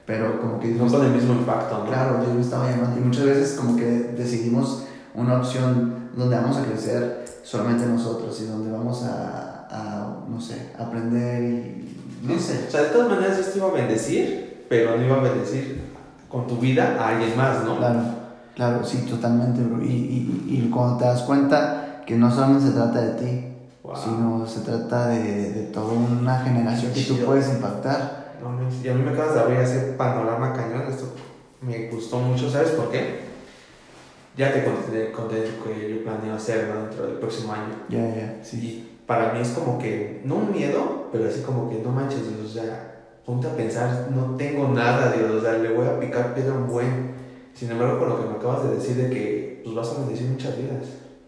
Pero 0.09 0.41
como 0.41 0.59
que 0.59 0.69
No 0.69 0.87
con 0.87 1.05
el 1.05 1.11
mismo 1.11 1.33
impacto, 1.33 1.83
¿no? 1.83 1.85
Claro, 1.85 2.19
Dios 2.21 2.33
me 2.33 2.41
estaba 2.41 2.67
llamando. 2.67 2.99
Y 2.99 3.03
muchas 3.03 3.25
veces 3.25 3.53
como 3.53 3.75
que 3.75 3.85
decidimos 4.17 4.85
una 5.13 5.37
opción 5.37 6.09
donde 6.17 6.35
vamos 6.35 6.57
a 6.57 6.63
crecer 6.63 7.25
solamente 7.43 7.85
nosotros 7.85 8.41
y 8.41 8.45
donde 8.47 8.71
vamos 8.71 9.03
a, 9.03 9.67
a, 9.69 10.17
no 10.27 10.41
sé, 10.41 10.71
aprender 10.79 11.43
y... 11.43 11.95
No 12.23 12.39
sé. 12.39 12.65
O 12.67 12.71
sea, 12.71 12.81
de 12.81 12.89
todas 12.89 13.07
maneras 13.07 13.37
Dios 13.37 13.51
te 13.51 13.59
iba 13.59 13.67
a 13.67 13.71
bendecir, 13.71 14.65
pero 14.67 14.97
no 14.97 15.05
iba 15.05 15.17
a 15.17 15.21
bendecir 15.21 15.79
con 16.27 16.47
tu 16.47 16.57
vida 16.57 16.97
a 16.99 17.09
alguien 17.09 17.37
más, 17.37 17.63
¿no? 17.63 17.77
Claro, 17.77 17.99
claro, 18.55 18.83
sí, 18.83 19.05
totalmente, 19.07 19.61
bro. 19.61 19.79
Y, 19.83 19.89
y, 19.89 20.45
y 20.65 20.69
cuando 20.73 20.97
te 20.97 21.05
das 21.05 21.21
cuenta 21.21 22.01
que 22.07 22.15
no 22.17 22.31
solamente 22.31 22.65
se 22.65 22.73
trata 22.73 22.99
de 22.99 23.13
ti, 23.13 23.45
Wow. 23.83 23.95
sino 23.95 24.45
se 24.45 24.59
trata 24.59 25.07
de, 25.07 25.51
de 25.51 25.63
toda 25.67 25.93
una 25.93 26.39
generación 26.41 26.91
que 26.93 27.01
tú 27.03 27.17
puedes 27.25 27.47
impactar. 27.49 28.18
Y 28.83 28.87
a 28.87 28.93
mí 28.93 29.03
me 29.03 29.11
acabas 29.11 29.35
de 29.35 29.39
abrir 29.41 29.59
ese 29.59 29.93
panorama 29.93 30.53
cañón. 30.53 30.83
Esto 30.89 31.13
me 31.61 31.89
gustó 31.89 32.19
mucho, 32.19 32.49
¿sabes 32.49 32.71
por 32.71 32.89
qué? 32.91 33.19
Ya 34.37 34.53
te 34.53 34.63
conté, 34.63 35.11
conté 35.11 35.43
que 35.43 35.89
yo 35.89 36.03
planeo 36.03 36.35
hacer 36.35 36.67
¿no? 36.67 36.83
dentro 36.83 37.07
del 37.07 37.17
próximo 37.17 37.53
año. 37.53 37.75
Ya, 37.89 38.15
ya, 38.15 38.39
sí. 38.43 38.57
Y 38.57 38.89
para 39.05 39.33
mí 39.33 39.41
es 39.41 39.49
como 39.49 39.77
que, 39.77 40.21
no 40.23 40.35
un 40.35 40.51
miedo, 40.51 41.09
pero 41.11 41.27
así 41.27 41.41
como 41.41 41.69
que 41.69 41.79
no 41.79 41.89
manches, 41.89 42.29
Dios, 42.29 42.51
o 42.51 42.53
sea, 42.53 42.89
ponte 43.25 43.47
a 43.47 43.55
pensar, 43.55 44.07
no 44.11 44.35
tengo 44.37 44.69
nada, 44.69 45.11
Dios, 45.11 45.31
o 45.31 45.41
sea, 45.41 45.53
le 45.57 45.73
voy 45.73 45.87
a 45.87 45.99
picar 45.99 46.33
piedra 46.33 46.53
un 46.53 46.67
buen. 46.67 47.09
Sin 47.53 47.71
embargo, 47.71 47.99
con 47.99 48.09
lo 48.09 48.21
que 48.21 48.29
me 48.29 48.35
acabas 48.37 48.69
de 48.69 48.75
decir 48.75 48.95
de 48.95 49.09
que 49.09 49.61
pues 49.63 49.75
vas 49.75 49.89
a 49.89 49.99
bendecir 49.99 50.27
muchas 50.27 50.57
vidas. 50.57 50.85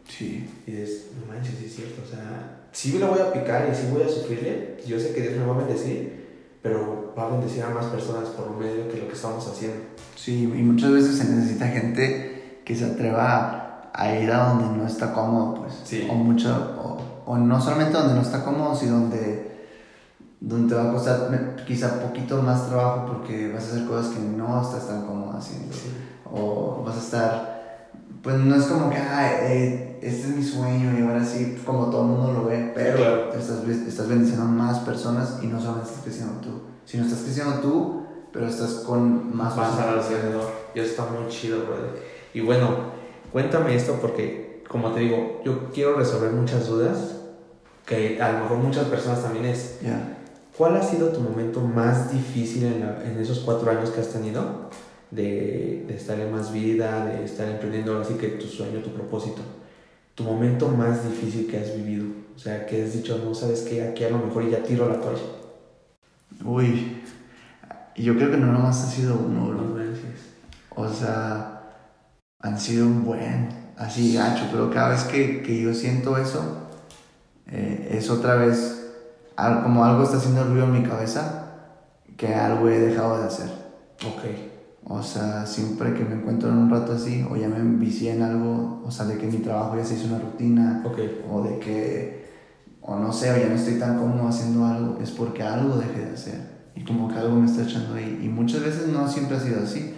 Sí, 0.08 0.50
Y 0.66 0.72
dices, 0.72 1.08
no 1.20 1.34
manches, 1.34 1.56
sí 1.58 1.66
es 1.66 1.76
cierto, 1.76 2.02
o 2.04 2.08
sea, 2.08 2.68
sí 2.72 2.94
me 2.94 3.00
la 3.00 3.08
voy 3.08 3.20
a 3.20 3.32
picar 3.32 3.68
y 3.72 3.76
sí 3.76 3.88
voy 3.92 4.04
a 4.04 4.10
sufrirle, 4.10 4.78
yo 4.86 5.00
sé 5.00 5.14
que 5.14 5.22
Dios 5.22 5.36
me 5.36 5.46
va 5.46 5.56
a 5.56 5.58
bendecir, 5.60 6.21
pero 6.62 7.14
va 7.18 7.24
a 7.24 7.30
bendecir 7.30 7.64
a 7.64 7.70
más 7.70 7.86
personas 7.86 8.30
por 8.30 8.56
medio 8.58 8.90
que 8.90 8.98
lo 8.98 9.08
que 9.08 9.14
estamos 9.14 9.48
haciendo. 9.48 9.78
Sí, 10.16 10.44
y 10.44 10.64
muchas 10.64 10.92
veces 10.92 11.18
se 11.18 11.34
necesita 11.34 11.68
gente 11.68 12.62
que 12.64 12.76
se 12.76 12.86
atreva 12.86 13.90
a 13.94 14.16
ir 14.16 14.32
a 14.32 14.50
donde 14.50 14.78
no 14.78 14.88
está 14.88 15.14
cómodo, 15.14 15.62
pues. 15.62 15.82
Sí. 15.84 16.08
O 16.10 16.14
mucho, 16.14 16.50
o, 16.80 17.32
o 17.32 17.38
no 17.38 17.60
solamente 17.60 17.98
donde 17.98 18.16
no 18.16 18.22
está 18.22 18.44
cómodo, 18.44 18.76
sino 18.76 19.00
donde, 19.00 19.68
donde 20.40 20.70
te 20.70 20.82
va 20.82 20.90
a 20.90 20.94
costar 20.94 21.56
quizá 21.68 22.00
poquito 22.00 22.42
más 22.42 22.68
trabajo 22.68 23.06
porque 23.08 23.52
vas 23.52 23.64
a 23.64 23.68
hacer 23.68 23.86
cosas 23.86 24.14
que 24.14 24.20
no 24.22 24.62
estás 24.62 24.88
tan 24.88 25.06
cómodo 25.06 25.38
haciendo. 25.38 25.76
O 26.32 26.84
vas 26.86 26.96
a 26.96 27.00
estar, 27.00 27.61
pues 28.24 28.36
no 28.38 28.56
es 28.56 28.64
como 28.66 28.90
que, 28.90 28.98
ah, 28.98 29.32
eh, 29.44 30.00
este 30.02 30.28
es 30.30 30.36
mi 30.36 30.44
sueño 30.44 30.98
y 30.98 31.02
ahora 31.04 31.24
sí, 31.26 31.58
como 31.66 31.90
todo 31.90 32.02
el 32.02 32.08
mundo 32.10 32.34
lo 32.34 32.46
ve, 32.46 32.72
pero 32.76 32.98
Claro. 32.98 33.34
estás, 33.34 33.68
estás 33.68 34.08
bendiciendo 34.08 34.44
a 34.44 34.48
más 34.48 34.80
personas 34.80 35.40
y 35.42 35.48
no 35.48 35.60
solamente 35.60 35.90
estás 35.90 36.04
creciendo 36.04 36.34
tú, 36.42 36.62
sino 36.86 37.06
estás 37.06 37.20
creciendo 37.22 37.56
tú, 37.60 38.04
pero 38.32 38.48
estás 38.48 38.70
con 38.86 39.36
más 39.36 39.54
personas. 39.54 40.06
Y 40.74 40.80
eso 40.80 40.90
está 40.90 41.04
muy 41.06 41.28
chido, 41.30 41.66
brother. 41.66 42.02
Y 42.34 42.42
bueno, 42.42 42.68
cuéntame 43.32 43.76
esto 43.76 43.98
porque, 44.02 44.64
como 44.70 44.92
te 44.92 45.02
digo, 45.02 45.42
yo 45.44 45.70
quiero 45.74 45.96
resolver 45.96 46.32
muchas 46.32 46.68
dudas 46.68 46.98
que 47.86 48.22
a 48.22 48.32
lo 48.32 48.40
mejor 48.40 48.58
muchas 48.58 48.86
personas 48.86 49.22
también 49.22 49.46
es. 49.46 49.80
Ya. 49.82 50.18
¿Cuál 50.58 50.78
ha 50.78 50.84
sido 50.84 51.10
tu 51.10 51.22
momento 51.22 51.60
más 51.62 52.12
difícil 52.12 52.66
en, 52.66 52.80
la- 52.82 53.04
en 53.04 53.20
esos 53.20 53.40
cuatro 53.40 53.70
años 53.72 53.90
que 53.90 54.00
has 54.02 54.10
tenido? 54.10 54.70
De, 55.12 55.84
de 55.88 55.96
estar 55.96 56.20
en 56.20 56.32
más 56.32 56.54
vida, 56.54 57.06
de 57.06 57.26
estar 57.26 57.48
emprendiendo 57.48 58.00
así 58.00 58.14
que 58.14 58.30
tu 58.30 58.48
sueño, 58.48 58.80
tu 58.80 58.92
propósito. 58.94 59.42
Tu 60.16 60.24
momento 60.24 60.70
más 60.70 61.04
difícil 61.08 61.48
que 61.48 61.58
has 61.58 61.76
vivido. 61.76 62.06
O 62.36 62.40
sea, 62.40 62.66
que 62.66 62.84
has 62.84 62.94
dicho, 62.94 63.22
no 63.24 63.36
sabes 63.36 63.62
qué, 63.62 63.84
aquí 63.84 64.04
a 64.04 64.10
lo 64.10 64.20
mejor 64.20 64.50
ya 64.50 64.64
tiro 64.64 64.88
la 64.88 65.00
toalla. 65.00 65.22
Uy, 66.46 67.02
yo 67.96 68.16
creo 68.16 68.32
que 68.32 68.38
no 68.38 68.48
nomás 68.48 68.84
ha 68.84 68.90
sido 68.90 69.16
uno, 69.16 69.48
bro. 69.48 69.62
No. 69.62 69.82
O 70.76 70.90
sea, 70.90 71.62
han 72.40 72.60
sido 72.60 72.88
un 72.88 73.04
buen, 73.04 73.50
así 73.78 74.14
gacho, 74.14 74.46
pero 74.52 74.72
cada 74.72 74.90
vez 74.90 75.04
que, 75.04 75.42
que 75.44 75.62
yo 75.62 75.74
siento 75.74 76.18
eso, 76.18 76.70
eh, 77.48 77.90
es 77.92 78.10
otra 78.10 78.36
vez 78.36 78.78
como 79.64 79.84
algo 79.84 80.04
está 80.04 80.18
haciendo 80.18 80.44
ruido 80.44 80.66
en 80.66 80.82
mi 80.82 80.88
cabeza 80.88 81.52
que 82.18 82.34
algo 82.34 82.70
he 82.70 82.80
dejado 82.80 83.20
de 83.20 83.28
hacer. 83.28 83.50
Ok. 84.06 84.51
O 84.94 85.02
sea, 85.02 85.46
siempre 85.46 85.94
que 85.94 86.04
me 86.04 86.16
encuentro 86.16 86.50
en 86.50 86.58
un 86.58 86.70
rato 86.70 86.92
así, 86.92 87.26
o 87.30 87.38
ya 87.38 87.48
me 87.48 87.58
envicié 87.58 88.14
en 88.14 88.24
algo, 88.24 88.82
o 88.86 88.92
sea, 88.92 89.06
de 89.06 89.18
que 89.18 89.28
mi 89.28 89.38
trabajo 89.38 89.78
ya 89.78 89.86
se 89.86 89.96
hizo 89.96 90.08
una 90.08 90.20
rutina, 90.20 90.84
o 91.30 91.42
de 91.42 91.60
que, 91.60 92.26
o 92.82 92.98
no 92.98 93.14
sé, 93.14 93.32
o 93.32 93.38
ya 93.38 93.48
no 93.48 93.56
estoy 93.56 93.80
tan 93.80 93.98
cómodo 93.98 94.28
haciendo 94.28 94.66
algo, 94.66 95.00
es 95.02 95.12
porque 95.12 95.44
algo 95.44 95.78
dejé 95.78 96.06
de 96.06 96.14
hacer. 96.14 96.52
Y 96.76 96.84
como 96.84 97.08
que 97.08 97.16
algo 97.16 97.38
me 97.38 97.46
está 97.46 97.64
echando 97.64 97.96
ahí. 97.96 98.22
Y 98.22 98.28
muchas 98.28 98.64
veces 98.64 98.90
no 98.90 99.08
siempre 99.08 99.38
ha 99.38 99.40
sido 99.40 99.64
así. 99.64 99.96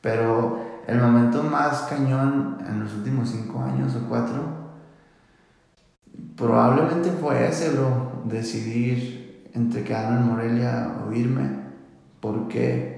Pero 0.00 0.60
el 0.86 1.00
momento 1.00 1.42
más 1.42 1.82
cañón 1.82 2.58
en 2.68 2.80
los 2.80 2.94
últimos 2.94 3.30
cinco 3.30 3.60
años 3.60 3.94
o 3.96 4.08
cuatro, 4.08 4.42
probablemente 6.36 7.10
fue 7.10 7.48
ese, 7.48 7.70
bro. 7.70 8.22
Decidir 8.24 9.48
entre 9.54 9.82
quedarme 9.82 10.20
en 10.20 10.26
Morelia 10.28 10.92
o 11.06 11.12
irme. 11.12 11.58
¿Por 12.20 12.48
qué? 12.48 12.97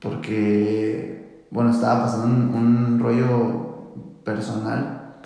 Porque, 0.00 1.46
bueno, 1.50 1.70
estaba 1.70 2.04
pasando 2.04 2.26
un, 2.26 2.54
un 2.54 3.00
rollo 3.00 3.92
personal 4.24 5.16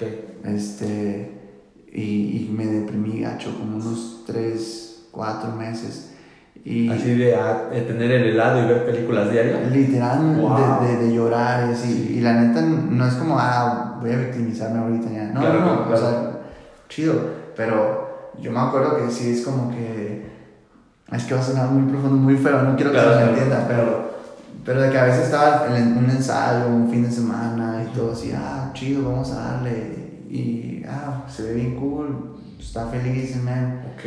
este, 0.45 1.31
y, 1.93 2.47
y 2.49 2.55
me 2.57 2.67
deprimí 2.67 3.21
gacho 3.21 3.57
como 3.59 3.77
unos 3.77 4.25
3, 4.27 5.09
4 5.11 5.53
meses. 5.53 6.09
Y 6.65 6.89
Así 6.91 7.15
de, 7.17 7.35
a- 7.35 7.69
de 7.71 7.81
tener 7.83 8.11
el 8.13 8.25
helado 8.31 8.63
y 8.63 8.67
ver 8.69 8.85
películas 8.87 9.31
diarias. 9.31 9.71
literal 9.73 10.37
Wow. 10.37 10.83
de, 10.87 10.97
de, 10.97 11.07
de 11.09 11.15
llorar 11.15 11.69
y 11.69 11.73
así. 11.73 12.15
Y 12.19 12.21
la 12.21 12.35
neta 12.35 12.61
no 12.63 13.07
es 13.07 13.15
como, 13.15 13.37
ah, 13.39 13.99
voy 14.01 14.13
a 14.13 14.17
victimizarme 14.19 14.79
ahorita 14.79 15.11
ya. 15.11 15.25
No, 15.33 15.41
Claro, 15.41 15.61
no, 15.61 15.67
no, 15.75 15.87
claro, 15.87 15.95
o 15.95 15.97
sea, 16.11 16.31
chido. 16.89 17.15
Pero 17.57 18.33
yo 18.41 18.53
me 18.53 18.61
acuerdo 18.61 18.97
que 18.97 19.11
sí 19.11 19.31
es 19.33 19.43
como 19.43 19.71
que. 19.71 20.31
Es 21.13 21.25
que 21.25 21.35
va 21.35 21.41
a 21.41 21.45
sonar 21.45 21.69
muy 21.71 21.91
profundo, 21.91 22.17
muy 22.17 22.37
feo, 22.37 22.63
no 22.63 22.75
quiero 22.77 22.91
que 22.93 22.99
Claro, 22.99 23.19
se 23.19 23.25
me 23.25 23.31
entienda, 23.31 23.65
pero. 23.69 24.02
Pero 24.65 24.81
de 24.83 24.91
que 24.91 24.99
a 24.99 25.05
veces 25.05 25.25
estaba 25.25 25.77
en 25.77 25.97
un 25.99 26.09
ensayo, 26.09 26.69
un 26.69 26.89
fin 26.91 27.03
de 27.05 27.11
semana 27.11 27.85
y 27.85 27.95
todo 27.97 28.13
así, 28.13 28.33
ah, 28.35 28.71
chido, 28.75 29.11
vamos 29.11 29.31
a 29.33 29.53
darle. 29.55 30.23
Y, 30.31 30.83
ah, 30.89 31.25
se 31.29 31.43
ve 31.43 31.55
bien 31.55 31.77
cool, 31.77 32.37
está 32.61 32.87
feliz, 32.87 33.43
man. 33.43 33.83
Ok. 33.95 34.05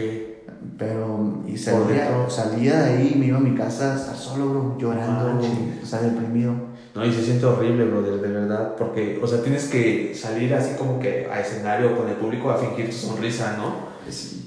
Pero, 0.78 1.44
y 1.48 1.58
salía, 1.58 2.10
salía 2.30 2.80
de 2.82 2.94
ahí, 2.94 3.16
me 3.20 3.28
iba 3.28 3.38
a 3.38 3.42
mi 3.42 3.56
casa 3.56 3.94
a 3.94 3.96
estar 3.98 4.16
solo, 4.16 4.50
bro, 4.50 4.78
llorando, 4.80 5.34
Manches. 5.34 5.84
o 5.84 5.86
sea, 5.86 6.02
deprimido. 6.02 6.54
No, 6.96 7.06
y 7.06 7.12
se 7.12 7.22
siente 7.24 7.46
horrible, 7.46 7.86
brother, 7.86 8.22
de 8.22 8.28
verdad, 8.30 8.76
porque, 8.78 9.20
o 9.22 9.28
sea, 9.28 9.42
tienes 9.42 9.66
que 9.66 10.14
salir 10.16 10.54
así 10.54 10.76
como 10.78 11.00
que 11.00 11.28
a 11.32 11.40
escenario 11.42 11.96
con 11.98 12.08
el 12.08 12.16
público 12.16 12.50
a 12.50 12.58
fingir 12.58 12.90
tu 12.90 12.96
sonrisa, 12.96 13.56
¿no? 13.58 13.94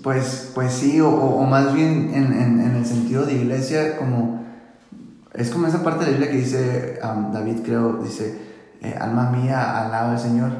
Pues, 0.03 0.51
pues 0.55 0.73
sí, 0.73 1.01
o, 1.01 1.09
o- 1.11 1.40
o 1.42 1.44
más 1.47 1.75
bien 1.75 2.11
en, 2.14 2.33
en, 2.33 2.61
en 2.61 2.77
el 2.77 2.87
sentido 2.87 3.25
de 3.27 3.35
iglesia, 3.35 3.97
como 3.99 4.38
es 5.34 5.50
como 5.50 5.66
esa 5.66 5.82
parte 5.82 6.04
de 6.04 6.12
la 6.12 6.16
Biblia 6.18 6.30
que 6.30 6.38
dice 6.38 6.98
um, 7.04 7.32
David, 7.32 7.58
creo, 7.64 7.94
dice, 8.02 8.38
eh, 8.80 8.94
alma 8.98 9.30
mía, 9.30 9.84
alaba 9.86 10.12
al 10.12 10.18
Señor. 10.18 10.50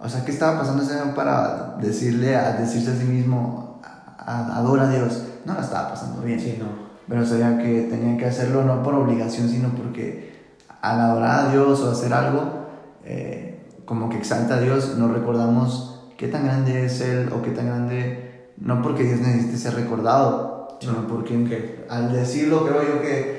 O 0.00 0.08
sea, 0.08 0.24
¿qué 0.24 0.30
estaba 0.30 0.60
pasando 0.60 0.82
ese 0.82 0.94
para 1.16 1.76
decirle, 1.80 2.36
a 2.36 2.52
decirse 2.52 2.90
a 2.92 2.94
sí 2.96 3.04
mismo, 3.04 3.80
a- 3.84 4.20
a- 4.32 4.56
adora 4.58 4.84
a 4.84 4.90
Dios? 4.90 5.24
No 5.44 5.54
la 5.54 5.60
estaba 5.60 5.90
pasando 5.90 6.22
bien. 6.22 6.38
Sí, 6.40 6.56
no. 6.58 6.88
pero 7.08 7.24
sabía 7.24 7.56
que 7.58 7.82
tenía 7.90 8.18
que 8.18 8.26
hacerlo 8.26 8.64
no 8.64 8.82
por 8.82 8.94
obligación, 8.94 9.48
sino 9.48 9.70
porque 9.70 10.52
al 10.82 11.00
adorar 11.00 11.46
a 11.46 11.50
Dios 11.50 11.80
o 11.80 11.90
hacer 11.90 12.12
algo, 12.12 12.66
eh, 13.04 13.66
como 13.86 14.10
que 14.10 14.18
exalta 14.18 14.56
a 14.56 14.60
Dios, 14.60 14.96
no 14.98 15.08
recordamos 15.08 16.04
qué 16.18 16.28
tan 16.28 16.44
grande 16.44 16.84
es 16.84 17.00
Él 17.00 17.30
o 17.32 17.40
qué 17.40 17.50
tan 17.52 17.66
grande, 17.66 18.52
no 18.58 18.82
porque 18.82 19.04
Dios 19.04 19.20
necesite 19.20 19.56
ser 19.56 19.74
recordado, 19.74 20.76
sino 20.80 20.92
No, 20.92 21.06
porque 21.08 21.86
al 21.88 22.12
decirlo 22.12 22.66
creo 22.66 22.82
yo 22.82 23.00
que 23.00 23.37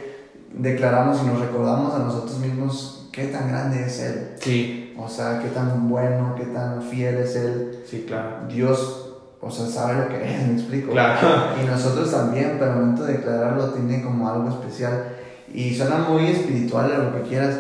declaramos 0.54 1.22
y 1.24 1.28
nos 1.28 1.40
recordamos 1.40 1.94
a 1.96 2.00
nosotros 2.00 2.40
mismos 2.40 3.08
qué 3.12 3.26
tan 3.28 3.48
grande 3.50 3.84
es 3.86 4.00
Él, 4.00 4.30
Sí, 4.40 4.94
o 4.98 5.08
sea, 5.08 5.40
qué 5.42 5.50
tan 5.50 5.90
bueno, 5.90 6.36
qué 6.38 6.46
tan 6.46 6.82
fiel 6.82 7.16
es 7.18 7.36
Él. 7.36 7.84
sí, 7.86 8.06
claro. 8.08 8.48
Dios, 8.50 9.16
o 9.42 9.50
sea, 9.50 9.66
sabe 9.68 10.02
lo 10.02 10.10
que 10.10 10.24
es, 10.24 10.48
me 10.48 10.54
explico. 10.54 10.92
Claro. 10.92 11.20
Y 11.62 11.66
nosotros 11.66 12.12
también, 12.12 12.58
pero 12.60 12.74
al 12.74 12.80
momento 12.80 13.06
de 13.06 13.14
declararlo 13.14 13.70
tiene 13.70 14.04
como 14.04 14.30
algo 14.30 14.50
especial. 14.50 15.16
Y 15.54 15.74
suena 15.76 16.00
muy 16.00 16.28
espiritual 16.28 16.92
a 16.92 16.98
lo 17.00 17.14
que 17.16 17.22
quieras, 17.30 17.56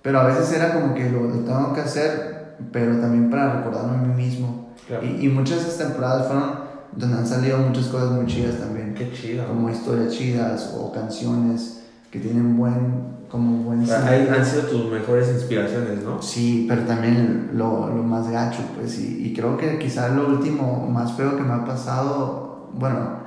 pero 0.00 0.20
a 0.20 0.24
veces 0.24 0.50
era 0.52 0.72
como 0.72 0.94
que 0.94 1.10
lo, 1.10 1.24
lo 1.24 1.40
tengo 1.40 1.72
que 1.74 1.80
hacer, 1.80 2.56
pero 2.72 2.96
también 2.98 3.30
para 3.30 3.56
recordarme 3.56 3.96
a 3.98 4.00
mí 4.08 4.22
mismo. 4.22 4.68
Claro. 4.86 5.04
Y, 5.04 5.26
y 5.26 5.28
muchas 5.28 5.56
de 5.58 5.62
esas 5.64 5.78
temporadas 5.78 6.26
fueron 6.28 6.68
donde 6.92 7.18
han 7.18 7.26
salido 7.26 7.58
muchas 7.58 7.86
cosas 7.88 8.12
muy 8.12 8.24
chidas 8.26 8.56
también, 8.58 8.94
Qué 8.94 9.12
chido. 9.12 9.46
como 9.46 9.68
historias 9.68 10.12
chidas 10.14 10.72
o 10.78 10.90
canciones 10.92 11.77
que 12.10 12.18
tienen 12.20 12.56
buen, 12.56 13.18
como 13.30 13.64
buen 13.64 13.80
ahí 13.90 14.28
han 14.28 14.44
sido 14.44 14.62
tus 14.62 14.90
mejores 14.90 15.28
inspiraciones, 15.28 16.02
¿no? 16.04 16.22
Sí, 16.22 16.66
pero 16.68 16.82
también 16.82 17.50
lo, 17.54 17.88
lo 17.94 18.02
más 18.02 18.30
gacho, 18.30 18.62
pues, 18.76 18.98
y, 18.98 19.26
y 19.26 19.34
creo 19.34 19.56
que 19.56 19.78
quizás 19.78 20.14
lo 20.14 20.28
último 20.28 20.88
más 20.90 21.12
feo 21.12 21.36
que 21.36 21.42
me 21.42 21.52
ha 21.52 21.64
pasado, 21.64 22.70
bueno, 22.74 23.18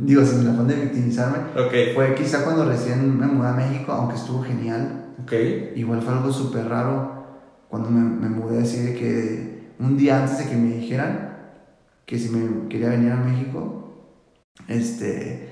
digo, 0.00 0.24
sin 0.24 0.46
afán 0.48 0.66
de 0.68 0.76
victimizarme, 0.76 1.38
Ok. 1.54 1.94
fue 1.94 2.14
quizá 2.14 2.44
cuando 2.44 2.64
recién 2.64 3.18
me 3.18 3.26
mudé 3.26 3.48
a 3.48 3.52
México, 3.52 3.92
aunque 3.92 4.16
estuvo 4.16 4.42
genial, 4.42 5.14
Ok. 5.22 5.32
igual 5.76 6.00
fue 6.02 6.14
algo 6.14 6.32
súper 6.32 6.68
raro 6.68 7.14
cuando 7.68 7.90
me, 7.90 8.00
me 8.00 8.28
mudé 8.28 8.62
así 8.62 8.80
de 8.80 8.94
que 8.94 9.72
un 9.78 9.96
día 9.98 10.22
antes 10.22 10.38
de 10.38 10.46
que 10.46 10.56
me 10.56 10.76
dijeran 10.76 11.36
que 12.06 12.18
si 12.18 12.30
me 12.30 12.68
quería 12.68 12.88
venir 12.90 13.12
a 13.12 13.16
México, 13.16 13.82
este, 14.68 15.48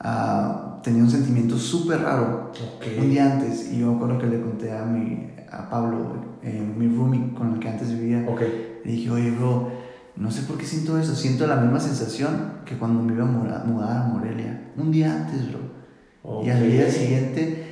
ah, 0.00 0.65
tenía 0.86 1.02
un 1.02 1.10
sentimiento 1.10 1.58
súper 1.58 2.00
raro 2.02 2.52
un 2.96 3.04
Ok. 3.04 3.10
día 3.10 3.32
antes 3.32 3.72
y 3.72 3.80
yo 3.80 3.88
me 3.90 3.96
acuerdo 3.96 4.18
que 4.20 4.26
le 4.28 4.40
conté 4.40 4.70
a 4.72 4.84
mi 4.84 5.30
a 5.50 5.68
Pablo 5.68 6.14
eh, 6.44 6.62
mi 6.78 6.86
roomie 6.88 7.34
con 7.34 7.52
el 7.54 7.58
que 7.58 7.68
antes 7.68 7.90
vivía 7.90 8.24
Ok. 8.28 8.40
le 8.84 8.90
dije 8.92 9.10
oye 9.10 9.32
bro 9.32 9.68
no 10.14 10.30
sé 10.30 10.42
por 10.42 10.56
qué 10.56 10.64
siento 10.64 10.96
eso 10.98 11.14
siento 11.16 11.46
la 11.48 11.56
misma 11.56 11.80
sensación 11.80 12.60
que 12.64 12.76
cuando 12.78 13.02
me 13.02 13.14
iba 13.14 13.24
a 13.24 13.64
mudar 13.66 13.96
a 13.96 14.04
Morelia 14.06 14.70
un 14.76 14.92
día 14.92 15.12
antes 15.12 15.48
bro 15.50 16.42
y 16.44 16.50
al 16.50 16.70
día 16.70 16.88
siguiente 16.88 17.64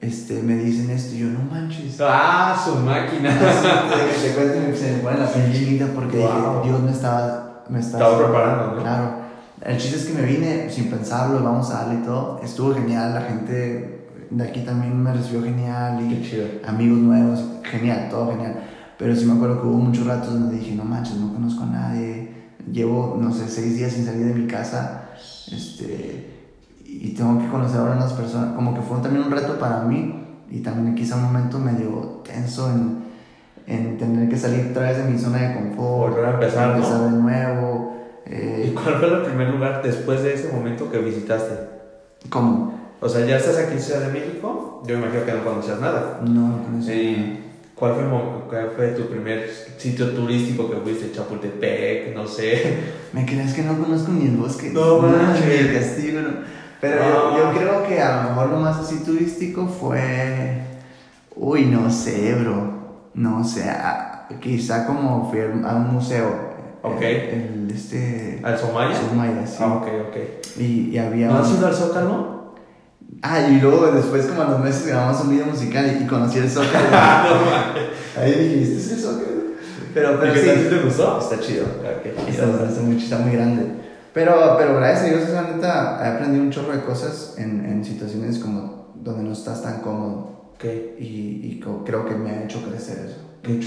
este 0.00 0.42
me 0.42 0.56
dicen 0.56 0.88
esto 0.90 1.14
y 1.14 1.18
yo 1.18 1.26
no 1.26 1.40
manches 1.50 1.98
Ah, 2.00 2.60
su 2.64 2.74
máquina. 2.76 3.30
Así, 3.38 4.28
te 4.28 4.34
cuento 4.34 4.76
se 4.76 4.92
me 4.94 4.98
pone 4.98 5.18
la 5.18 5.26
piel 5.30 5.52
chinita 5.52 5.86
porque 5.94 6.16
Wow. 6.18 6.26
dije 6.62 6.68
Dios 6.70 6.82
me 6.82 6.90
estaba 6.90 7.64
me 7.68 7.78
estaba 7.80 8.02
Estaba 8.04 8.18
preparando, 8.24 8.76
¿no? 8.76 8.82
Claro. 8.82 9.21
El 9.64 9.78
chiste 9.78 9.96
es 9.96 10.04
que 10.06 10.14
me 10.14 10.26
vine 10.26 10.68
sin 10.70 10.90
pensarlo, 10.90 11.42
vamos 11.42 11.70
a 11.70 11.84
darle 11.84 12.00
y 12.00 12.04
todo. 12.04 12.40
Estuvo 12.42 12.74
genial, 12.74 13.14
la 13.14 13.22
gente 13.22 14.08
de 14.30 14.44
aquí 14.44 14.60
también 14.60 15.00
me 15.00 15.12
recibió 15.12 15.42
genial 15.42 15.98
Qué 15.98 16.14
y 16.14 16.22
chido. 16.22 16.46
amigos 16.66 16.98
nuevos, 16.98 17.44
genial, 17.62 18.08
todo 18.10 18.32
genial. 18.32 18.60
Pero 18.98 19.14
sí 19.14 19.24
me 19.24 19.34
acuerdo 19.34 19.60
que 19.60 19.68
hubo 19.68 19.78
muchos 19.78 20.06
ratos 20.06 20.32
donde 20.32 20.56
dije, 20.56 20.74
no 20.74 20.84
manches, 20.84 21.16
no 21.16 21.32
conozco 21.32 21.62
a 21.64 21.66
nadie. 21.66 22.30
Llevo, 22.70 23.18
no 23.20 23.32
sé, 23.32 23.48
seis 23.48 23.76
días 23.76 23.92
sin 23.92 24.04
salir 24.04 24.26
de 24.26 24.34
mi 24.34 24.46
casa. 24.46 25.10
Este, 25.50 26.30
y, 26.84 27.14
tengo 27.14 27.38
que 27.38 27.48
conocer 27.48 27.80
ahora 27.80 27.94
a 27.94 27.96
unas 27.96 28.12
personas, 28.12 28.54
como 28.54 28.74
que 28.74 28.80
fue 28.80 29.00
también 29.00 29.24
un 29.24 29.30
reto 29.30 29.58
para 29.58 29.82
mí 29.82 30.24
y 30.50 30.60
también 30.60 30.94
quizá 30.94 31.16
un 31.16 31.24
momento 31.24 31.58
medio 31.58 32.22
tenso 32.24 32.70
en, 32.70 32.98
en 33.66 33.98
tener 33.98 34.28
que 34.28 34.36
salir 34.36 34.68
otra 34.70 34.90
vez 34.90 34.98
de 34.98 35.10
mi 35.10 35.18
zona 35.18 35.38
de 35.38 35.54
confort, 35.54 36.14
Volver 36.14 36.24
a 36.24 36.34
empezar, 36.34 36.78
¿no? 36.78 37.04
de 37.04 37.10
nuevo. 37.10 37.91
¿Y 38.26 38.30
Eh, 38.34 38.74
cuál 38.74 38.96
fue 38.98 39.08
el 39.08 39.22
primer 39.22 39.48
lugar 39.50 39.82
después 39.82 40.22
de 40.22 40.34
ese 40.34 40.52
momento 40.52 40.90
que 40.90 40.98
visitaste? 40.98 41.54
¿Cómo? 42.30 42.80
O 43.00 43.08
sea, 43.08 43.26
ya 43.26 43.36
estás 43.36 43.58
aquí 43.58 43.72
en 43.74 43.80
Ciudad 43.80 44.00
de 44.02 44.12
México, 44.12 44.82
yo 44.86 44.96
me 44.98 45.04
imagino 45.04 45.24
que 45.26 45.32
no 45.32 45.44
conocías 45.44 45.80
nada. 45.80 46.20
No, 46.24 46.48
no 46.48 46.62
conozco. 46.64 46.92
¿Y 46.92 47.40
cuál 47.74 47.94
fue, 47.94 48.04
cuál 48.48 48.70
fue 48.76 48.88
tu 48.92 49.06
primer 49.08 49.48
sitio 49.76 50.10
turístico 50.12 50.70
que 50.70 50.76
fuiste? 50.76 51.10
Chapultepec, 51.12 52.14
no 52.14 52.26
sé. 52.28 52.76
¿Me 53.12 53.26
crees 53.26 53.54
que 53.54 53.62
no 53.62 53.76
conozco 53.76 54.12
ni 54.12 54.26
el 54.26 54.36
bosque? 54.36 54.70
No 54.70 54.98
manches. 54.98 55.46
Ni 55.46 55.52
el 55.54 55.74
castillo, 55.74 56.22
no. 56.22 56.28
Pero 56.80 56.96
yo, 56.98 57.30
No. 57.30 57.38
yo 57.52 57.58
creo 57.58 57.86
que 57.88 58.00
a 58.00 58.22
lo 58.22 58.28
mejor 58.30 58.50
lo 58.50 58.56
más 58.58 58.76
así 58.78 59.02
turístico 59.04 59.66
fue. 59.66 60.62
Uy, 61.34 61.66
no 61.66 61.90
sé, 61.90 62.34
bro. 62.34 63.10
No 63.14 63.42
sé. 63.44 63.68
a- 63.68 64.28
quizá 64.40 64.86
como 64.86 65.28
fui 65.30 65.40
a 65.40 65.46
un 65.76 65.92
museo. 65.92 66.51
Ok. 66.82 67.00
El, 67.00 67.66
el- 67.68 67.72
este. 67.74 68.40
¿Al 68.42 68.58
Somaya? 68.58 68.94
Sumaya, 68.98 69.46
sí. 69.46 69.56
Ah, 69.60 69.74
ok, 69.74 69.86
ok. 70.08 70.16
Y, 70.58 70.90
y 70.90 70.98
había. 70.98 71.28
¿No 71.28 71.38
has 71.38 71.48
un- 71.50 71.56
ido 71.58 71.66
al 71.68 71.74
Zócalo? 71.74 72.54
Ah, 73.22 73.40
y 73.48 73.60
luego 73.60 73.90
después, 73.92 74.26
como 74.26 74.42
a 74.42 74.50
los 74.50 74.60
meses, 74.60 74.86
grabamos 74.88 75.20
un 75.22 75.30
video 75.30 75.46
musical 75.46 75.96
y, 76.00 76.02
y 76.02 76.06
conocí 76.06 76.38
el 76.38 76.50
Zócalo. 76.50 76.86
Ah, 76.92 77.26
no. 78.16 78.22
Ahí 78.22 78.32
dije, 78.32 78.62
¿este 78.62 78.76
es 78.76 78.92
el 78.92 78.98
Zócalo? 78.98 79.42
Pero, 79.94 80.18
pero 80.18 80.32
¿Y 80.32 80.34
qué 80.34 80.40
sí. 80.40 80.46
tal? 80.46 80.56
¿Sí 80.58 80.64
te 80.70 80.78
gustó? 80.80 81.18
Está 81.20 81.40
chido. 81.40 81.66
Ah, 81.84 82.00
qué 82.02 82.08
Está, 82.10 82.26
chido. 82.46 82.64
está 82.66 82.80
muy, 82.82 82.96
está 82.96 83.18
muy 83.18 83.32
grande. 83.32 83.66
Pero, 84.14 84.56
pero 84.58 84.76
gracias 84.76 85.02
a 85.04 85.06
Dios, 85.16 85.28
esa 85.28 85.42
neta, 85.42 86.00
he 86.04 86.08
aprendido 86.08 86.42
un 86.44 86.50
chorro 86.50 86.72
de 86.72 86.82
cosas 86.82 87.34
en, 87.38 87.64
en 87.64 87.84
situaciones 87.84 88.38
como 88.38 88.92
donde 88.96 89.22
no 89.22 89.32
estás 89.32 89.62
tan 89.62 89.80
cómodo. 89.80 90.50
Ok, 90.54 90.64
Y, 90.98 91.04
y 91.58 91.60
creo 91.84 92.04
que 92.04 92.14
me 92.14 92.30
ha 92.30 92.44
hecho 92.44 92.62
crecer 92.68 93.06
eso. 93.06 93.16
qué 93.42 93.52
Un 93.52 93.60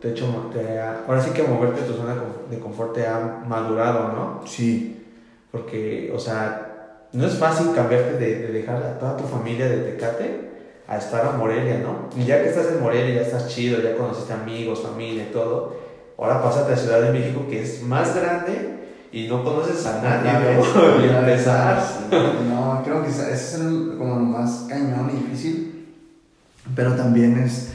chido. 0.00 0.02
De 0.02 0.10
hecho, 0.10 0.50
te 0.52 0.78
ha- 0.78 1.04
ahora 1.06 1.20
sí 1.20 1.30
que 1.30 1.42
moverte 1.42 1.80
de 1.82 1.86
tu 1.88 1.94
zona 1.94 2.14
de 2.50 2.58
confort 2.58 2.94
te 2.94 3.06
ha 3.06 3.42
madurado, 3.46 4.08
¿no? 4.12 4.40
Sí. 4.46 5.04
Porque, 5.50 6.12
o 6.14 6.18
sea, 6.18 6.96
no 7.12 7.26
es 7.26 7.34
fácil 7.34 7.68
cambiarte 7.74 8.18
de, 8.18 8.38
de 8.40 8.52
dejar 8.52 8.76
a 8.76 8.98
toda 8.98 9.16
tu 9.16 9.24
familia 9.24 9.66
de 9.68 9.78
Tecate 9.78 10.48
a 10.86 10.96
estar 10.98 11.24
a 11.26 11.32
Morelia, 11.32 11.78
¿no? 11.78 12.08
Y 12.20 12.24
ya 12.26 12.42
que 12.42 12.48
estás 12.48 12.66
en 12.68 12.80
Morelia, 12.82 13.14
ya 13.16 13.22
estás 13.22 13.48
chido, 13.48 13.80
ya 13.82 13.96
conociste 13.96 14.32
amigos, 14.32 14.82
familia 14.82 15.24
y 15.24 15.32
todo. 15.32 15.76
Ahora 16.18 16.42
pásate 16.42 16.72
a 16.72 16.76
Ciudad 16.76 17.00
de 17.02 17.12
México, 17.12 17.46
que 17.48 17.62
es 17.62 17.82
más 17.82 18.14
grande 18.16 18.76
y 19.12 19.26
no 19.28 19.42
conoces 19.44 19.86
a 19.86 20.02
nadie, 20.02 20.54
¿no? 20.56 21.04
Y 21.04 21.08
empezar. 21.18 21.82
No, 22.48 22.82
creo 22.84 23.02
que 23.02 23.08
ese 23.08 23.32
es 23.32 23.54
el- 23.54 23.94
como 23.98 24.14
lo 24.16 24.20
más 24.22 24.66
cañón 24.68 25.10
y 25.12 25.16
difícil. 25.24 25.86
Pero 26.74 26.92
también 26.94 27.38
es, 27.38 27.72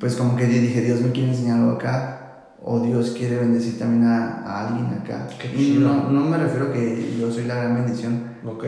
pues 0.00 0.16
como 0.16 0.36
que 0.36 0.46
dije, 0.46 0.80
Dios 0.82 1.00
me 1.00 1.12
quiere 1.12 1.30
enseñar 1.30 1.58
algo 1.60 1.72
acá. 1.72 2.14
O 2.62 2.80
Dios 2.80 3.14
quiere 3.16 3.36
bendecir 3.36 3.78
también 3.78 4.04
a, 4.04 4.42
a 4.44 4.68
alguien 4.68 4.86
acá. 5.00 5.28
Qué 5.40 5.48
Y 5.54 5.74
chido. 5.76 5.88
no, 5.88 6.10
no 6.10 6.20
me 6.28 6.36
refiero 6.38 6.66
a 6.66 6.72
que 6.72 7.16
yo 7.18 7.30
soy 7.30 7.44
la 7.44 7.54
gran 7.54 7.74
bendición. 7.76 8.24
Ok, 8.44 8.64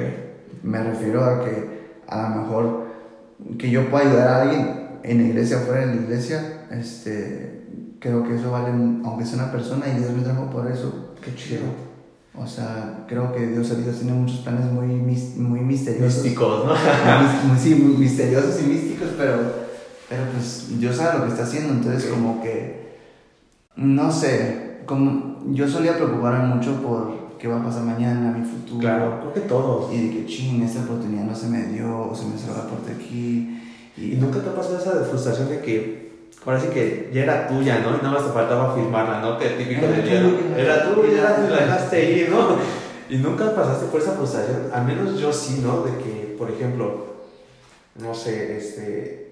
Me 0.63 0.83
refiero 0.83 1.25
a 1.25 1.45
que 1.45 1.81
a 2.09 2.29
lo 2.31 2.43
mejor 2.43 2.87
que 3.59 3.71
yo 3.71 3.91
pueda 3.91 4.07
ayudar 4.09 4.29
a 4.29 4.43
alguien 4.43 4.77
en 5.03 5.19
la 5.19 5.25
iglesia 5.25 5.59
o 5.59 5.61
fuera 5.61 5.81
de 5.87 5.95
la 5.95 6.03
iglesia, 6.03 6.67
este, 6.71 7.65
creo 7.99 8.23
que 8.23 8.37
eso 8.37 8.51
vale, 8.51 8.69
aunque 9.05 9.25
sea 9.25 9.43
una 9.43 9.53
persona 9.53 9.87
y 9.89 9.99
Dios 9.99 10.13
me 10.13 10.23
trajo 10.23 10.49
por 10.51 10.71
eso. 10.71 11.15
qué 11.23 11.35
chido. 11.35 11.63
O 12.37 12.47
sea, 12.47 13.05
creo 13.09 13.33
que 13.35 13.45
Dios, 13.49 13.69
Dios 13.85 13.97
tiene 13.99 14.13
muchos 14.13 14.39
planes 14.41 14.71
muy, 14.71 14.87
muy 14.87 15.61
misteriosos. 15.61 16.23
Místicos, 16.23 16.65
¿no? 16.65 16.75
Sí, 17.59 17.75
muy 17.75 17.97
misteriosos 17.97 18.61
y 18.63 18.67
místicos, 18.69 19.09
pero, 19.19 19.60
pero 20.11 20.25
pues 20.33 20.67
Dios 20.81 20.97
sabe 20.97 21.21
lo 21.21 21.25
que 21.25 21.31
está 21.31 21.45
haciendo, 21.45 21.73
entonces 21.73 22.11
como 22.11 22.43
que, 22.43 22.97
no 23.77 24.11
sé, 24.11 24.81
como 24.85 25.45
yo 25.53 25.69
solía 25.69 25.95
preocuparme 25.95 26.53
mucho 26.53 26.83
por 26.83 27.39
qué 27.39 27.47
va 27.47 27.61
a 27.61 27.65
pasar 27.65 27.85
mañana, 27.85 28.37
mi 28.37 28.45
futuro. 28.45 28.81
Claro, 28.81 29.21
creo 29.21 29.33
que 29.35 29.41
todos. 29.49 29.95
Y 29.95 30.09
de 30.09 30.11
que, 30.13 30.27
ching, 30.27 30.65
esta 30.65 30.81
oportunidad 30.81 31.23
no 31.23 31.35
se 31.37 31.47
me 31.47 31.63
dio, 31.67 32.11
o 32.11 32.13
se 32.13 32.27
me 32.27 32.37
cerró 32.37 32.57
la 32.57 32.67
puerta 32.67 32.91
aquí. 32.91 33.63
¿Y 33.97 34.17
nunca 34.17 34.41
te 34.41 34.49
ha 34.49 34.55
pasado 34.55 34.79
esa 34.79 35.05
frustración 35.05 35.49
de 35.49 35.61
que 35.61 36.11
ahora 36.45 36.59
sí 36.59 36.67
que 36.75 37.13
ya 37.15 37.23
era 37.23 37.47
tuya, 37.47 37.79
¿no? 37.79 37.91
Y 37.91 38.03
nada 38.03 38.15
más 38.15 38.27
te 38.27 38.33
faltaba 38.33 38.75
firmarla, 38.75 39.21
¿no? 39.21 39.39
Que 39.39 39.51
típico 39.51 39.87
Era 39.87 39.97
de 39.97 40.03
tuya. 40.03 40.21
Era 40.57 40.93
tuya, 40.93 41.19
era 41.19 41.37
tuya, 41.37 41.51
la 41.51 41.57
dejaste 41.67 42.13
ir, 42.19 42.31
¿no? 42.31 42.57
Y 43.09 43.17
nunca 43.19 43.55
pasaste 43.55 43.87
por 43.87 44.01
esa 44.01 44.15
frustración. 44.15 44.71
Al 44.75 44.85
menos 44.85 45.21
yo 45.21 45.33
sí, 45.33 45.61
¿no? 45.63 45.83
De 45.83 45.93
que, 45.99 46.35
por 46.37 46.51
ejemplo, 46.51 47.07
no 47.95 48.13
sé, 48.13 48.59
este. 48.59 49.30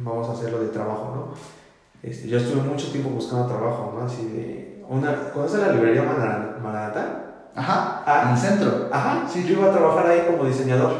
Vamos 0.00 0.28
a 0.28 0.32
hacerlo 0.32 0.60
de 0.60 0.68
trabajo, 0.68 1.12
¿no? 1.14 2.08
Este, 2.08 2.28
yo 2.28 2.38
estuve 2.38 2.62
mucho 2.62 2.90
tiempo 2.92 3.10
buscando 3.10 3.46
trabajo, 3.46 3.92
¿no? 3.98 4.04
Así 4.06 4.26
de. 4.28 4.84
Una, 4.88 5.30
¿Conoces 5.32 5.60
la 5.60 5.72
librería 5.72 6.02
Mara- 6.02 6.58
Maranatha? 6.62 7.24
Ajá, 7.54 8.02
Ah. 8.06 8.22
en 8.26 8.28
el 8.30 8.38
centro. 8.38 8.88
Ajá, 8.92 9.24
sí, 9.28 9.44
yo 9.44 9.54
iba 9.58 9.66
a 9.66 9.72
trabajar 9.76 10.06
ahí 10.06 10.22
como 10.30 10.44
diseñador. 10.48 10.92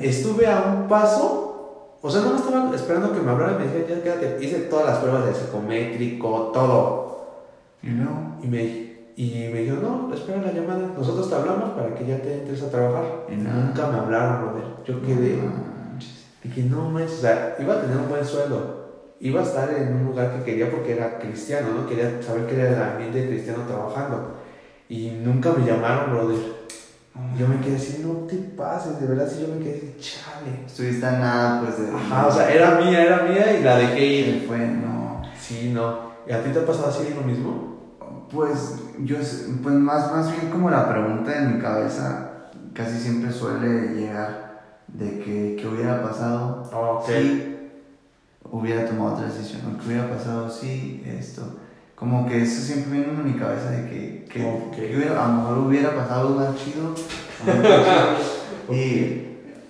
Estuve 0.00 0.46
a 0.46 0.62
un 0.62 0.88
paso, 0.88 1.96
o 2.00 2.10
sea, 2.10 2.22
no 2.22 2.36
estaba 2.36 2.74
esperando 2.74 3.12
que 3.12 3.20
me 3.20 3.30
hablaran 3.32 3.56
y 3.56 3.58
me 3.58 3.64
dijeran, 3.64 3.88
ya 4.04 4.20
quédate. 4.20 4.44
Hice 4.44 4.58
todas 4.60 4.86
las 4.86 4.98
pruebas 4.98 5.26
de 5.26 5.34
psicométrico, 5.34 6.50
todo. 6.54 7.06
Y 7.82 7.88
luego, 7.90 8.12
Y 8.42 8.46
me, 8.48 8.62
y 9.16 9.50
me 9.52 9.60
dijeron, 9.60 9.82
no, 10.08 10.14
espera 10.14 10.40
la 10.42 10.52
llamada, 10.52 10.90
nosotros 10.96 11.28
te 11.28 11.34
hablamos 11.34 11.70
para 11.70 11.94
que 11.94 12.06
ya 12.06 12.20
te 12.22 12.40
entres 12.40 12.62
a 12.62 12.70
trabajar. 12.70 13.04
Y 13.28 13.36
nada. 13.36 13.56
nunca 13.64 13.86
me 13.90 13.98
hablaron, 13.98 14.42
brother. 14.42 14.64
Yo 14.86 15.02
quedé, 15.02 15.36
manches. 15.36 15.75
Dije, 16.56 16.68
no 16.68 16.90
manches, 16.90 17.18
o 17.18 17.20
sea, 17.20 17.56
iba 17.58 17.74
a 17.74 17.80
tener 17.80 17.96
un 17.96 18.08
buen 18.08 18.24
sueldo. 18.24 19.14
Iba 19.20 19.40
a 19.40 19.44
estar 19.44 19.72
en 19.72 19.96
un 19.96 20.04
lugar 20.06 20.32
que 20.32 20.44
quería 20.44 20.70
porque 20.70 20.92
era 20.92 21.18
cristiano, 21.18 21.68
¿no? 21.74 21.86
Quería 21.86 22.20
saber 22.22 22.46
que 22.46 22.60
era 22.60 22.74
el 22.74 22.82
ambiente 22.82 23.28
cristiano 23.28 23.62
trabajando. 23.66 24.36
Y 24.88 25.10
nunca 25.22 25.52
me 25.52 25.64
llamaron, 25.64 26.10
brother. 26.10 26.56
Yo 27.38 27.48
me 27.48 27.58
quedé 27.60 27.76
así, 27.76 28.02
no 28.04 28.26
te 28.26 28.36
pases, 28.36 29.00
de 29.00 29.06
verdad, 29.06 29.26
sí, 29.26 29.40
yo 29.40 29.54
me 29.54 29.64
quedé 29.64 29.76
así, 29.76 29.96
chale. 29.98 30.66
Estuviste 30.66 31.06
a 31.06 31.12
nada, 31.12 31.62
pues 31.62 31.80
de. 31.80 31.96
Ajá, 31.96 32.26
o 32.26 32.30
sea, 32.30 32.52
era 32.52 32.78
mía, 32.78 33.02
era 33.02 33.22
mía 33.22 33.58
y 33.58 33.62
la 33.62 33.78
dejé 33.78 34.04
ir. 34.04 34.44
Fue, 34.46 34.58
no. 34.58 35.22
Sí, 35.40 35.72
no. 35.74 36.12
¿Y 36.28 36.32
a 36.32 36.42
ti 36.42 36.50
te 36.50 36.58
ha 36.58 36.66
pasado 36.66 36.88
así 36.88 37.14
lo 37.14 37.22
mismo? 37.22 37.76
Pues 38.30 38.82
yo, 38.98 39.16
pues 39.16 39.74
más, 39.74 40.12
más 40.12 40.30
bien 40.32 40.50
como 40.50 40.68
la 40.68 40.88
pregunta 40.90 41.36
en 41.36 41.56
mi 41.56 41.62
cabeza 41.62 42.50
casi 42.74 42.98
siempre 42.98 43.32
suele 43.32 43.94
llegar 43.94 44.45
de 44.98 45.18
que, 45.20 45.56
¿qué 45.60 45.66
hubiera 45.68 46.02
pasado 46.02 46.62
Ok. 46.72 47.06
si 47.08 47.56
hubiera 48.50 48.86
tomado 48.86 49.14
otra 49.14 49.26
decisión? 49.26 49.62
¿O 49.74 49.78
¿Qué 49.78 49.88
hubiera 49.88 50.08
pasado 50.10 50.48
si 50.50 51.02
esto? 51.06 51.42
Como 51.94 52.26
que 52.26 52.42
eso 52.42 52.60
siempre 52.62 52.92
viene 53.00 53.12
en 53.12 53.24
mi 53.32 53.38
cabeza 53.38 53.70
de 53.70 53.88
que, 53.88 54.24
que, 54.30 54.44
Ok. 54.44 54.74
que 54.76 54.96
hubiera- 54.96 55.24
a 55.24 55.28
lo 55.28 55.34
mejor 55.34 55.58
hubiera 55.58 55.94
pasado 55.94 56.28
algo 56.28 56.40
más 56.40 56.56
chido. 56.56 56.94
o 57.46 57.50
algo 57.50 57.62
más 57.62 57.86
chido. 58.68 58.74
Y 58.74 59.26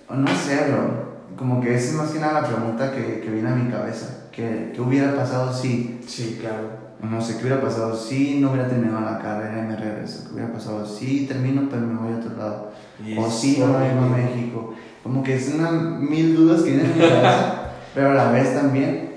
no 0.09 0.27
sé, 0.27 0.71
bro. 0.71 1.07
Como 1.37 1.61
que 1.61 1.75
esa 1.75 1.89
es 1.91 1.93
más 1.95 2.09
que 2.11 2.19
nada 2.19 2.41
la 2.41 2.47
pregunta 2.47 2.91
que, 2.91 3.21
que 3.21 3.29
viene 3.29 3.49
a 3.49 3.55
mi 3.55 3.69
cabeza. 3.71 4.25
¿Qué, 4.31 4.73
hubiera 4.79 5.15
pasado 5.15 5.53
si? 5.53 5.99
Sí, 6.07 6.37
claro. 6.41 6.87
No 7.01 7.21
sé 7.21 7.35
qué 7.37 7.43
hubiera 7.43 7.61
pasado 7.61 7.95
si 7.95 8.39
no 8.39 8.49
hubiera 8.51 8.67
terminado 8.67 9.01
la 9.01 9.19
carrera 9.19 9.59
y 9.59 9.67
me 9.67 9.75
regreso. 9.75 10.27
¿Qué 10.27 10.33
hubiera 10.33 10.51
pasado 10.51 10.85
si 10.85 11.27
termino 11.27 11.67
pero 11.69 11.83
me 11.85 11.95
voy 11.99 12.13
a 12.13 12.17
otro 12.17 12.35
lado? 12.37 12.71
o 13.19 13.29
si 13.29 13.59
no 13.59 13.67
vengo 13.77 14.01
a 14.01 14.07
México. 14.17 14.73
Como 15.07 15.23
que 15.23 15.35
es 15.35 15.53
una 15.55 15.71
mil 15.71 16.35
dudas 16.35 16.61
que 16.63 16.71
vienen 16.71 16.91
en 16.91 16.97
mi 16.97 17.07
cabeza, 17.07 17.53
pero 17.95 18.11
a 18.11 18.13
la 18.13 18.31
vez 18.31 18.53
también 18.53 19.09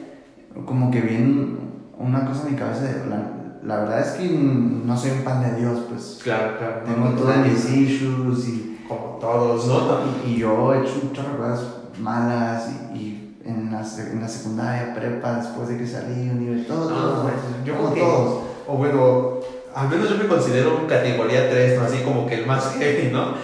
como 0.65 0.91
que 0.91 1.01
viene 1.01 1.57
una 1.99 2.25
cosa 2.27 2.47
en 2.47 2.55
mi 2.55 2.59
cabeza 2.59 2.83
de 2.85 3.07
la, 3.11 3.23
la 3.65 3.81
verdad 3.81 4.01
es 4.01 4.09
que 4.13 4.29
no 4.31 4.97
soy 4.97 5.11
un 5.11 5.23
pan 5.25 5.43
de 5.43 5.61
Dios, 5.61 5.81
pues 5.89 6.21
Claro, 6.23 6.57
claro. 6.59 6.83
tengo 6.85 7.09
No, 7.11 7.45
mis 7.45 7.69
issues 7.71 8.49
y, 8.49 8.79
Como 8.89 9.19
todos, 9.21 9.67
¿no? 9.67 9.99
y, 10.27 10.31
y 10.31 10.39
yo 10.39 10.73
he 10.75 10.79
hecho 10.81 11.01
de 11.13 11.37
cosas 11.37 11.65
malas 12.01 12.71
y, 12.95 12.97
y 12.99 13.37
en, 13.45 13.71
la, 13.73 13.81
en 13.81 14.21
la 14.21 14.29
secundaria, 14.29 14.95
prepa, 14.95 15.35
después 15.39 15.69
de 15.69 15.77
que 15.79 15.87
salí, 15.87 16.31
universidad, 16.31 16.75
todo, 16.77 16.89
todo, 16.89 17.23
pues, 17.25 17.35
yo 17.65 17.77
como 17.77 17.93
que- 17.95 18.01
todos. 18.01 18.43
O 18.69 18.77
bueno, 18.77 19.31
al 19.75 19.89
menos 19.89 20.09
yo 20.09 20.17
me 20.17 20.27
considero 20.29 20.87
categoría 20.87 21.51
3, 21.51 21.79
¿no? 21.81 21.85
Así 21.87 21.99
como 22.05 22.27
que 22.27 22.37
el 22.37 22.47
más 22.47 22.75
heavy, 22.79 23.11
¿no? 23.13 23.35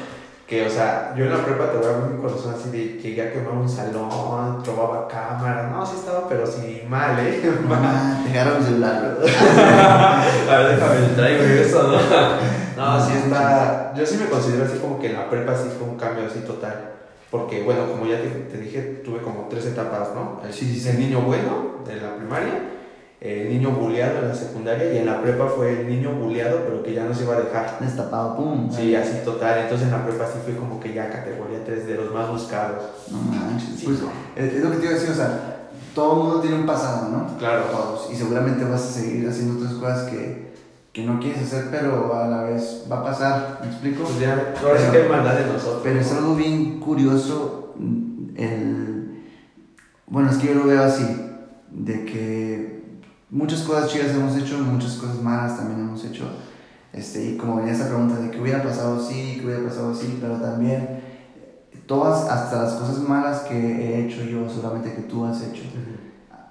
Que, 0.46 0.64
o 0.64 0.70
sea, 0.70 1.12
yo 1.16 1.24
en 1.24 1.30
la 1.30 1.44
prepa 1.44 1.72
te 1.72 1.78
voy 1.78 1.86
a 1.86 1.98
ver 1.98 2.10
mi 2.10 2.22
corazón 2.22 2.54
así 2.54 2.70
de 2.70 3.00
llegué 3.02 3.20
a 3.20 3.32
quemar 3.32 3.54
un 3.54 3.68
salón, 3.68 4.62
probaba 4.62 5.08
cámara, 5.08 5.70
no, 5.70 5.84
sí 5.84 5.96
estaba, 5.98 6.28
pero 6.28 6.46
sí 6.46 6.84
mal, 6.88 7.18
¿eh? 7.18 7.42
Mal. 7.68 8.22
Te 8.24 8.30
agarro 8.30 8.60
mi 8.60 8.64
celular. 8.64 9.18
A 10.48 10.56
ver, 10.56 10.76
déjame, 10.76 11.06
traigo 11.16 11.42
eso, 11.42 11.82
¿no? 11.88 11.98
No, 12.76 13.04
sí 13.04 13.12
está. 13.16 13.94
Yo 13.96 14.04
sí 14.04 14.18
me 14.18 14.26
considero 14.26 14.66
así 14.66 14.78
como 14.78 15.00
que 15.00 15.06
en 15.08 15.14
la 15.14 15.30
prepa 15.30 15.56
sí 15.56 15.68
fue 15.76 15.88
un 15.88 15.96
cambio 15.96 16.26
así 16.26 16.40
total. 16.40 16.92
Porque, 17.30 17.62
bueno, 17.62 17.86
como 17.90 18.06
ya 18.06 18.20
te, 18.20 18.28
te 18.28 18.58
dije, 18.58 19.02
tuve 19.04 19.20
como 19.20 19.48
tres 19.50 19.66
etapas, 19.66 20.10
¿no? 20.14 20.40
El, 20.46 20.52
sí, 20.52 20.78
sí. 20.78 20.88
el 20.90 21.00
niño 21.00 21.22
bueno 21.22 21.80
de 21.86 21.96
la 21.96 22.14
primaria, 22.14 22.52
el 23.20 23.48
niño 23.48 23.70
bulleado 23.70 24.18
en 24.18 24.28
la 24.28 24.34
secundaria 24.34 24.92
y 24.92 24.98
en 24.98 25.06
la 25.06 25.22
prepa 25.22 25.46
fue 25.46 25.80
el 25.80 25.88
niño 25.88 26.12
bulleado 26.12 26.60
pero 26.66 26.82
que 26.82 26.92
ya 26.92 27.04
no 27.04 27.14
se 27.14 27.24
iba 27.24 27.34
a 27.34 27.40
dejar. 27.40 27.78
Destapado, 27.80 28.36
pum. 28.36 28.70
Sí, 28.70 28.94
así 28.94 29.24
total. 29.24 29.60
Entonces 29.60 29.86
en 29.86 29.92
la 29.92 30.04
prepa 30.04 30.26
sí 30.26 30.38
fue 30.44 30.54
como 30.54 30.78
que 30.78 30.92
ya 30.92 31.10
categoría 31.10 31.64
3 31.64 31.86
de 31.86 31.94
los 31.94 32.12
más 32.12 32.28
buscados. 32.30 32.82
No 33.10 33.18
manches. 33.18 33.82
Pues, 33.84 33.98
es 34.36 34.62
lo 34.62 34.70
que 34.70 34.76
te 34.76 34.82
iba 34.84 34.92
a 34.92 34.94
decir, 34.94 35.10
o 35.10 35.14
sea, 35.14 35.68
todo 35.94 36.12
el 36.12 36.18
mundo 36.18 36.40
tiene 36.40 36.56
un 36.56 36.66
pasado, 36.66 37.08
¿no? 37.08 37.38
Claro. 37.38 37.64
Todos. 37.70 38.12
Y 38.12 38.16
seguramente 38.16 38.64
vas 38.64 38.82
a 38.82 39.00
seguir 39.00 39.26
haciendo 39.26 39.58
otras 39.58 39.72
cosas 39.74 40.10
que, 40.10 40.52
que 40.92 41.02
no 41.02 41.18
quieres 41.18 41.42
hacer, 41.42 41.68
pero 41.70 42.14
a 42.14 42.28
la 42.28 42.42
vez 42.42 42.84
va 42.90 42.98
a 43.00 43.04
pasar. 43.04 43.58
¿Me 43.62 43.68
explico? 43.68 44.04
Pues 44.04 44.20
ya, 44.20 44.54
ahora 44.62 44.78
sí 44.78 44.90
que 44.92 44.98
hay 44.98 45.04
de 45.04 45.52
nosotros. 45.52 45.80
Pero 45.82 46.00
es 46.00 46.12
algo 46.12 46.34
bien 46.34 46.80
curioso. 46.80 47.74
El, 48.36 49.22
bueno, 50.06 50.30
es 50.30 50.36
que 50.36 50.48
yo 50.48 50.54
lo 50.54 50.66
veo 50.66 50.82
así, 50.82 51.04
de 51.70 52.04
que 52.04 52.75
muchas 53.30 53.62
cosas 53.62 53.90
chidas 53.90 54.14
hemos 54.14 54.36
hecho, 54.36 54.58
muchas 54.58 54.94
cosas 54.94 55.22
malas 55.22 55.56
también 55.56 55.80
hemos 55.80 56.04
hecho. 56.04 56.28
Este, 56.92 57.30
y 57.30 57.36
como 57.36 57.56
venía 57.56 57.72
esa 57.72 57.88
pregunta 57.88 58.16
de 58.16 58.30
que 58.30 58.40
hubiera 58.40 58.62
pasado 58.62 58.98
así, 58.98 59.36
que 59.38 59.46
hubiera 59.46 59.64
pasado 59.64 59.92
así, 59.92 60.18
pero 60.20 60.36
también 60.36 61.00
todas, 61.86 62.28
hasta 62.28 62.62
las 62.62 62.72
cosas 62.74 62.98
malas 63.00 63.40
que 63.40 63.54
he 63.54 64.06
hecho 64.06 64.24
yo, 64.24 64.48
solamente 64.48 64.94
que 64.94 65.02
tú 65.02 65.24
has 65.24 65.42
hecho, 65.42 65.62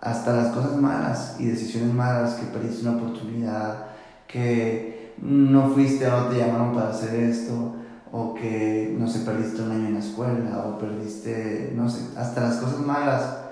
hasta 0.02 0.34
las 0.34 0.54
cosas 0.54 0.78
malas 0.78 1.38
y 1.40 1.46
decisiones 1.46 1.94
malas, 1.94 2.36
que 2.36 2.46
perdiste 2.46 2.88
una 2.88 2.98
oportunidad, 2.98 3.88
que 4.28 5.14
no 5.22 5.70
fuiste 5.70 6.08
o 6.08 6.12
no 6.12 6.28
te 6.28 6.38
llamaron 6.38 6.74
para 6.74 6.90
hacer 6.90 7.16
esto, 7.16 7.76
o 8.12 8.34
que, 8.34 8.96
no 8.98 9.08
sé, 9.08 9.20
perdiste 9.20 9.62
un 9.62 9.72
año 9.72 9.88
en 9.88 9.94
la 9.96 10.00
escuela, 10.00 10.66
o 10.68 10.78
perdiste, 10.78 11.74
no 11.76 11.90
sé, 11.90 12.18
hasta 12.18 12.42
las 12.42 12.58
cosas 12.58 12.80
malas. 12.80 13.45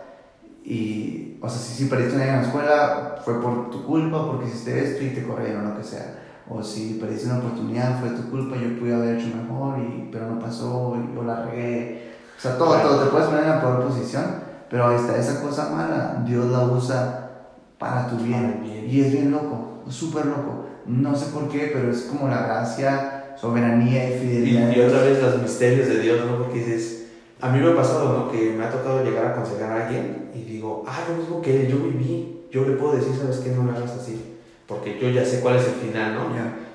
Y, 0.64 1.38
o 1.42 1.50
sea, 1.50 1.60
si, 1.60 1.74
si 1.74 1.90
perdiste 1.90 2.16
un 2.16 2.22
año 2.22 2.32
en 2.32 2.38
la 2.38 2.48
escuela, 2.48 3.16
fue 3.24 3.42
por 3.42 3.70
tu 3.70 3.86
culpa, 3.86 4.26
porque 4.26 4.48
hiciste 4.48 4.84
esto 4.84 5.04
y 5.04 5.10
te 5.10 5.24
corrieron, 5.24 5.70
lo 5.70 5.78
que 5.78 5.84
sea 5.84 6.24
o 6.50 6.62
si 6.62 6.98
perdiste 7.00 7.28
una 7.28 7.40
oportunidad, 7.40 8.00
fue 8.00 8.10
tu 8.10 8.30
culpa, 8.30 8.56
yo 8.58 8.78
pude 8.78 8.94
haber 8.94 9.18
hecho 9.18 9.28
mejor, 9.36 9.80
y, 9.80 10.10
pero 10.12 10.28
no 10.28 10.40
pasó, 10.40 10.98
y 10.98 11.16
yo 11.16 11.24
la 11.24 11.46
regué. 11.46 12.14
O 12.38 12.42
sea, 12.42 12.58
todo, 12.58 12.76
todo, 12.78 13.04
te 13.04 13.12
puedes 13.12 13.28
poner 13.28 13.44
en 13.44 13.50
la 13.50 13.62
peor 13.62 13.88
posición, 13.88 14.26
pero 14.70 14.88
ahí 14.88 14.96
está, 14.98 15.18
esa 15.18 15.42
cosa 15.42 15.70
mala, 15.70 16.24
Dios 16.26 16.46
la 16.48 16.66
usa 16.66 17.30
para 17.78 18.08
tu 18.08 18.18
bien. 18.18 18.64
Y 18.88 19.02
es 19.02 19.12
bien 19.12 19.32
loco, 19.32 19.84
súper 19.88 20.26
loco. 20.26 20.66
No 20.86 21.16
sé 21.16 21.28
por 21.28 21.48
qué, 21.48 21.72
pero 21.74 21.90
es 21.90 22.04
como 22.04 22.28
la 22.28 22.44
gracia, 22.44 23.36
soberanía 23.38 24.10
y 24.10 24.20
fidelidad. 24.20 24.72
Y, 24.76 24.82
otra 24.82 25.02
vez 25.02 25.22
los 25.22 25.42
misterios 25.42 25.88
de 25.88 26.00
Dios, 26.00 26.26
¿no? 26.26 26.40
Porque 26.40 26.60
dices, 26.60 27.08
a 27.40 27.50
mí 27.50 27.60
me 27.60 27.72
ha 27.72 27.76
pasado, 27.76 28.18
¿no? 28.18 28.32
Que 28.32 28.52
me 28.52 28.66
ha 28.66 28.70
tocado 28.70 29.04
llegar 29.04 29.28
a 29.28 29.30
aconsejar 29.32 29.73
alguien 29.86 30.32
y 30.34 30.42
digo, 30.44 30.84
ah, 30.88 31.06
lo 31.10 31.18
mismo 31.18 31.42
que 31.42 31.62
él, 31.62 31.68
yo 31.68 31.78
viví, 31.78 32.46
yo 32.52 32.66
le 32.66 32.76
puedo 32.76 32.96
decir, 32.96 33.16
¿sabes 33.16 33.38
qué? 33.38 33.52
No 33.52 33.64
me 33.64 33.72
hagas 33.72 33.92
así 33.92 34.34
porque 34.68 34.98
yo 35.00 35.10
ya 35.10 35.26
sé 35.26 35.42
cuál 35.42 35.58
es 35.58 35.66
el 35.66 35.74
final, 35.74 36.16
¿no? 36.16 36.22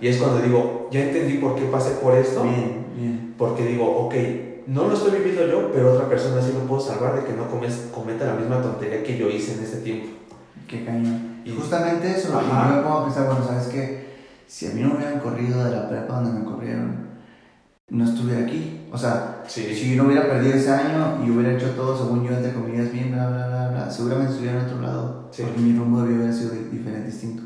Y 0.00 0.08
es 0.08 0.18
cuando 0.18 0.40
digo, 0.40 0.88
ya 0.90 1.00
entendí 1.00 1.38
por 1.38 1.56
qué 1.56 1.62
pasé 1.64 1.92
por 2.02 2.14
esto. 2.14 2.42
Bien, 2.42 2.86
bien. 2.94 3.34
Porque 3.38 3.64
digo, 3.64 4.06
ok, 4.06 4.14
no 4.66 4.88
lo 4.88 4.94
estoy 4.94 5.18
viviendo 5.18 5.46
yo, 5.46 5.72
pero 5.72 5.94
otra 5.94 6.08
persona 6.08 6.42
sí 6.42 6.52
lo 6.52 6.60
puedo 6.60 6.80
salvar 6.80 7.16
de 7.16 7.24
que 7.26 7.32
no 7.32 7.48
cometa 7.48 8.26
la 8.26 8.34
misma 8.34 8.62
tontería 8.62 9.02
que 9.02 9.16
yo 9.16 9.28
hice 9.30 9.54
en 9.54 9.64
ese 9.64 9.78
tiempo. 9.78 10.08
Qué 10.66 10.84
cañón. 10.84 11.40
Y 11.44 11.50
justamente 11.50 12.10
eso, 12.10 12.28
yo 12.28 12.76
me 12.76 12.82
pongo 12.82 12.98
a 12.98 13.04
pensar, 13.04 13.26
bueno, 13.26 13.44
¿sabes 13.44 13.68
qué? 13.68 14.08
Si 14.46 14.66
a 14.66 14.70
mí 14.70 14.82
no 14.82 14.88
me 14.88 14.96
hubieran 14.96 15.20
corrido 15.20 15.64
de 15.64 15.70
la 15.70 15.88
prepa 15.88 16.20
donde 16.20 16.38
me 16.38 16.44
corrieron, 16.44 17.08
no 17.88 18.04
estuviera 18.04 18.42
aquí. 18.44 18.86
O 18.92 18.98
sea, 18.98 19.37
si 19.48 19.94
yo 19.96 20.02
no 20.02 20.08
hubiera 20.08 20.28
perdido 20.28 20.54
ese 20.54 20.70
año 20.70 21.24
y 21.24 21.30
hubiera 21.30 21.54
hecho 21.54 21.70
todo 21.70 21.96
según 21.96 22.24
yo, 22.26 22.36
entre 22.36 22.52
comillas, 22.52 22.92
bien, 22.92 23.12
bla, 23.12 23.28
bla, 23.28 23.48
bla, 23.48 23.68
bla, 23.70 23.90
seguramente 23.90 24.32
estuviera 24.32 24.60
en 24.60 24.66
otro 24.66 24.80
lado. 24.80 25.30
Porque 25.36 25.60
mi 25.60 25.78
rumbo 25.78 26.02
debió 26.02 26.22
haber 26.22 26.34
sido 26.34 26.50
diferente, 26.70 27.06
distinto. 27.06 27.42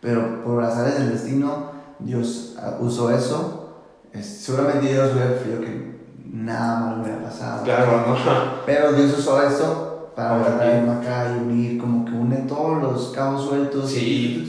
Pero 0.00 0.42
por 0.42 0.62
las 0.62 0.76
áreas 0.76 0.98
del 0.98 1.12
destino, 1.12 1.70
Dios 1.98 2.56
ah, 2.60 2.76
usó 2.80 3.10
eso. 3.10 3.84
seguramente 4.20 4.92
Dios 4.92 5.12
hubiera 5.12 5.30
preferido 5.30 5.60
que 5.60 6.00
nada 6.24 6.80
malo 6.80 7.02
hubiera 7.02 7.22
pasado. 7.22 7.64
Claro, 7.64 8.04
¿no? 8.06 8.16
Pero 8.66 8.92
Dios 8.92 9.18
usó 9.18 9.42
eso 9.42 10.12
para 10.16 10.56
traerme 10.56 10.92
acá 10.92 11.34
y 11.36 11.42
unir, 11.42 11.80
como 11.80 12.04
que 12.04 12.12
une 12.12 12.36
todos 12.48 12.82
los 12.82 13.12
cabos 13.14 13.46
sueltos. 13.46 13.90
Sí. 13.90 14.48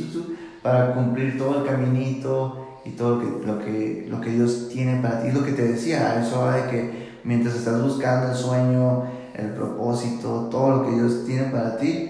para 0.62 0.94
cumplir 0.94 1.38
todo 1.38 1.60
el 1.60 1.70
caminito 1.70 2.63
y 2.86 2.92
todo 2.92 3.16
lo 3.16 3.22
que, 3.22 3.46
lo 3.46 3.60
que, 3.60 4.08
lo 4.10 4.22
que 4.22 4.30
Dios 4.32 4.70
tiene 4.72 5.02
para 5.02 5.22
ti. 5.22 5.32
Lo 5.32 5.44
que 5.44 5.54
te 5.54 5.64
decía, 5.64 6.22
eso 6.22 6.50
de 6.52 6.70
que 6.70 7.04
mientras 7.24 7.56
estás 7.56 7.82
buscando 7.82 8.32
el 8.32 8.38
sueño, 8.38 9.04
el 9.36 9.52
propósito, 9.52 10.50
todo 10.52 10.78
lo 10.78 10.86
que 10.86 10.96
Dios 10.96 11.26
tiene 11.26 11.44
para 11.46 11.78
ti, 11.78 12.10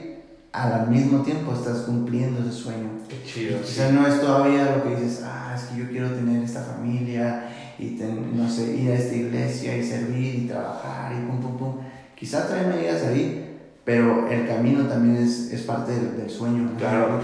al 0.52 0.88
mismo 0.90 1.24
tiempo 1.24 1.54
estás 1.54 1.80
cumpliendo 1.80 2.42
ese 2.42 2.52
sueño. 2.52 2.90
Qué 3.10 3.24
chido. 3.24 3.62
Quizás 3.62 3.92
no 3.92 4.06
es 4.06 4.22
todavía 4.22 4.76
lo 4.76 4.84
que 4.84 5.02
dices, 5.02 5.24
ah, 5.24 5.54
es 5.56 5.64
que 5.64 5.80
yo 5.80 5.90
quiero 5.90 6.12
tener 6.12 6.44
esta 6.44 6.62
familia 6.62 7.50
y 7.80 8.00
no 8.36 8.50
sé, 8.50 8.76
ir 8.76 8.92
a 8.92 8.96
esta 8.96 9.16
iglesia 9.16 9.76
y 9.76 9.84
servir 9.84 10.36
y 10.36 10.48
trabajar 10.48 11.14
y 11.14 11.26
pum, 11.26 11.42
pum, 11.42 11.58
pum. 11.58 11.76
Quizás 12.16 12.48
todavía 12.48 12.70
no 12.70 12.76
llegas 12.76 13.04
ahí, 13.04 13.58
pero 13.84 14.30
el 14.30 14.48
camino 14.48 14.84
también 14.86 15.24
es, 15.24 15.52
es 15.52 15.62
parte 15.64 15.92
del, 15.92 16.30
sueño. 16.30 16.72
Claro. 16.78 17.20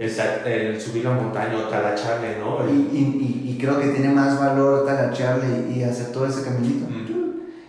El, 0.00 0.10
el, 0.50 0.80
subir 0.80 1.04
la 1.04 1.12
montaña 1.12 1.58
o 1.58 1.68
talacharle, 1.68 2.38
¿no? 2.38 2.68
Y, 2.68 2.72
y, 2.72 3.50
y, 3.50 3.58
creo 3.60 3.78
que 3.78 3.88
tiene 3.88 4.08
más 4.08 4.40
valor 4.40 4.86
talacharle 4.86 5.70
y 5.70 5.82
hacer 5.82 6.10
todo 6.10 6.26
ese 6.26 6.42
caminito. 6.42 6.86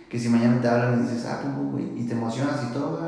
Que 0.08 0.18
si 0.18 0.28
mañana 0.28 0.60
te 0.60 0.68
hablan 0.68 0.98
y 0.98 1.02
dices, 1.02 1.26
ah, 1.26 1.40
pum, 1.42 1.78
y 1.78 2.06
te 2.06 2.12
emocionas 2.12 2.60
y 2.68 2.72
todo, 2.72 2.98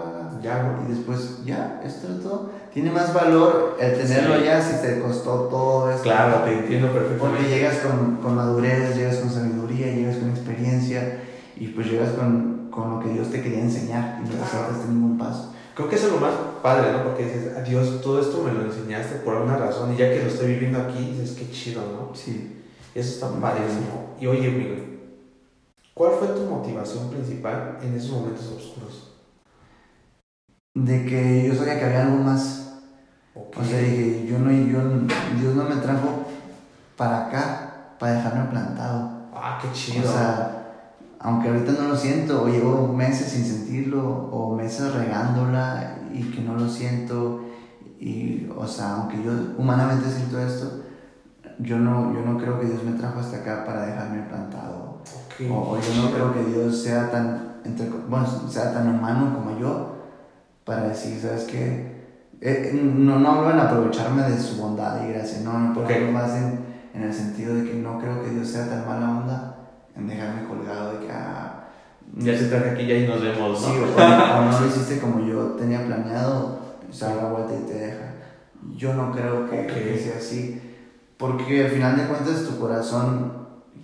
y 0.45 0.93
después, 0.93 1.39
ya, 1.45 1.81
esto 1.85 2.09
es 2.13 2.23
todo. 2.23 2.51
Tiene 2.73 2.91
más 2.91 3.15
valor 3.15 3.79
el 3.81 3.97
tenerlo 3.97 4.45
ya 4.45 4.61
si 4.61 4.83
te 4.83 5.01
costó 5.01 5.49
todo 5.49 5.91
esto. 5.91 6.03
Claro, 6.03 6.43
te 6.45 6.53
entiendo 6.53 6.93
perfectamente. 6.93 7.39
Porque 7.39 7.49
llegas 7.49 7.79
con, 7.79 8.17
con 8.17 8.35
madurez, 8.35 8.95
llegas 8.95 9.17
con 9.17 9.31
sabiduría, 9.31 9.87
llegas 9.95 10.17
con 10.17 10.31
experiencia 10.31 11.21
y 11.57 11.69
pues 11.69 11.87
llegas 11.87 12.11
con, 12.11 12.69
con 12.71 12.91
lo 12.91 13.01
que 13.01 13.11
Dios 13.11 13.31
te 13.31 13.41
quería 13.41 13.61
enseñar 13.61 14.21
y 14.21 14.29
no 14.29 14.35
te 14.35 14.51
saltaste 14.51 14.89
ningún 14.89 15.17
paso. 15.17 15.55
Creo 15.75 15.89
que 15.89 15.97
eso 15.97 16.09
es 16.09 16.13
lo 16.13 16.21
más 16.21 16.33
padre, 16.65 16.93
¿no? 16.93 17.05
Porque 17.05 17.27
dices, 17.27 17.63
Dios, 17.69 18.01
todo 18.01 18.23
esto 18.23 18.43
me 18.43 18.53
lo 18.55 18.63
enseñaste 18.63 19.17
por 19.17 19.35
una 19.35 19.59
razón 19.59 19.93
y 19.93 19.99
ya 19.99 20.09
que 20.09 20.23
lo 20.23 20.29
estoy 20.29 20.55
viviendo 20.55 20.81
aquí, 20.81 21.11
dices, 21.11 21.37
qué 21.37 21.51
chido, 21.51 21.83
¿no? 21.83 22.15
Sí. 22.15 22.63
Eso 22.95 23.11
está 23.11 23.41
padrísimo. 23.41 24.15
Y 24.19 24.27
oye, 24.27 24.51
Miguel, 24.51 25.01
¿cuál 25.93 26.13
fue 26.19 26.29
tu 26.29 26.41
motivación 26.47 27.11
principal 27.11 27.77
en 27.83 27.95
esos 27.95 28.13
momentos 28.13 28.47
oscuros? 28.47 29.11
de 30.75 31.07
que 31.07 31.47
yo 31.47 31.55
sabía 31.55 31.79
que 31.79 31.85
había 31.85 32.03
algo 32.03 32.17
más. 32.17 32.81
O 33.35 33.65
sea, 33.65 33.79
dije, 33.79 34.27
yo 34.29 34.39
no, 34.39 34.51
yo, 34.51 34.81
Dios 35.41 35.55
no 35.55 35.65
me 35.65 35.77
trajo 35.77 36.25
para 36.97 37.27
acá, 37.27 37.97
para 37.99 38.15
dejarme 38.15 38.51
plantado. 38.51 39.29
Ah, 39.33 39.59
qué 39.61 39.69
chido. 39.73 40.09
O 40.09 40.13
sea, 40.13 40.85
aunque 41.19 41.49
ahorita 41.49 41.73
no 41.73 41.89
lo 41.89 41.97
siento, 41.97 42.43
o 42.43 42.49
llevo 42.49 42.93
meses 42.93 43.33
sin 43.33 43.45
sentirlo, 43.45 44.05
o 44.09 44.55
meses 44.55 44.93
regándola 44.93 45.99
y 46.15 46.23
que 46.31 46.41
no 46.43 46.55
lo 46.55 46.69
siento, 46.69 47.45
y, 47.99 48.49
o 48.57 48.67
sea, 48.67 48.97
aunque 48.97 49.23
yo 49.23 49.33
humanamente 49.59 50.09
siento 50.11 50.39
esto, 50.41 50.83
yo 51.59 51.79
no, 51.79 52.13
yo 52.15 52.21
no 52.21 52.39
creo 52.39 52.61
que 52.61 52.67
Dios 52.67 52.83
me 52.85 52.99
trajo 52.99 53.21
hasta 53.21 53.39
acá 53.39 53.65
para 53.65 53.87
dejarme 53.87 54.23
plantado. 54.23 55.01
o, 55.51 55.79
yo 55.79 56.03
no 56.03 56.11
creo 56.11 56.33
que 56.33 56.45
Dios 56.45 56.83
sea 56.83 57.11
tan, 57.11 57.57
entre, 57.65 57.89
bueno, 58.09 58.27
sea 58.49 58.73
tan 58.73 58.89
humano 58.89 59.35
como 59.35 59.59
yo 59.59 59.95
para 60.65 60.89
decir, 60.89 61.21
¿sabes 61.21 61.45
qué? 61.45 61.95
Eh, 62.41 62.73
no, 62.75 63.19
no 63.19 63.31
hablo 63.31 63.51
en 63.51 63.61
aprovecharme 63.61 64.23
de 64.23 64.39
su 64.39 64.61
bondad 64.61 65.03
y 65.05 65.13
gracia, 65.13 65.41
no, 65.43 65.59
no, 65.59 65.75
porque 65.75 65.95
hablo 65.95 66.13
más 66.13 66.31
en, 66.35 66.59
en, 66.95 67.03
el 67.03 67.13
sentido 67.15 67.55
de 67.55 67.65
que 67.65 67.75
no 67.75 67.99
creo 67.99 68.23
que 68.23 68.31
Dios 68.31 68.49
sea 68.49 68.69
tan 68.69 68.87
mala 68.87 69.19
onda 69.19 69.57
en 69.97 70.07
dejarme 70.07 70.47
colgado 70.47 70.93
de 70.93 71.07
que, 71.07 71.13
ah, 71.13 71.44
ya 72.17 72.39
se 72.39 72.47
traje 72.47 72.71
aquí 72.71 72.87
ya 72.87 72.97
y 72.97 73.07
nos 73.07 73.23
vemos, 73.23 73.61
¿no? 73.61 73.69
Sí, 73.69 73.73
o, 73.97 74.45
no 74.45 74.61
lo 74.61 74.67
hiciste 74.67 74.99
como 74.99 75.27
yo 75.27 75.53
tenía 75.59 75.85
planeado, 75.85 76.59
se 76.91 77.05
da 77.05 77.15
la 77.15 77.29
vuelta 77.31 77.55
y 77.55 77.67
te 77.67 77.75
deja. 77.75 78.15
Yo 78.77 78.95
no 78.95 79.13
creo 79.13 79.49
que, 79.49 79.67
que, 79.67 79.99
sea 79.99 80.19
así, 80.19 80.61
porque 81.17 81.65
al 81.65 81.71
final 81.71 81.97
de 81.97 82.07
cuentas 82.07 82.47
tu 82.47 82.59
corazón 82.59 83.33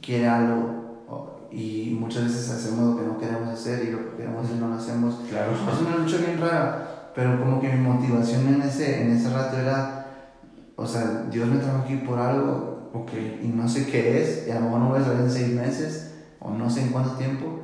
quiere 0.00 0.28
algo 0.28 0.80
y 1.52 1.96
muchas 1.98 2.24
veces 2.24 2.50
hacemos 2.50 2.94
lo 2.94 2.96
que 2.96 3.06
no 3.06 3.18
queremos 3.18 3.48
hacer 3.48 3.84
y 3.84 3.90
lo 3.90 3.98
que 3.98 4.16
queremos 4.18 4.44
hacer 4.44 4.56
no 4.56 4.68
lo 4.68 4.74
hacemos. 4.74 5.16
Claro. 5.28 5.52
Es 5.52 5.80
una 5.80 5.96
lucha 5.96 6.18
bien 6.18 6.40
rara, 6.40 7.10
pero 7.14 7.40
como 7.40 7.60
que 7.60 7.68
mi 7.68 7.80
motivación 7.80 8.46
en 8.48 8.62
ese, 8.62 9.02
en 9.02 9.10
ese 9.12 9.30
rato 9.30 9.56
era, 9.58 10.06
o 10.76 10.86
sea, 10.86 11.26
Dios 11.30 11.48
me 11.48 11.58
trajo 11.58 11.82
aquí 11.82 11.96
por 11.96 12.18
algo 12.18 12.90
okay. 12.94 13.40
y 13.42 13.48
no 13.48 13.68
sé 13.68 13.86
qué 13.86 14.22
es, 14.22 14.46
y 14.46 14.50
a 14.52 14.56
lo 14.56 14.60
mejor 14.62 14.78
no 14.80 14.88
voy 14.90 15.00
a 15.00 15.04
saber 15.04 15.22
en 15.22 15.30
seis 15.30 15.48
meses 15.48 16.14
o 16.38 16.50
no 16.50 16.70
sé 16.70 16.82
en 16.82 16.88
cuánto 16.90 17.16
tiempo, 17.16 17.60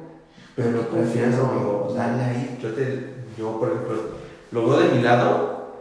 pero 0.57 0.89
prefiero 0.89 1.93
darle 1.95 2.23
ahí. 2.25 2.59
Yo, 2.61 2.73
te, 2.73 3.15
yo, 3.39 3.61
por 3.61 3.69
ejemplo, 3.69 3.95
lo 4.51 4.69
veo 4.69 4.81
de 4.81 4.97
mi 4.97 5.03
lado 5.03 5.75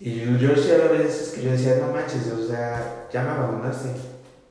y 0.00 0.20
yo, 0.20 0.36
yo 0.38 0.48
decía 0.48 0.76
a 0.88 0.92
veces 0.92 1.34
que 1.34 1.42
yo 1.42 1.52
decía, 1.52 1.78
no 1.80 1.92
manches, 1.92 2.32
o 2.32 2.46
sea, 2.46 3.06
ya 3.12 3.22
me 3.22 3.30
abandonaste 3.30 3.90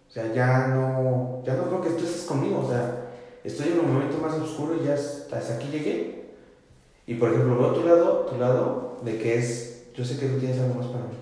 o 0.09 0.17
sea, 0.17 0.33
ya 0.33 0.67
no, 0.67 1.43
ya 1.45 1.55
no 1.55 1.63
creo 1.63 1.81
que 1.81 1.89
tú 1.89 2.05
estés 2.05 2.23
conmigo, 2.23 2.63
o 2.65 2.69
sea, 2.69 3.09
estoy 3.43 3.73
en 3.73 3.79
un 3.81 3.93
momento 3.93 4.17
más 4.17 4.33
oscuro 4.35 4.77
y 4.81 4.85
ya 4.85 4.93
hasta 4.93 5.55
aquí 5.55 5.67
llegué. 5.67 6.29
Y 7.05 7.15
por 7.15 7.33
ejemplo, 7.33 7.57
veo 7.57 7.73
tu 7.73 7.85
lado, 7.85 8.11
tu 8.21 8.37
lado 8.37 8.97
de 9.03 9.17
que 9.17 9.37
es 9.37 9.87
yo 9.93 10.05
sé 10.05 10.17
que 10.17 10.27
tú 10.27 10.39
tienes 10.39 10.59
algo 10.59 10.75
más 10.75 10.87
para 10.87 11.03
mí. 11.03 11.17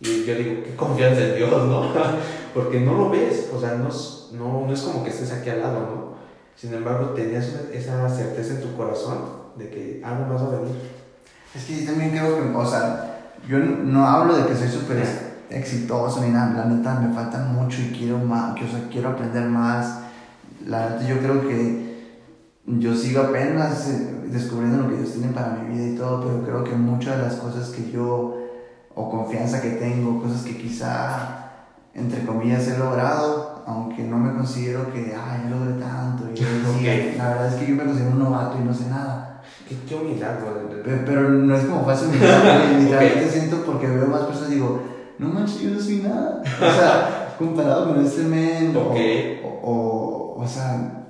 Y 0.00 0.24
yo 0.24 0.34
digo, 0.34 0.62
qué 0.64 0.74
confianza 0.74 1.22
en 1.24 1.36
Dios, 1.36 1.50
¿no? 1.50 1.92
Porque 2.54 2.80
no 2.80 2.94
lo 2.94 3.10
ves, 3.10 3.50
o 3.54 3.60
sea, 3.60 3.74
no, 3.74 3.88
no, 4.32 4.66
no 4.66 4.72
es 4.72 4.80
como 4.80 5.04
que 5.04 5.10
estés 5.10 5.30
aquí 5.30 5.50
al 5.50 5.60
lado, 5.60 5.80
¿no? 5.80 6.10
Sin 6.56 6.74
embargo, 6.74 7.10
tenías 7.10 7.46
esa 7.72 8.08
certeza 8.08 8.54
en 8.54 8.60
tu 8.62 8.76
corazón 8.76 9.18
de 9.56 9.68
que 9.68 10.02
algo 10.04 10.26
más 10.26 10.42
va 10.42 10.48
a 10.48 10.60
venir. 10.60 10.76
Es 11.54 11.64
que 11.64 11.80
yo 11.80 11.90
también 11.90 12.10
creo 12.10 12.36
que, 12.36 12.56
o 12.56 12.66
sea, 12.66 13.34
yo 13.48 13.58
no 13.58 14.06
hablo 14.06 14.36
de 14.36 14.46
que 14.46 14.54
soy 14.54 14.68
súper 14.68 15.04
exitoso 15.50 16.20
ni 16.20 16.30
nada, 16.30 16.64
la 16.64 16.64
neta 16.66 17.00
me 17.00 17.14
falta 17.14 17.38
mucho 17.38 17.80
y 17.80 17.96
quiero 17.96 18.18
más, 18.18 18.54
o 18.54 18.68
sea, 18.68 18.88
quiero 18.90 19.10
aprender 19.10 19.44
más. 19.48 20.00
La 20.66 20.90
neta 20.90 21.08
yo 21.08 21.18
creo 21.18 21.48
que 21.48 21.90
yo 22.66 22.94
sigo 22.94 23.22
apenas 23.22 23.88
eh, 23.88 24.20
descubriendo 24.26 24.82
lo 24.82 24.88
que 24.90 24.98
Dios 24.98 25.12
tiene 25.12 25.32
para 25.32 25.54
mi 25.54 25.74
vida 25.74 25.86
y 25.88 25.96
todo, 25.96 26.20
pero 26.20 26.42
creo 26.44 26.64
que 26.64 26.76
muchas 26.76 27.16
de 27.16 27.22
las 27.24 27.34
cosas 27.36 27.70
que 27.70 27.90
yo 27.90 28.36
o 28.94 29.10
confianza 29.10 29.60
que 29.60 29.70
tengo, 29.70 30.22
cosas 30.22 30.42
que 30.42 30.56
quizá, 30.56 31.66
entre 31.94 32.24
comillas, 32.24 32.68
he 32.68 32.78
logrado, 32.78 33.49
aunque 33.66 34.02
no 34.02 34.18
me 34.18 34.34
considero 34.34 34.92
que, 34.92 35.14
ay, 35.14 35.48
yo 35.48 35.56
logré 35.56 35.80
tanto. 35.80 36.24
Y 36.34 37.16
La 37.16 37.28
verdad 37.28 37.48
es 37.48 37.54
que 37.54 37.66
yo 37.66 37.76
me 37.76 37.84
considero 37.84 38.10
un 38.10 38.18
novato 38.18 38.58
y 38.60 38.64
no 38.64 38.74
sé 38.74 38.88
nada. 38.88 39.42
Qué, 39.68 39.76
qué 39.88 39.94
humildad, 39.94 40.38
pero, 40.84 41.02
pero, 41.06 41.28
no 41.28 41.54
es 41.54 41.64
como 41.64 41.84
fácil 41.84 42.08
humildad, 42.08 42.76
literalmente 42.78 43.30
siento 43.30 43.64
porque 43.64 43.86
veo 43.86 44.06
más 44.06 44.22
personas 44.22 44.50
y 44.50 44.54
digo, 44.54 44.82
no 45.18 45.28
manches, 45.28 45.60
yo 45.60 45.70
no 45.70 45.80
soy 45.80 45.96
nada. 45.96 46.42
O 46.42 46.72
sea, 46.72 47.34
comparado 47.38 47.88
con 47.88 48.04
este 48.04 48.22
men, 48.22 48.76
o, 48.76 48.92
o, 49.62 50.34
o, 50.42 50.46
sea, 50.46 51.04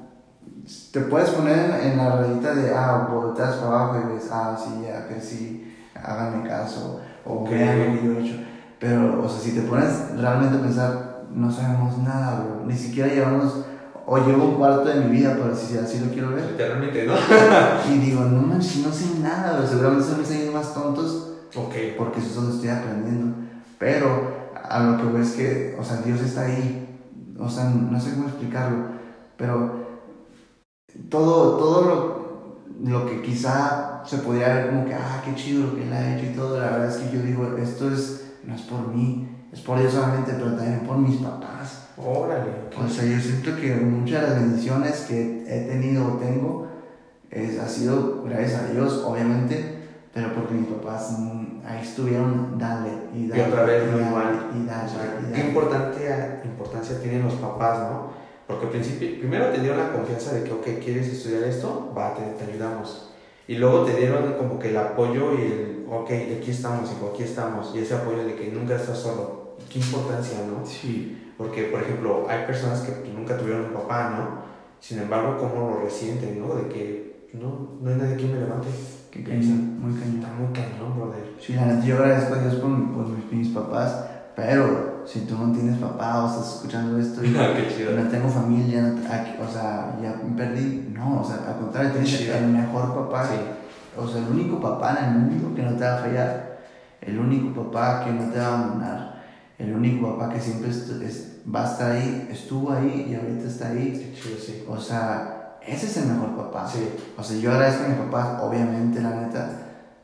te 0.93 1.01
puedes 1.01 1.31
poner 1.31 1.81
en 1.85 1.97
la 1.97 2.17
rayita 2.17 2.55
de, 2.55 2.75
ah, 2.75 3.09
volteas 3.11 3.55
para 3.57 3.67
abajo 3.67 4.01
y 4.05 4.15
ves, 4.15 4.29
ah, 4.31 4.57
sí, 4.63 4.83
ya 4.87 5.07
crecí, 5.07 5.75
háganme 5.95 6.49
caso 6.49 7.01
o 7.25 7.43
okay. 7.43 7.59
vean 7.59 7.79
lo 7.79 8.01
que 8.01 8.07
yo 8.07 8.13
he 8.13 8.27
hecho. 8.27 8.41
Pero, 8.79 9.23
o 9.23 9.29
sea, 9.29 9.41
si 9.41 9.53
te 9.53 9.63
pones 9.63 10.11
realmente 10.17 10.57
a 10.59 10.63
pensar, 10.63 11.10
no 11.35 11.51
sabemos 11.51 11.99
nada, 11.99 12.41
bro. 12.41 12.67
Ni 12.67 12.77
siquiera 12.77 13.13
llevamos, 13.13 13.65
o 14.07 14.19
llevo 14.19 14.45
un 14.45 14.55
cuarto 14.57 14.85
de 14.85 15.01
mi 15.01 15.17
vida, 15.19 15.37
por 15.37 15.51
así, 15.51 15.77
así 15.79 16.01
lo 16.01 16.13
quiero 16.13 16.31
ver. 16.31 16.51
Literalmente, 16.51 17.07
¿no? 17.07 17.15
y 17.95 17.99
digo, 17.99 18.25
no 18.25 18.43
manches, 18.43 18.85
no 18.85 18.93
sé 18.93 19.19
nada, 19.21 19.59
bro. 19.59 19.67
Seguramente 19.67 20.05
son 20.05 20.21
mis 20.21 20.31
años 20.31 20.55
más 20.55 20.75
tontos. 20.75 21.35
Ok. 21.55 21.75
Porque 21.97 22.21
eso 22.21 22.29
es 22.29 22.35
donde 22.35 22.55
estoy 22.55 22.71
aprendiendo. 22.71 23.37
Pero, 23.79 24.51
a 24.69 24.83
lo 24.83 24.97
que 24.97 25.05
veo 25.05 25.23
es 25.23 25.33
que, 25.33 25.77
o 25.79 25.85
sea, 25.85 25.99
Dios 25.99 26.21
está 26.21 26.47
ahí. 26.47 26.99
O 27.39 27.49
sea, 27.49 27.65
no 27.65 28.01
sé 28.01 28.15
cómo 28.15 28.29
explicarlo. 28.29 28.87
Pero, 29.37 29.87
todo, 31.09 31.57
todo 31.57 31.83
lo, 32.83 32.91
lo 32.91 33.07
que 33.07 33.23
quizá 33.23 34.03
se 34.05 34.19
podría 34.19 34.55
ver 34.55 34.71
como 34.71 34.85
que, 34.85 34.95
ah, 34.95 35.23
qué 35.25 35.35
chido 35.35 35.69
lo 35.69 35.75
que 35.75 35.87
él 35.87 35.93
ha 35.93 36.17
hecho 36.17 36.27
y 36.27 36.35
todo. 36.35 36.59
La 36.59 36.71
verdad 36.71 36.89
es 36.89 36.97
que 36.97 37.17
yo 37.17 37.23
digo, 37.23 37.57
esto 37.57 37.93
es, 37.93 38.33
no 38.45 38.55
es 38.55 38.63
por 38.63 38.89
mí, 38.89 39.29
es 39.53 39.61
por 39.61 39.79
Dios 39.79 39.93
solamente, 39.93 40.33
pero 40.33 40.55
también 40.55 40.81
por 40.81 40.99
mis 40.99 41.17
papás. 41.17 41.89
Órale. 41.97 42.51
O 42.77 42.89
sea, 42.89 43.05
yo 43.05 43.21
siento 43.21 43.57
que 43.61 43.75
muchas 43.75 44.23
de 44.23 44.29
las 44.29 44.41
bendiciones 44.41 45.01
que 45.09 45.45
he 45.47 45.69
tenido 45.69 46.07
o 46.07 46.17
tengo 46.19 46.69
es, 47.31 47.59
ha 47.59 47.69
sido 47.69 48.23
gracias 48.25 48.63
a 48.63 48.73
Dios, 48.73 49.05
obviamente, 49.05 49.81
pero 50.15 50.33
porque 50.35 50.55
mis 50.55 50.69
papás 50.69 51.17
mm, 51.19 51.61
ahí 51.65 51.83
estuvieron, 51.83 52.59
dale 52.59 52.91
y 53.15 53.29
dale. 53.29 53.43
Y 53.43 53.45
otra 53.45 53.65
vez, 53.65 53.83
y 53.85 54.09
igual. 54.09 54.51
Y 54.55 54.67
dale, 54.67 54.91
y 55.29 55.33
Qué 55.33 55.41
importante, 55.49 56.41
importancia 56.45 57.01
tienen 57.01 57.25
los 57.25 57.35
papás, 57.35 57.79
¿no? 57.91 58.11
Porque 58.47 58.67
al 58.67 58.73
principio, 58.73 59.21
primero 59.21 59.51
te 59.51 59.61
dieron 59.61 59.79
la 59.79 59.93
confianza 59.93 60.33
de 60.35 60.43
que, 60.45 60.53
ok, 60.53 60.65
¿quieres 60.83 61.07
estudiar 61.09 61.45
esto? 61.45 61.93
Va, 61.97 62.15
te, 62.15 62.23
te 62.23 62.51
ayudamos 62.51 63.11
y 63.51 63.57
luego 63.57 63.85
te 63.85 63.97
dieron 63.97 64.35
como 64.35 64.61
que 64.61 64.69
el 64.69 64.77
apoyo 64.77 65.35
y 65.37 65.43
el, 65.43 65.87
ok, 65.91 66.09
aquí 66.39 66.53
estamos, 66.53 66.89
hijo, 66.93 67.11
aquí 67.13 67.25
estamos. 67.25 67.73
Y 67.75 67.81
ese 67.81 67.95
apoyo 67.95 68.25
de 68.25 68.37
que 68.37 68.47
nunca 68.47 68.77
estás 68.77 68.99
solo. 68.99 69.40
Qué 69.71 69.79
importancia, 69.79 70.39
¿no? 70.47 70.67
Sí. 70.67 71.33
Porque, 71.39 71.65
por 71.65 71.81
ejemplo, 71.81 72.27
hay 72.29 72.45
personas 72.45 72.81
que 72.81 73.11
nunca 73.13 73.39
tuvieron 73.39 73.67
un 73.67 73.73
papá, 73.73 74.11
¿no? 74.11 74.51
Sin 74.81 74.99
embargo, 74.99 75.39
¿cómo 75.39 75.71
lo 75.71 75.81
resienten, 75.83 76.41
no? 76.41 76.55
De 76.55 76.69
que 76.69 77.29
no, 77.33 77.79
no 77.81 77.91
hay 77.91 77.97
nadie 77.97 78.17
que 78.17 78.27
me 78.27 78.41
levante. 78.41 78.69
Qué 79.11 79.25
cañón, 79.25 79.81
muy 79.81 79.99
cañón. 79.99 80.17
Está 80.17 80.33
muy 80.33 80.53
cañón, 80.53 80.97
brother. 80.97 81.35
Sí, 81.41 81.55
la 81.55 81.81
yo 81.81 81.97
agradezco 81.97 82.35
a 82.35 82.39
Dios 82.39 82.55
por, 82.57 82.71
por 82.93 83.09
mis, 83.09 83.33
mis 83.33 83.49
papás, 83.49 84.05
pero 84.37 85.03
si 85.07 85.21
tú 85.21 85.37
no 85.37 85.53
tienes 85.53 85.79
papá 85.79 86.25
o 86.25 86.29
estás 86.29 86.57
escuchando 86.57 86.99
esto 86.99 87.25
y 87.25 87.35
ah, 87.37 87.55
no 87.97 88.09
tengo 88.09 88.29
familia, 88.29 88.95
o 89.41 89.53
sea, 89.53 89.97
ya 90.01 90.21
me 90.23 90.37
perdí, 90.37 90.91
no, 90.93 91.21
o 91.21 91.25
sea, 91.25 91.37
al 91.49 91.61
contrario, 91.61 91.93
tienes 91.93 92.21
el 92.21 92.47
mejor 92.49 92.95
papá, 92.95 93.29
o 93.97 94.09
sea, 94.09 94.19
el 94.19 94.29
único 94.31 94.61
papá 94.61 94.99
en 95.01 95.05
el 95.05 95.19
mundo 95.19 95.55
que 95.55 95.63
no 95.63 95.73
te 95.73 95.85
va 95.85 95.95
a 95.95 95.99
fallar, 95.99 96.61
el 97.01 97.19
único 97.19 97.65
papá 97.65 98.05
que 98.05 98.13
no 98.13 98.31
te 98.31 98.39
va 98.39 98.45
a 98.45 98.59
abandonar, 98.59 99.20
el 99.61 99.75
único 99.75 100.17
papá 100.17 100.33
que 100.33 100.41
siempre 100.41 100.71
va 101.55 101.67
a 101.67 101.73
estar 101.73 101.93
ahí, 101.93 102.29
estuvo 102.31 102.73
ahí 102.73 103.09
y 103.11 103.15
ahorita 103.15 103.47
está 103.47 103.69
ahí. 103.69 104.15
sí. 104.17 104.65
O 104.69 104.79
sea, 104.79 105.59
ese 105.67 105.87
es 105.87 105.97
el 105.99 106.09
mejor 106.09 106.37
papá. 106.37 106.71
O 107.17 107.23
sea, 107.23 107.39
yo 107.39 107.53
agradezco 107.53 107.85
a 107.85 107.89
mi 107.89 107.95
papá, 107.95 108.41
obviamente, 108.43 109.01
la 109.01 109.11
neta, 109.21 109.51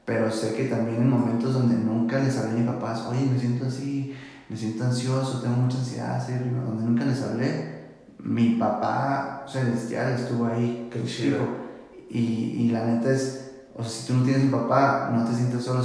pero 0.04 0.30
sé 0.30 0.54
que 0.54 0.66
también 0.66 0.98
en 0.98 1.10
momentos 1.10 1.54
donde 1.54 1.74
nunca 1.74 2.18
les 2.18 2.36
hablé 2.38 2.52
a 2.52 2.54
mis 2.54 2.66
papás, 2.66 3.06
oye, 3.06 3.26
me 3.26 3.38
siento 3.38 3.66
así, 3.66 4.14
me 4.48 4.56
siento 4.56 4.84
ansioso, 4.84 5.40
tengo 5.40 5.56
mucha 5.56 5.78
ansiedad, 5.78 6.24
donde 6.28 6.84
nunca 6.84 7.04
les 7.04 7.22
hablé, 7.22 7.76
mi 8.18 8.50
papá 8.50 9.44
celestial 9.48 10.12
estuvo 10.12 10.46
ahí, 10.46 10.88
Qué 10.92 11.04
chido. 11.04 11.66
Y, 12.08 12.18
y 12.18 12.68
la 12.70 12.86
neta 12.86 13.10
es, 13.10 13.45
o 13.76 13.82
sea, 13.82 13.90
si 13.90 14.06
tú 14.06 14.14
no 14.14 14.24
tienes 14.24 14.44
un 14.44 14.50
papá, 14.50 15.10
no 15.12 15.24
te 15.24 15.34
sientes 15.34 15.62
solo, 15.62 15.82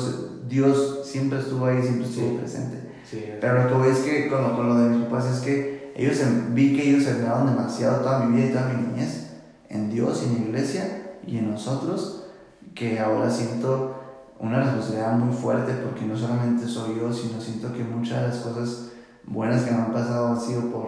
Dios 0.47 1.01
siempre 1.03 1.39
estuvo 1.39 1.65
ahí, 1.65 1.81
siempre 1.81 2.07
estuvo 2.07 2.37
presente. 2.37 2.91
Sí, 3.09 3.25
Pero 3.41 3.63
lo 3.63 3.67
que 3.67 3.73
voy 3.75 3.87
es 3.89 3.99
que 3.99 4.29
con 4.29 4.41
lo, 4.41 4.55
con 4.55 4.69
lo 4.69 4.75
de 4.75 4.89
mis 4.89 5.05
papás 5.05 5.25
es 5.25 5.39
que 5.41 5.91
ellos, 5.95 6.17
vi 6.53 6.75
que 6.75 6.89
ellos 6.89 7.03
se 7.03 7.15
miraron 7.15 7.47
demasiado 7.47 8.01
toda 8.01 8.19
mi 8.19 8.35
vida 8.35 8.47
y 8.47 8.53
toda 8.53 8.69
mi 8.69 8.87
niñez 8.87 9.31
en 9.69 9.89
Dios 9.89 10.23
y 10.23 10.29
en 10.29 10.35
la 10.35 10.47
iglesia 10.47 11.17
y 11.27 11.37
en 11.37 11.51
nosotros, 11.51 12.27
que 12.73 12.99
ahora 12.99 13.29
siento 13.29 13.97
una 14.39 14.59
responsabilidad 14.59 15.17
muy 15.17 15.35
fuerte 15.35 15.73
porque 15.73 16.05
no 16.05 16.17
solamente 16.17 16.65
soy 16.65 16.95
yo, 16.97 17.13
sino 17.13 17.39
siento 17.39 17.73
que 17.73 17.83
muchas 17.83 18.21
de 18.21 18.27
las 18.29 18.37
cosas 18.37 18.91
buenas 19.25 19.63
que 19.63 19.71
me 19.71 19.81
han 19.81 19.93
pasado 19.93 20.29
han 20.29 20.39
sido 20.39 20.71
por, 20.71 20.87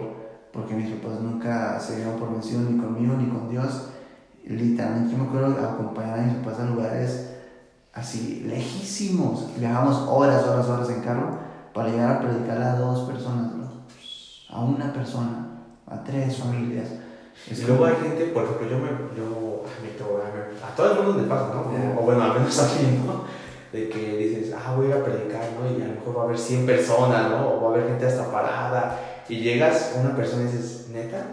porque 0.52 0.74
mis 0.74 0.90
papás 0.94 1.20
nunca 1.20 1.78
se 1.78 1.96
dieron 1.96 2.18
por 2.18 2.32
vencido 2.32 2.62
ni 2.62 2.78
conmigo 2.78 3.14
ni 3.16 3.28
con 3.28 3.48
Dios. 3.48 3.90
Literalmente 4.46 5.12
yo 5.12 5.18
me 5.18 5.28
acuerdo 5.28 5.66
acompañar 5.66 6.18
a 6.18 6.22
mis 6.22 6.34
papás 6.36 6.60
a 6.60 6.64
lugares 6.66 7.30
así 7.92 8.44
lejísimos. 8.46 9.48
Viajamos 9.58 10.08
horas, 10.08 10.44
horas, 10.44 10.66
horas 10.66 10.90
en 10.90 11.02
carro 11.02 11.38
para 11.72 11.88
llegar 11.88 12.16
a 12.16 12.20
predicar 12.20 12.60
a 12.60 12.76
dos 12.76 13.08
personas, 13.08 13.52
a 14.50 14.60
una 14.60 14.92
persona, 14.92 15.46
a 15.86 16.04
tres 16.04 16.36
familias. 16.38 16.88
y 17.50 17.62
luego 17.62 17.86
hay 17.86 17.94
gente, 17.96 18.26
por 18.26 18.44
ejemplo, 18.44 18.68
yo 18.68 18.78
me, 18.78 18.88
yo, 19.16 19.64
a 20.62 20.76
todo 20.76 20.92
el 20.92 20.98
mundo 20.98 21.22
le 21.22 21.28
pasa, 21.28 21.52
¿no? 21.54 22.00
O, 22.00 22.02
bueno, 22.04 22.22
al 22.22 22.34
menos 22.34 22.58
a 22.58 22.66
mí, 22.74 23.02
¿no? 23.04 23.24
de 23.74 23.88
que 23.88 24.16
dices, 24.16 24.54
ah, 24.54 24.72
voy 24.76 24.86
a 24.86 24.88
ir 24.90 24.94
a 24.94 25.04
predicar, 25.04 25.42
¿no? 25.58 25.68
Y 25.68 25.82
a 25.82 25.88
lo 25.88 25.94
mejor 25.94 26.16
va 26.16 26.20
a 26.22 26.24
haber 26.26 26.38
100 26.38 26.64
personas, 26.64 27.28
¿no? 27.28 27.54
O 27.54 27.60
va 27.60 27.70
a 27.70 27.74
haber 27.74 27.88
gente 27.88 28.06
hasta 28.06 28.30
parada. 28.30 29.00
Y 29.28 29.40
llegas 29.40 29.96
a 29.96 30.00
una 30.00 30.14
persona 30.14 30.42
y 30.42 30.46
dices, 30.46 30.90
neta. 30.92 31.26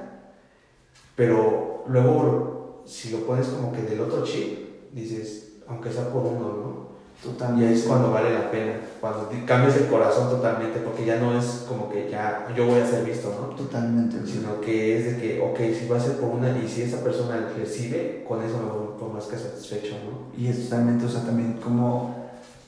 Pero 1.15 1.83
luego, 1.87 2.60
si 2.85 3.11
lo 3.11 3.19
pones 3.25 3.47
como 3.47 3.71
que 3.71 3.83
del 3.83 4.01
otro 4.01 4.23
chip, 4.23 4.91
dices, 4.93 5.53
aunque 5.67 5.91
sea 5.91 6.09
por 6.09 6.23
uno, 6.23 6.39
¿no? 6.39 6.91
Totalmente. 7.23 7.71
Y 7.71 7.77
es 7.77 7.83
cuando 7.83 8.11
vale 8.11 8.33
la 8.33 8.49
pena, 8.49 8.73
cuando 8.99 9.29
cambias 9.45 9.77
el 9.77 9.87
corazón 9.87 10.29
totalmente, 10.29 10.79
porque 10.79 11.05
ya 11.05 11.17
no 11.17 11.37
es 11.37 11.65
como 11.67 11.89
que 11.89 12.09
ya 12.09 12.47
yo 12.55 12.65
voy 12.65 12.79
a 12.79 12.87
ser 12.87 13.05
visto, 13.05 13.29
¿no? 13.39 13.55
Totalmente. 13.55 14.17
Sino 14.25 14.59
que 14.59 14.97
es 14.97 15.05
de 15.05 15.21
que, 15.21 15.41
ok, 15.41 15.57
si 15.79 15.87
va 15.87 15.97
a 15.97 15.99
ser 15.99 16.17
por 16.17 16.29
una 16.29 16.57
y 16.57 16.67
si 16.67 16.81
esa 16.81 17.03
persona 17.03 17.53
recibe, 17.55 18.25
con 18.27 18.43
eso 18.43 18.57
me 18.57 18.71
voy 18.71 18.99
por 18.99 19.13
más 19.13 19.25
que 19.25 19.37
satisfecho, 19.37 19.95
¿no? 20.03 20.35
Y 20.35 20.47
es 20.47 20.63
totalmente, 20.63 21.05
o 21.05 21.09
sea, 21.09 21.21
también 21.21 21.59
como 21.63 22.21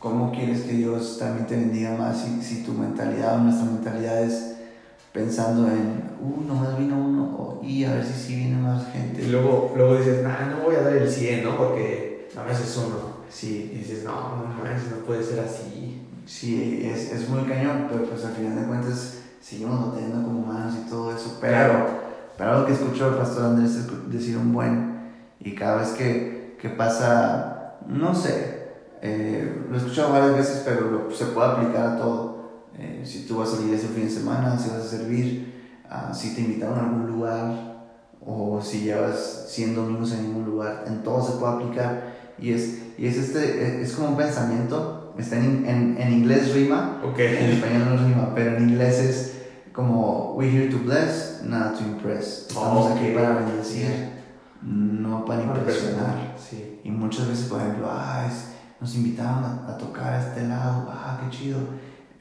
¿Cómo 0.03 0.33
quieres 0.33 0.63
que 0.63 0.73
Dios 0.73 1.17
también 1.17 1.47
te 1.47 1.55
bendiga 1.55 1.95
más 1.95 2.25
si, 2.25 2.41
si 2.43 2.63
tu 2.63 2.73
mentalidad 2.73 3.37
o 3.37 3.39
nuestra 3.39 3.63
mentalidad 3.63 4.21
es 4.21 4.52
pensando 5.13 5.67
en, 5.67 6.11
uh, 6.19 6.41
nomás 6.45 6.77
vino 6.77 6.97
uno, 6.97 7.59
y 7.63 7.85
a 7.85 7.93
ver 7.93 8.05
si 8.05 8.13
sí 8.13 8.35
viene 8.35 8.57
más 8.57 8.91
gente? 8.91 9.21
Y 9.21 9.27
luego, 9.27 9.73
luego 9.75 9.95
dices, 9.95 10.23
nah, 10.23 10.49
no 10.49 10.63
voy 10.63 10.75
a 10.75 10.81
dar 10.81 10.93
el 10.93 11.09
100, 11.09 11.43
¿no? 11.43 11.55
Porque 11.55 12.29
a 12.35 12.43
veces 12.43 12.69
es 12.69 12.77
uno. 12.77 13.13
Sí, 13.29 13.71
y 13.73 13.77
dices, 13.79 14.03
no, 14.03 14.11
no 14.11 14.47
no 14.47 15.05
puede 15.05 15.23
ser 15.23 15.39
así. 15.39 16.01
Sí, 16.25 16.81
es, 16.85 17.11
es 17.11 17.29
muy 17.29 17.43
cañón, 17.43 17.87
pero 17.89 18.05
pues 18.05 18.23
al 18.25 18.33
final 18.33 18.55
de 18.55 18.67
cuentas 18.67 19.19
seguimos 19.41 19.87
batallando 19.87 20.27
como 20.27 20.39
humanos 20.39 20.75
y 20.85 20.89
todo 20.89 21.15
eso. 21.15 21.37
Pero, 21.41 21.53
claro. 21.53 21.85
pero 22.37 22.51
algo 22.51 22.65
que 22.65 22.73
escuchó 22.73 23.09
el 23.09 23.15
pastor 23.15 23.45
Andrés 23.45 23.75
es 23.75 24.11
decir 24.11 24.37
un 24.37 24.53
buen, 24.53 24.93
y 25.39 25.53
cada 25.55 25.77
vez 25.77 25.89
que, 25.89 26.57
que 26.59 26.69
pasa, 26.69 27.75
no 27.87 28.15
sé, 28.15 28.71
eh, 29.01 29.63
lo 29.69 29.75
he 29.75 29.77
escuchado 29.77 30.13
varias 30.13 30.37
veces, 30.37 30.63
pero 30.65 31.09
se 31.11 31.25
puede 31.25 31.51
aplicar 31.51 31.87
a 31.87 31.97
todo. 31.97 32.32
Eh, 32.77 33.01
si 33.05 33.25
tú 33.27 33.37
vas 33.37 33.53
a 33.53 33.57
salir 33.57 33.73
ese 33.73 33.87
fin 33.87 34.05
de 34.05 34.09
semana, 34.09 34.57
si 34.57 34.69
vas 34.69 34.79
a 34.79 34.87
servir, 34.87 35.53
uh, 35.85 36.13
si 36.13 36.33
te 36.33 36.41
invitaron 36.41 36.79
a 36.79 36.83
algún 36.83 37.07
lugar 37.07 37.73
o 38.25 38.59
si 38.61 38.81
llevas 38.81 39.45
100 39.49 39.75
domingos 39.75 40.11
en 40.13 40.23
ningún 40.23 40.45
lugar, 40.45 40.85
en 40.87 41.03
todo 41.03 41.23
se 41.25 41.33
puede 41.37 41.53
aplicar. 41.53 42.13
Y 42.39 42.51
es, 42.51 42.79
y 42.97 43.05
es, 43.05 43.17
este, 43.17 43.81
es 43.81 43.93
como 43.93 44.09
un 44.09 44.17
pensamiento, 44.17 45.13
está 45.17 45.37
en, 45.37 45.65
en, 45.67 45.97
en 45.99 46.13
inglés 46.13 46.53
rima, 46.53 46.99
Okay. 47.11 47.37
en 47.37 47.51
español 47.51 47.83
no 47.89 48.07
rima, 48.07 48.31
pero 48.33 48.57
en 48.57 48.69
inglés 48.69 48.99
es 48.99 49.33
como, 49.73 50.33
we 50.35 50.49
here 50.49 50.67
to 50.69 50.77
bless, 50.79 51.41
not 51.43 51.77
to 51.77 51.83
impress. 51.83 52.47
Estamos 52.47 52.85
Oh, 52.91 52.95
aquí 52.95 53.11
para 53.13 53.35
bendecir, 53.35 53.87
no 54.61 55.25
para 55.25 55.43
impresionar. 55.43 56.35
Sí. 56.37 56.79
Y 56.83 56.89
muchas 56.91 57.27
veces, 57.27 57.45
por 57.47 57.59
ejemplo, 57.61 57.87
ah, 57.89 58.25
es- 58.27 58.49
nos 58.79 58.95
invitaron 58.95 59.43
a, 59.43 59.65
a 59.69 59.77
tocar 59.77 60.13
a 60.13 60.27
este 60.27 60.47
lado, 60.47 60.87
ah, 60.89 61.19
qué 61.23 61.37
chido. 61.37 61.59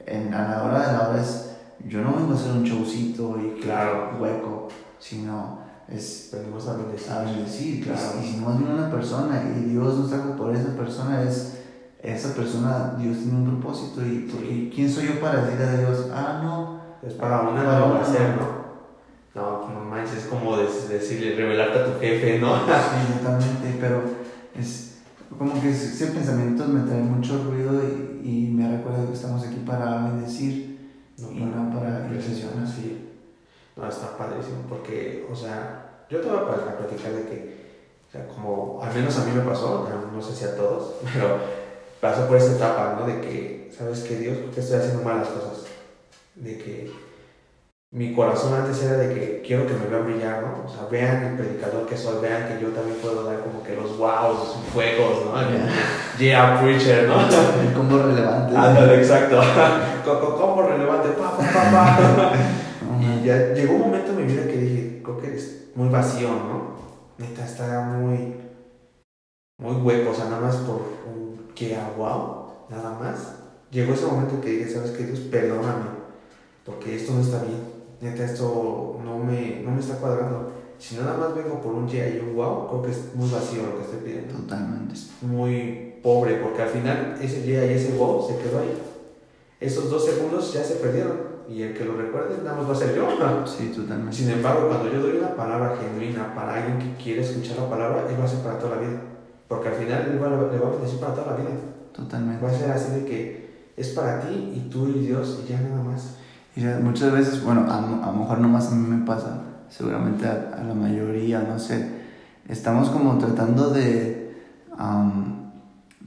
En, 0.05 0.33
a 0.33 0.47
la 0.49 0.63
hora 0.63 0.87
de 0.87 0.93
la 0.93 1.09
hora 1.09 1.21
es, 1.21 1.51
yo 1.87 2.01
no 2.01 2.13
vengo 2.13 2.33
a 2.33 2.35
hacer 2.35 2.51
un 2.51 2.63
showcito 2.63 3.37
y 3.39 3.59
Claro. 3.61 4.17
hueco, 4.19 4.67
sino 4.99 5.59
es 5.87 6.29
Venimos 6.33 6.67
a 6.67 6.77
bendecir. 6.77 7.11
a 7.11 7.21
bendecir. 7.23 7.83
Claro. 7.83 8.01
Y 8.21 8.25
si 8.27 8.37
no 8.37 8.53
viene 8.57 8.73
una 8.73 8.89
persona 8.89 9.43
y 9.55 9.65
Dios 9.69 9.97
nos 9.97 10.09
trajo 10.09 10.35
por 10.35 10.55
esa 10.55 10.75
persona, 10.75 11.21
es 11.23 11.59
esa 12.01 12.33
persona, 12.35 12.95
Dios 12.97 13.17
tiene 13.17 13.37
un 13.37 13.59
propósito. 13.59 14.01
Y 14.01 14.29
porque, 14.31 14.71
¿quién 14.73 14.89
soy 14.89 15.07
yo 15.07 15.19
para 15.19 15.43
decirle 15.43 15.65
a 15.65 15.77
Dios, 15.77 16.07
ah, 16.13 16.41
no? 16.43 16.81
Es 17.07 17.13
para 17.15 17.41
una 17.41 17.63
Para 17.63 17.79
no 17.79 17.93
va 17.95 18.01
a 18.01 18.05
ser, 18.05 18.35
¿no? 18.37 18.63
No, 19.35 19.67
no 19.69 19.79
manches, 19.89 20.17
es 20.19 20.25
como 20.25 20.55
decirle, 20.57 21.35
revelarte 21.35 21.79
a 21.79 21.85
tu 21.85 21.99
jefe, 21.99 22.39
¿no? 22.39 22.55
Sí, 22.55 23.13
totalmente, 23.19 23.77
pero 23.81 24.01
como 25.37 25.61
que 25.61 25.69
ese 25.71 26.07
pensamiento 26.07 26.65
me 26.67 26.87
trae 26.87 27.01
mucho 27.01 27.43
ruido 27.43 27.81
y, 27.83 28.27
y 28.47 28.51
me 28.51 28.77
recuerda 28.77 29.05
que 29.05 29.13
estamos 29.13 29.43
aquí 29.45 29.57
para 29.65 30.07
bendecir 30.07 30.91
y 31.17 31.21
no 31.43 31.69
para 31.77 32.07
impresionar. 32.07 32.67
Sí. 32.67 33.09
No, 33.75 33.87
está 33.87 34.17
padrísimo, 34.17 34.57
porque, 34.69 35.27
o 35.31 35.35
sea, 35.35 36.05
yo 36.09 36.19
te 36.21 36.27
voy 36.27 36.37
a 36.37 36.45
pl- 36.45 36.69
a 36.69 36.77
platicar 36.77 37.11
de 37.13 37.23
que, 37.23 37.63
o 38.07 38.11
sea, 38.11 38.27
como, 38.27 38.79
al 38.83 38.93
menos 38.93 39.17
a 39.17 39.25
mí 39.25 39.31
me 39.31 39.41
pasó, 39.41 39.89
no, 39.89 40.15
no 40.15 40.21
sé 40.21 40.35
si 40.35 40.45
a 40.45 40.55
todos, 40.55 40.93
pero 41.13 41.37
pasó 41.99 42.27
por 42.27 42.37
esta 42.37 42.55
etapa, 42.55 42.97
¿no? 42.99 43.07
De 43.07 43.19
que, 43.21 43.71
¿sabes 43.75 44.01
qué, 44.01 44.17
Dios? 44.19 44.37
¿Por 44.37 44.51
qué 44.51 44.59
estoy 44.59 44.77
haciendo 44.79 45.03
malas 45.03 45.27
cosas? 45.29 45.65
De 46.35 46.57
que 46.59 46.91
mi 47.93 48.11
corazón 48.15 48.55
antes 48.55 48.81
era 48.81 48.97
de 48.97 49.13
que 49.13 49.43
quiero 49.45 49.67
que 49.67 49.73
me 49.75 49.85
vean 49.85 50.05
brillar, 50.05 50.41
¿no? 50.41 50.65
O 50.67 50.67
sea, 50.67 50.87
vean 50.89 51.23
el 51.25 51.37
predicador 51.37 51.85
que 51.85 51.95
soy, 51.95 52.19
vean 52.23 52.47
que 52.47 52.59
yo 52.59 52.69
también 52.69 52.97
puedo 52.99 53.23
dar 53.23 53.39
como 53.41 53.61
que 53.61 53.75
los 53.75 53.99
los 53.99 54.55
fuegos, 54.73 55.25
¿no? 55.25 56.17
Yeah, 56.17 56.59
preacher, 56.59 57.07
¿no? 57.07 57.21
El 57.21 57.73
combo 57.73 57.99
relevante. 57.99 58.57
Ándale, 58.57 58.97
exacto. 58.97 59.39
Co- 60.05 60.19
co- 60.19 60.35
Como 60.37 60.63
relevante, 60.63 61.09
pa, 61.09 61.37
pa, 61.37 61.43
pa, 61.43 61.71
pa. 61.71 62.33
Y 62.99 63.23
ya 63.25 63.53
llegó 63.53 63.75
un 63.75 63.81
momento 63.81 64.11
en 64.11 64.17
mi 64.17 64.23
vida 64.23 64.43
que 64.47 64.57
dije, 64.57 65.01
creo 65.03 65.19
que 65.21 65.35
es 65.35 65.65
muy 65.75 65.89
vacío, 65.89 66.29
¿no? 66.29 66.73
Neta, 67.19 67.45
está 67.45 67.81
muy, 67.81 68.35
muy 69.59 69.75
hueco, 69.81 70.11
o 70.11 70.13
sea, 70.15 70.25
nada 70.25 70.41
más 70.41 70.55
por 70.57 70.81
un 71.07 71.47
que 71.53 71.75
ah, 71.75 71.91
wow, 71.97 72.45
nada 72.69 72.97
más. 72.99 73.35
Llegó 73.71 73.93
ese 73.93 74.05
momento 74.07 74.41
que 74.41 74.49
dije, 74.49 74.69
¿sabes 74.71 74.91
qué, 74.91 75.03
Dios? 75.03 75.19
Perdóname, 75.19 75.85
porque 76.65 76.95
esto 76.95 77.13
no 77.13 77.21
está 77.21 77.37
bien. 77.43 77.82
Neta, 78.03 78.25
esto 78.25 78.99
no 79.03 79.17
me, 79.17 79.61
no 79.63 79.71
me 79.71 79.79
está 79.79 79.95
cuadrando. 79.95 80.51
Si 80.77 80.95
nada 80.95 81.15
más 81.17 81.33
vengo 81.33 81.61
por 81.61 81.73
un 81.73 81.87
yeah 81.87 82.09
y 82.09 82.19
un 82.19 82.35
wow, 82.35 82.67
creo 82.67 82.81
que 82.81 82.91
es 82.91 83.15
muy 83.15 83.29
vacío 83.29 83.63
lo 83.63 83.77
que 83.77 83.83
estoy 83.83 83.99
pidiendo 84.03 84.33
Totalmente. 84.33 84.95
muy 85.21 85.93
pobre, 86.03 86.35
porque 86.43 86.61
al 86.63 86.69
final 86.69 87.15
ese 87.21 87.41
día 87.43 87.65
y 87.65 87.73
ese 87.75 87.93
wow 87.93 88.27
se 88.27 88.37
quedó 88.37 88.59
ahí. 88.59 88.73
Esos 89.61 89.89
dos 89.89 90.03
segundos 90.03 90.53
ya 90.53 90.61
se 90.61 90.75
perdieron 90.75 91.33
y 91.47 91.61
el 91.61 91.73
que 91.73 91.85
lo 91.85 91.95
recuerde 91.95 92.35
nada 92.43 92.57
más 92.57 92.67
va 92.67 92.73
a 92.73 92.75
ser 92.75 92.95
yo. 92.95 93.07
Sí, 93.45 93.71
totalmente. 93.73 94.15
Sin 94.17 94.29
embargo, 94.29 94.67
cuando 94.67 94.91
yo 94.91 95.01
doy 95.01 95.17
una 95.17 95.33
palabra 95.35 95.77
genuina 95.77 96.35
para 96.35 96.55
alguien 96.55 96.79
que 96.79 97.01
quiere 97.01 97.21
escuchar 97.21 97.57
la 97.57 97.69
palabra, 97.69 98.05
él 98.09 98.19
va 98.19 98.25
a 98.25 98.27
ser 98.27 98.39
para 98.39 98.59
toda 98.59 98.75
la 98.75 98.81
vida. 98.81 99.01
Porque 99.47 99.69
al 99.69 99.75
final 99.75 100.09
él 100.11 100.21
va, 100.21 100.29
le 100.51 100.59
va 100.59 100.67
a 100.67 100.71
bendecir 100.71 100.99
para 100.99 101.13
toda 101.13 101.31
la 101.31 101.37
vida. 101.37 101.51
Totalmente. 101.93 102.43
Va 102.43 102.51
a 102.51 102.53
ser 102.53 102.71
así 102.71 102.91
de 102.99 103.05
que 103.05 103.43
es 103.77 103.89
para 103.89 104.19
ti 104.19 104.53
y 104.55 104.69
tú 104.69 104.89
y 104.89 105.07
Dios 105.07 105.41
y 105.45 105.49
ya 105.49 105.61
nada 105.61 105.81
más. 105.81 106.17
Y 106.55 106.61
muchas 106.83 107.11
veces, 107.11 107.43
bueno, 107.43 107.65
a, 107.67 107.77
a 107.77 108.11
lo 108.11 108.19
mejor 108.19 108.39
nomás 108.39 108.71
a 108.71 108.75
mí 108.75 108.87
me 108.87 109.05
pasa, 109.05 109.41
seguramente 109.69 110.27
a, 110.27 110.53
a 110.59 110.63
la 110.63 110.73
mayoría, 110.73 111.39
no 111.41 111.57
sé, 111.57 111.87
estamos 112.47 112.89
como 112.89 113.17
tratando 113.17 113.71
de, 113.71 114.35
am, 114.77 115.51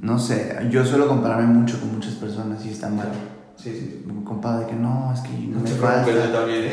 no 0.01 0.19
sé, 0.19 0.57
yo 0.71 0.85
suelo 0.85 1.09
compararme 1.09 1.47
mucho 1.47 1.81
con 1.81 1.95
muchas 1.95 2.15
personas 2.15 2.65
y 2.65 2.71
está 2.71 2.89
mal. 2.89 3.09
Sí, 3.57 3.71
sí. 3.71 4.03
De 4.07 4.67
que 4.67 4.75
no, 4.75 5.13
es 5.15 5.21
que 5.21 5.31
no 5.49 5.59
No 5.59 5.63
me 5.63 5.71
yo 5.71 6.29
también. 6.31 6.65
¿eh? 6.65 6.73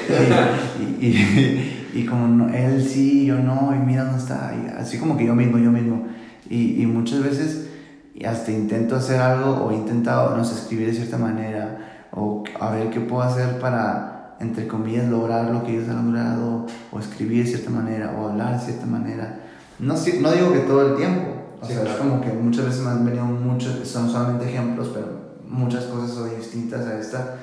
y, 1.02 1.08
y, 1.08 1.90
y 2.02 2.06
como 2.06 2.28
no, 2.28 2.54
él 2.54 2.84
sí, 2.84 3.26
yo 3.26 3.40
no, 3.40 3.74
y 3.74 3.80
mira 3.80 4.04
dónde 4.04 4.20
está, 4.20 4.54
y 4.54 4.70
así 4.78 4.98
como 5.00 5.18
que 5.18 5.26
yo 5.26 5.34
mismo, 5.34 5.58
yo 5.58 5.72
mismo. 5.72 6.06
Y, 6.50 6.82
y 6.82 6.86
muchas 6.86 7.24
veces 7.24 7.70
y 8.14 8.26
hasta 8.26 8.52
intento 8.52 8.96
hacer 8.96 9.20
algo 9.20 9.66
o 9.66 9.72
he 9.72 9.76
intentado, 9.76 10.38
no 10.38 10.46
sé, 10.46 10.56
escribir 10.56 10.88
de 10.88 10.94
cierta 10.94 11.18
manera 11.18 11.83
o 12.16 12.44
a 12.60 12.72
ver 12.72 12.90
qué 12.90 13.00
puedo 13.00 13.24
hacer 13.24 13.60
para, 13.60 14.36
entre 14.40 14.68
comillas, 14.68 15.08
lograr 15.10 15.50
lo 15.52 15.64
que 15.64 15.76
ellos 15.78 15.90
han 15.90 16.06
logrado 16.14 16.66
o 16.92 17.00
escribir 17.00 17.44
de 17.44 17.50
cierta 17.52 17.70
manera 17.72 18.14
o 18.18 18.30
hablar 18.30 18.60
de 18.60 18.66
cierta 18.66 18.86
manera. 18.86 19.40
No, 19.80 19.94
no 19.96 20.32
digo 20.32 20.54
que 20.54 20.60
todo 20.60 20.90
el 20.92 20.96
tiempo, 20.96 21.32
o 21.62 21.66
Sí, 21.66 21.74
sea, 21.74 21.84
es 21.84 21.90
claro. 21.90 22.00
como 22.10 22.22
que 22.22 22.32
muchas 22.34 22.66
veces 22.66 22.82
me 22.82 22.92
han 22.92 23.06
venido 23.06 23.26
muchos, 23.26 23.88
son 23.88 24.10
solamente 24.10 24.50
ejemplos, 24.50 24.92
pero 24.94 25.08
muchas 25.50 25.86
cosas 25.86 26.12
son 26.12 26.30
distintas 26.38 26.86
a 26.86 27.00
esta, 27.00 27.36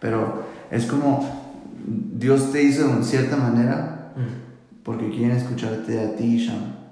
pero 0.00 0.44
es 0.70 0.86
como 0.86 1.44
Dios 1.86 2.50
te 2.52 2.62
hizo 2.62 2.88
de 2.88 3.02
cierta 3.04 3.36
manera 3.36 4.12
porque 4.82 5.10
quieren 5.10 5.36
escucharte 5.36 6.00
a 6.00 6.16
ti, 6.16 6.44
Sean. 6.46 6.83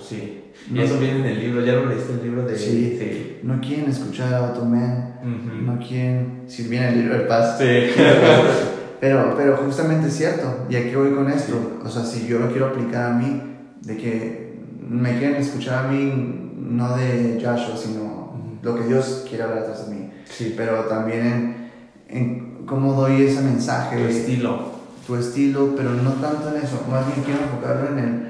Sí. 0.00 0.44
No- 0.70 0.82
eso 0.82 0.98
viene 0.98 1.20
en 1.20 1.26
el 1.26 1.40
libro, 1.40 1.64
¿ya 1.64 1.72
lo 1.74 1.86
leíste 1.86 2.12
el 2.14 2.22
libro 2.22 2.42
de... 2.46 2.56
Sí. 2.58 2.96
sí. 2.98 3.38
No 3.42 3.60
quieren 3.60 3.88
escuchar 3.90 4.34
a 4.34 4.64
man, 4.64 5.14
Ujú. 5.22 5.62
no 5.62 5.78
quieren, 5.78 6.42
si 6.46 6.64
viene 6.64 6.88
el 6.88 6.98
libro 7.00 7.14
del 7.18 7.26
paz. 7.26 7.56
Sí. 7.58 7.64
Pero, 9.00 9.34
pero 9.34 9.56
justamente 9.56 10.08
es 10.08 10.14
cierto, 10.18 10.66
y 10.68 10.76
aquí 10.76 10.94
voy 10.94 11.12
con 11.12 11.30
esto, 11.30 11.80
o 11.82 11.88
sea, 11.88 12.04
si 12.04 12.26
yo 12.26 12.38
lo 12.38 12.48
quiero 12.50 12.66
aplicar 12.66 13.12
a 13.12 13.14
mí, 13.14 13.40
de 13.80 13.96
que 13.96 14.58
me 14.86 15.16
quieren 15.18 15.36
escuchar 15.36 15.86
a 15.86 15.88
mí, 15.90 16.52
no 16.54 16.94
de 16.98 17.40
Joshua, 17.42 17.76
sino 17.78 18.58
lo 18.62 18.74
que 18.76 18.84
Dios 18.84 19.24
quiere 19.26 19.44
hablar 19.44 19.60
atrás 19.60 19.88
de 19.88 19.94
mí, 19.94 20.10
Sí, 20.24 20.52
pero 20.54 20.84
también 20.84 21.70
en, 22.10 22.18
en 22.18 22.66
cómo 22.66 22.92
doy 22.92 23.22
ese 23.22 23.40
mensaje. 23.40 23.96
tu 23.96 24.04
estilo. 24.06 24.70
tu 25.06 25.16
estilo, 25.16 25.72
pero 25.74 25.94
no 25.94 26.10
tanto 26.20 26.54
en 26.54 26.62
eso, 26.62 26.84
más 26.90 27.06
bien 27.06 27.24
quiero 27.24 27.40
enfocarlo 27.44 27.96
en 27.96 28.04
el 28.04 28.29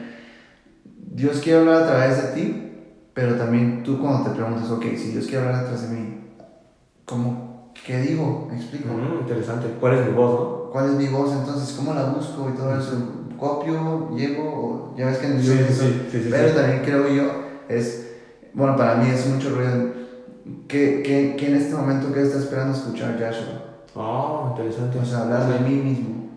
Dios 1.11 1.41
quiere 1.41 1.59
hablar 1.59 1.83
a 1.83 1.87
través 1.87 2.23
de 2.23 2.41
ti, 2.41 2.73
pero 3.13 3.35
también 3.35 3.83
tú 3.83 4.01
cuando 4.01 4.31
te 4.31 4.37
preguntas, 4.37 4.71
ok, 4.71 4.85
si 4.97 5.11
Dios 5.11 5.27
quiere 5.27 5.45
hablar 5.45 5.57
a 5.57 5.65
través 5.65 5.91
de 5.91 5.97
mí, 5.97 6.21
¿cómo, 7.05 7.73
¿qué 7.85 8.01
digo? 8.01 8.47
¿Me 8.49 8.57
explico? 8.57 8.95
Mm, 8.95 9.23
interesante. 9.23 9.67
¿Cuál 9.81 9.99
es 9.99 10.07
mi 10.07 10.13
voz, 10.13 10.71
¿Cuál 10.71 10.91
es 10.91 10.93
mi 10.93 11.09
voz 11.09 11.33
entonces? 11.33 11.75
¿Cómo 11.77 11.95
la 11.95 12.05
busco 12.05 12.49
y 12.49 12.57
todo 12.57 12.79
eso? 12.79 12.93
¿Copio? 13.37 14.11
¿Llego? 14.17 14.45
O, 14.45 14.95
ya 14.97 15.07
ves 15.07 15.19
que 15.19 15.27
en 15.27 15.33
el 15.33 15.39
no? 15.39 15.43
sí, 15.43 16.07
sí, 16.13 16.29
pero 16.31 16.49
sí. 16.49 16.55
también 16.55 16.83
creo 16.85 17.09
yo, 17.09 17.25
es, 17.69 18.13
bueno, 18.55 18.77
para 18.77 18.95
mí 18.95 19.11
es 19.11 19.27
mucho 19.27 19.51
ruido. 19.51 20.01
¿Qué, 20.69 21.03
qué, 21.05 21.35
qué 21.37 21.49
en 21.49 21.57
este 21.57 21.75
momento 21.75 22.13
que 22.13 22.23
está 22.23 22.39
esperando 22.39 22.77
escuchar 22.77 23.15
Joshua? 23.15 23.61
Oh, 23.95 24.51
interesante. 24.51 24.99
O 24.99 25.05
sea, 25.05 25.23
hablar 25.23 25.49
de 25.49 25.69
mí 25.69 25.75
mismo. 25.75 26.31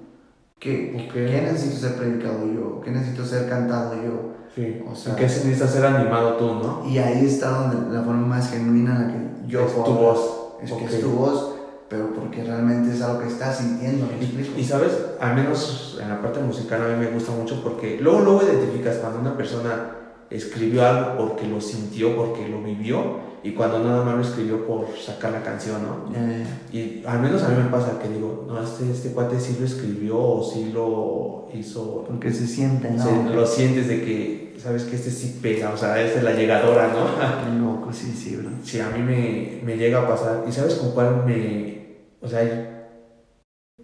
¿Qué, 0.59 1.05
Ok. 1.07 1.13
¿Qué 1.13 1.41
necesito 1.43 1.88
ser 1.88 1.95
predicado 1.97 2.47
yo? 2.51 2.82
¿Qué 2.82 2.89
necesito 2.89 3.24
ser 3.24 3.47
cantado 3.47 3.95
yo? 3.95 4.34
Sí. 4.56 4.82
O 4.89 4.95
sea- 4.95 5.16
¿Qué 5.16 5.24
necesitas 5.24 5.72
ser 5.72 5.86
animado 5.86 6.34
tú, 6.36 6.45
no? 6.56 6.84
Y 6.88 6.97
ahí 6.99 7.26
está 7.26 7.49
donde 7.49 7.93
la 7.93 8.04
forma 8.04 8.28
más 8.28 8.51
genuina 8.51 8.95
en 8.95 9.01
la 9.01 9.14
que 9.14 9.47
yo 9.51 9.66
es 9.66 9.74
tu 9.74 9.82
voz. 9.93 10.39
Es 10.62 10.70
que 10.72 10.86
Ok. 10.86 10.91
es 10.91 11.01
tu 11.01 11.10
voz, 11.10 11.56
pero 11.89 12.14
porque 12.14 12.43
realmente 12.43 12.93
es 12.95 13.01
algo 13.01 13.20
que 13.22 13.28
estás 13.28 13.58
sintiendo, 13.58 14.06
¿me 14.08 14.24
explico? 14.24 14.58
Y, 14.58 14.64
sabes, 14.64 14.91
al 15.20 15.36
menos 15.36 15.99
en 16.01 16.10
la 16.10 16.22
parte 16.22 16.39
musical 16.41 16.82
a 16.82 16.88
mí 16.95 17.06
me 17.06 17.12
gusta 17.12 17.32
mucho 17.32 17.62
porque 17.64 17.99
luego, 18.01 18.22
luego 18.22 18.41
identificas 18.43 18.97
cuando 18.97 19.20
una 19.20 19.36
persona 19.36 19.97
escribió 20.30 20.86
algo 20.88 21.18
porque 21.18 21.47
lo 21.47 21.60
sintió, 21.62 22.16
porque 22.16 22.47
lo 22.47 22.62
vivió 22.64 23.34
y 23.43 23.51
cuando 23.54 23.80
nada 23.80 24.04
más 24.06 24.16
lo 24.16 24.22
escribió 24.22 24.66
por 24.66 24.88
sacar 24.97 25.32
la 25.34 25.43
canción, 25.43 25.82
¿no? 25.84 26.12
Ya. 26.14 26.47
Y 26.72 27.04
al 27.06 27.20
menos 27.22 27.43
a 27.43 27.49
mí 27.49 27.56
me 27.62 27.70
pasa 27.70 27.99
que 28.01 28.08
digo, 28.08 28.45
no, 28.47 28.64
este, 28.64 28.89
este 28.89 29.10
cuate 29.12 29.39
sí 29.39 29.58
lo 29.60 29.66
escribió 29.66 30.18
o 30.18 30.43
sí 30.43 30.72
lo 30.74 31.49
hizo. 31.54 32.06
Porque 32.08 32.32
se 32.32 32.47
siente, 32.47 32.89
¿no? 32.91 33.04
Se- 33.04 33.36
lo 33.36 33.45
sientes 33.45 33.88
de 33.89 34.01
que, 34.01 34.42
sabes 34.64 34.84
que 34.86 34.95
este 34.95 35.11
sí 35.11 35.39
pega, 35.41 35.72
o 35.74 35.78
sea, 35.78 36.01
es 36.01 36.22
la 36.24 36.34
llegadora, 36.34 36.88
¿no? 36.89 37.74
Loco, 37.76 37.91
sí, 37.93 38.11
sí, 38.14 38.36
bro. 38.38 38.49
Sí, 38.64 38.80
a 38.80 38.89
mí 38.89 38.99
me, 39.01 39.61
me 39.64 39.78
llega 39.78 40.01
a 40.03 40.07
pasar. 40.07 40.43
¿Y 40.47 40.51
sabes 40.51 40.76
con 40.76 40.91
cuál 40.91 41.26
me.? 41.26 41.97
O 42.22 42.28
sea, 42.28 42.41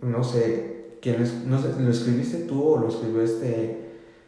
no 0.02 0.24
sé. 0.24 0.98
¿Quién 1.02 1.22
es? 1.22 1.46
No 1.46 1.62
sé, 1.62 1.70
¿lo 1.80 1.90
escribiste 1.92 2.40
tú 2.40 2.62
o 2.74 2.78
lo 2.80 2.90
escribió 2.90 3.22
este. 3.22 3.78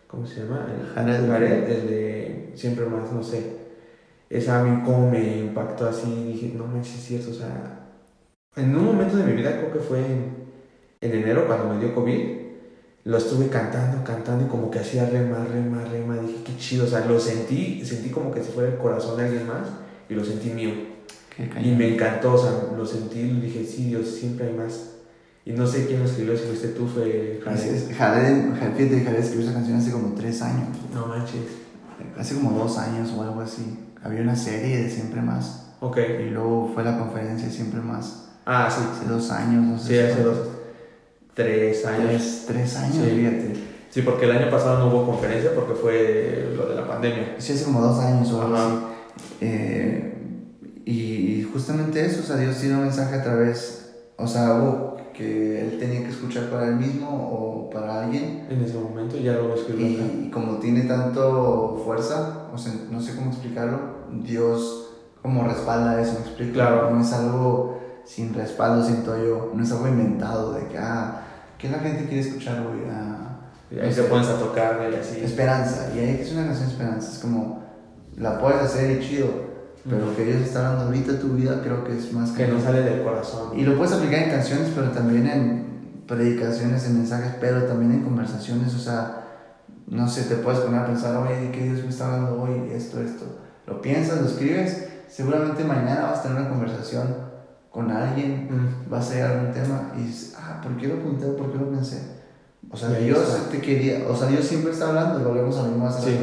¿Cómo 0.08 0.26
se 0.26 0.42
llama? 0.42 0.68
El- 0.70 0.88
Jared. 0.94 1.28
Jared, 1.28 1.70
el 1.70 1.88
de 1.88 2.52
Siempre 2.56 2.86
Más, 2.86 3.12
no 3.12 3.24
sé. 3.24 3.62
Esa 4.30 4.60
a 4.60 4.64
mí 4.64 4.84
como 4.84 5.10
me 5.12 5.38
impactó 5.40 5.88
así. 5.88 6.26
Dije, 6.34 6.54
no 6.56 6.68
me 6.68 6.82
es 6.82 6.88
cierto, 6.88 7.32
o 7.32 7.34
sea. 7.34 7.80
En 8.56 8.76
un 8.76 8.86
momento 8.86 9.18
de 9.18 9.26
mi 9.26 9.34
vida, 9.34 9.58
creo 9.58 9.72
que 9.74 9.80
fue 9.80 10.00
en, 10.00 10.36
en 11.02 11.14
enero 11.14 11.48
cuando 11.48 11.74
me 11.74 11.80
dio 11.80 11.96
COVID. 11.96 12.42
Lo 13.06 13.18
estuve 13.18 13.48
cantando, 13.50 14.04
cantando 14.04 14.46
y 14.46 14.48
como 14.50 14.70
que 14.72 14.80
hacía 14.80 15.10
rema, 15.10 15.46
rema, 15.46 15.84
rema. 15.86 16.21
Qué 16.46 16.58
chido, 16.58 16.86
o 16.86 16.88
sea, 16.88 17.06
lo 17.06 17.20
sentí, 17.20 17.84
sentí 17.86 18.10
como 18.10 18.32
que 18.32 18.44
si 18.44 18.52
fuera 18.52 18.70
el 18.72 18.78
corazón 18.78 19.18
de 19.18 19.26
alguien 19.26 19.48
más 19.48 19.68
y 20.10 20.14
lo 20.14 20.24
sentí 20.24 20.50
mío. 20.50 20.72
Qué 21.36 21.50
Y 21.64 21.72
me 21.76 21.94
encantó, 21.94 22.34
o 22.34 22.38
sea, 22.38 22.52
lo 22.78 22.86
sentí 22.86 23.20
y 23.20 23.40
dije, 23.42 23.66
sí, 23.66 23.86
Dios, 23.86 24.08
siempre 24.08 24.48
hay 24.48 24.54
más. 24.54 24.88
Y 25.46 25.54
no 25.54 25.66
sé 25.66 25.88
quién 25.88 26.00
lo 26.00 26.06
escribió, 26.06 26.38
si 26.38 26.44
fuiste 26.44 26.68
tú, 26.70 26.86
fue 26.88 27.42
Jared. 27.44 27.96
Jared, 27.98 28.54
Jared, 28.60 28.76
fíjate, 28.78 29.04
Jared 29.04 29.20
escribió 29.20 29.46
esa 29.46 29.54
canción 29.56 29.78
hace 29.78 29.92
como 29.92 30.14
tres 30.14 30.42
años. 30.42 30.68
No 30.94 31.08
manches. 31.08 31.42
Hace 32.18 32.36
como 32.36 32.52
dos 32.52 32.78
años 32.78 33.12
o 33.18 33.24
algo 33.24 33.42
así. 33.42 33.80
Había 34.04 34.22
una 34.22 34.36
serie 34.36 34.84
de 34.84 34.90
Siempre 34.90 35.22
Más. 35.22 35.68
Ok. 35.80 35.98
Y 36.28 36.30
luego 36.30 36.72
fue 36.74 36.84
la 36.84 36.98
conferencia 37.00 37.48
de 37.48 37.54
Siempre 37.54 37.80
Más. 37.82 38.26
Ah, 38.46 38.70
sí. 38.70 38.84
Hace 38.92 39.10
dos 39.12 39.32
años, 39.32 39.64
no 39.66 39.78
sé. 39.80 39.88
Sí, 39.88 39.94
si 39.94 40.00
hace 40.00 40.14
fue. 40.16 40.24
dos, 40.24 40.38
tres 41.34 41.86
años. 41.86 42.08
Tres, 42.08 42.44
tres 42.48 42.76
años, 42.78 42.96
Sí. 43.06 43.12
fíjate. 43.16 43.54
Sí, 43.92 44.02
porque 44.04 44.26
el 44.26 44.32
año 44.32 44.50
pasado 44.50 44.80
no 44.80 44.88
hubo 44.88 45.06
conferencia 45.06 45.52
porque 45.54 45.74
fue 45.74 46.54
lo 46.56 46.70
de 46.70 46.76
la 46.76 46.88
pandemia. 46.88 47.36
Sí, 47.38 47.54
hace 47.54 47.66
como 47.66 47.82
dos 47.82 48.00
años 48.00 48.32
o 48.32 48.42
algo 48.42 48.56
así. 48.56 48.76
Eh, 49.42 50.08
y 50.86 51.44
justamente 51.52 52.06
eso, 52.06 52.22
o 52.22 52.24
sea, 52.24 52.38
Dios 52.38 52.58
tiene 52.58 52.76
un 52.76 52.84
mensaje 52.84 53.16
a 53.16 53.24
través, 53.24 53.94
o 54.18 54.26
sea, 54.26 54.56
algo 54.56 54.98
que 55.14 55.62
él 55.62 55.78
tenía 55.78 56.04
que 56.04 56.10
escuchar 56.10 56.50
para 56.50 56.70
él 56.70 56.78
mismo 56.78 57.10
o 57.10 57.70
para 57.70 58.06
alguien. 58.06 58.48
En 58.50 58.64
ese 58.64 58.78
momento 58.78 59.18
ya 59.18 59.34
lo 59.34 59.54
escribió 59.54 59.88
acá. 59.88 60.14
Y 60.24 60.30
como 60.32 60.58
tiene 60.58 60.84
tanto 60.84 61.82
fuerza, 61.86 62.48
o 62.54 62.58
sea, 62.58 62.74
no 62.90 63.02
sé 63.02 63.16
cómo 63.16 63.32
explicarlo, 63.32 63.80
Dios 64.24 64.88
como 65.22 65.44
respalda 65.44 66.02
eso, 66.02 66.14
me 66.14 66.20
explico. 66.28 66.54
Claro. 66.54 66.92
No 66.92 67.02
es 67.02 67.12
algo 67.14 67.80
sin 68.06 68.34
respaldo, 68.34 68.84
siento 68.84 69.18
yo, 69.18 69.52
no 69.54 69.64
es 69.64 69.72
algo 69.72 69.88
inventado 69.88 70.54
de 70.54 70.68
que, 70.68 70.78
ah, 70.78 71.22
¿qué 71.58 71.70
la 71.70 71.80
gente 71.80 72.06
quiere 72.06 72.22
escuchar 72.22 72.60
hoy? 72.66 72.84
Ah, 72.90 73.31
Y 73.72 73.80
ahí 73.80 73.92
se 73.94 74.04
pones 74.04 74.28
a 74.28 74.38
tocar 74.38 74.80
y 74.92 74.96
así. 74.96 75.22
Esperanza, 75.24 75.90
y 75.96 76.00
ahí 76.00 76.20
es 76.22 76.32
una 76.34 76.46
canción 76.46 76.68
de 76.68 76.74
esperanza, 76.74 77.12
es 77.12 77.20
como, 77.20 77.64
la 78.18 78.40
puedes 78.40 78.62
hacer 78.62 78.92
y 78.92 79.08
chido, 79.08 79.30
pero 79.90 80.16
que 80.16 80.26
Dios 80.26 80.42
está 80.42 80.60
hablando 80.60 80.86
ahorita 80.88 81.20
tu 81.20 81.30
vida 81.30 81.62
creo 81.64 81.84
que 81.84 81.98
es 81.98 82.12
más 82.14 82.32
Que 82.32 82.48
no 82.48 82.60
sale 82.60 82.82
del 82.82 83.02
corazón. 83.04 83.58
Y 83.58 83.64
lo 83.64 83.78
puedes 83.78 83.94
aplicar 83.94 84.24
en 84.24 84.30
canciones, 84.32 84.72
pero 84.76 84.90
también 84.90 85.26
en 85.28 86.04
predicaciones, 86.08 86.86
en 86.86 86.98
mensajes, 86.98 87.34
pero 87.40 87.64
también 87.64 87.94
en 87.94 88.04
conversaciones, 88.04 88.76
o 88.76 88.80
sea, 88.80 89.24
no 89.88 90.08
sé, 90.08 90.24
te 90.24 90.36
puedes 90.36 90.60
poner 90.60 90.82
a 90.82 90.86
pensar, 90.86 91.16
oye, 91.18 91.36
¿de 91.40 91.52
qué 91.52 91.64
Dios 91.64 91.84
me 91.84 91.90
está 91.90 92.14
hablando 92.14 92.42
hoy? 92.42 92.72
Esto, 92.74 93.02
esto. 93.02 93.26
Lo 93.66 93.82
piensas, 93.82 94.22
lo 94.22 94.28
escribes, 94.28 94.88
seguramente 95.08 95.64
mañana 95.64 96.04
vas 96.04 96.20
a 96.20 96.24
tener 96.24 96.40
una 96.40 96.50
conversación 96.50 97.32
con 97.70 97.90
alguien, 97.90 98.48
Mm. 98.52 98.90
vas 98.90 99.10
a 99.12 99.14
llegar 99.14 99.32
a 99.32 99.40
algún 99.40 99.54
tema 99.54 99.92
y 99.98 100.04
dices, 100.04 100.36
ah, 100.38 100.60
¿por 100.62 100.76
qué 100.78 100.88
lo 100.90 100.96
apunté? 100.96 101.26
¿Por 101.28 101.52
qué 101.52 101.58
lo 101.58 101.70
pensé? 101.72 102.21
O 102.72 102.78
sea, 102.78 102.90
Dios 102.90 103.20
está. 103.20 103.50
te 103.50 103.60
quería, 103.60 104.04
o 104.08 104.16
sea, 104.16 104.28
Dios 104.28 104.46
siempre 104.46 104.72
está 104.72 104.88
hablando, 104.90 105.20
y 105.20 105.24
volvemos 105.24 105.58
a 105.58 105.64
lo 105.64 105.70
mismo 105.70 105.88
hace 105.88 106.10
Sí. 106.12 106.18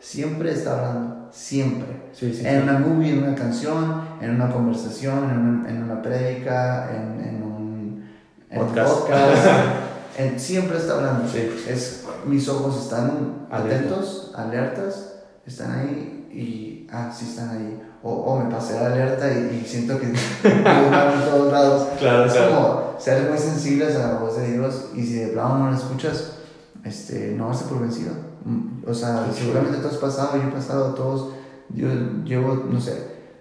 siempre 0.00 0.52
está 0.52 0.76
hablando, 0.78 1.28
siempre. 1.32 1.86
Sí, 2.12 2.32
sí. 2.32 2.46
En 2.46 2.62
una 2.64 2.78
movie, 2.78 3.12
en 3.12 3.22
una 3.24 3.34
canción, 3.34 4.02
en 4.20 4.30
una 4.34 4.50
conversación, 4.52 5.30
en, 5.30 5.38
un- 5.38 5.66
en 5.66 5.82
una 5.82 6.02
prédica, 6.02 6.90
en, 6.94 7.26
en 7.28 7.42
un 7.42 8.04
en 8.50 8.58
Podcast. 8.60 8.92
podcast. 9.00 9.46
En- 10.16 10.38
siempre 10.38 10.78
está 10.78 10.94
hablando. 10.94 11.24
Es, 11.68 12.04
mis 12.24 12.48
ojos 12.48 12.84
están 12.84 13.46
Alerta. 13.50 13.76
atentos, 13.76 14.30
alertas, 14.36 15.14
están 15.44 15.72
ahí 15.72 16.28
y, 16.32 16.86
ah, 16.92 17.10
sí 17.12 17.24
están 17.30 17.50
ahí. 17.50 17.82
O, 18.04 18.12
o 18.12 18.38
me 18.38 18.48
pasé 18.48 18.74
la 18.78 18.86
alerta 18.92 19.26
y, 19.32 19.60
y 19.60 19.66
siento 19.66 19.98
que 19.98 20.06
me 20.06 20.12
en 20.12 21.24
todos 21.28 21.50
lados. 21.52 21.88
Claro, 21.98 22.26
Es 22.26 22.32
claro. 22.32 22.54
como 22.54 22.83
ser 23.04 23.28
muy 23.28 23.38
sensibles 23.38 23.96
a 23.96 24.12
la 24.12 24.18
voz 24.18 24.38
de 24.38 24.52
Dios 24.52 24.86
y 24.94 25.02
si 25.02 25.14
de 25.14 25.26
plano 25.28 25.58
no 25.58 25.70
la 25.70 25.76
escuchas, 25.76 26.38
este, 26.84 27.34
no 27.36 27.48
darse 27.48 27.66
por 27.66 27.80
vencido. 27.80 28.12
Mm, 28.44 28.88
O 28.88 28.94
sea, 28.94 29.26
Qué 29.28 29.40
seguramente 29.42 29.78
tú 29.78 29.88
has 29.88 29.96
pasado, 29.96 30.36
yo 30.36 30.48
he 30.48 30.52
pasado, 30.52 30.94
todos, 30.94 31.34
yo 31.68 31.88
llevo, 32.24 32.64
no 32.70 32.80
sé, 32.80 32.96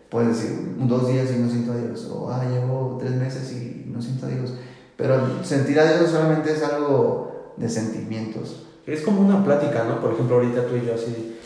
puedes 0.09 0.37
decir, 0.37 0.75
dos 0.79 1.07
días 1.07 1.31
y 1.31 1.39
no 1.39 1.49
siento 1.49 1.71
a 1.71 1.77
Dios, 1.77 2.09
o 2.13 2.29
ah, 2.29 2.43
llevo 2.43 2.97
tres 2.99 3.11
meses 3.15 3.51
y 3.53 3.85
no 3.87 4.01
siento 4.01 4.25
a 4.25 4.29
Dios. 4.29 4.53
Pero 4.97 5.43
sentir 5.43 5.79
a 5.79 5.91
Dios 5.91 6.11
solamente 6.11 6.51
es 6.51 6.61
algo 6.63 7.53
de 7.57 7.69
sentimientos. 7.69 8.67
Es 8.85 9.01
como 9.01 9.21
una 9.21 9.43
plática, 9.43 9.85
¿no? 9.85 10.01
Por 10.01 10.13
ejemplo, 10.13 10.35
ahorita 10.35 10.67
tú 10.67 10.75
y 10.75 10.85
yo 10.85 10.93
así. 10.93 11.39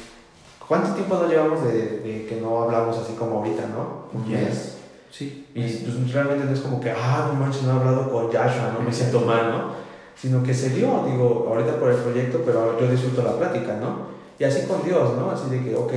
¿Cuánto 0.68 0.94
tiempo 0.96 1.16
nos 1.16 1.30
llevamos 1.30 1.64
de, 1.64 2.00
de 2.00 2.26
que 2.28 2.42
no 2.42 2.64
hablamos 2.64 2.98
así 2.98 3.14
como 3.14 3.38
ahorita, 3.38 3.68
no? 3.68 4.08
Un 4.20 4.30
mes. 4.32 4.77
Sí. 5.18 5.48
Y 5.56 5.62
pues 5.62 6.14
realmente 6.14 6.46
no 6.46 6.52
es 6.52 6.60
como 6.60 6.80
que, 6.80 6.92
ah, 6.92 7.32
no 7.34 7.40
manches, 7.40 7.64
no 7.64 7.74
he 7.74 7.80
hablado 7.80 8.12
con 8.12 8.26
Joshua, 8.26 8.72
no 8.78 8.82
me 8.86 8.94
siento 8.94 9.22
mal, 9.22 9.50
¿no? 9.50 9.72
Sino 10.16 10.44
que 10.44 10.54
se 10.54 10.70
dio, 10.70 11.06
digo, 11.10 11.48
ahorita 11.50 11.80
por 11.80 11.90
el 11.90 11.98
proyecto, 11.98 12.44
pero 12.46 12.80
yo 12.80 12.88
disfruto 12.88 13.24
la 13.24 13.36
plática, 13.36 13.78
¿no? 13.78 14.08
Y 14.38 14.44
así 14.44 14.68
con 14.68 14.84
Dios, 14.84 15.18
¿no? 15.18 15.32
Así 15.32 15.50
de 15.50 15.64
que, 15.64 15.76
ok, 15.76 15.92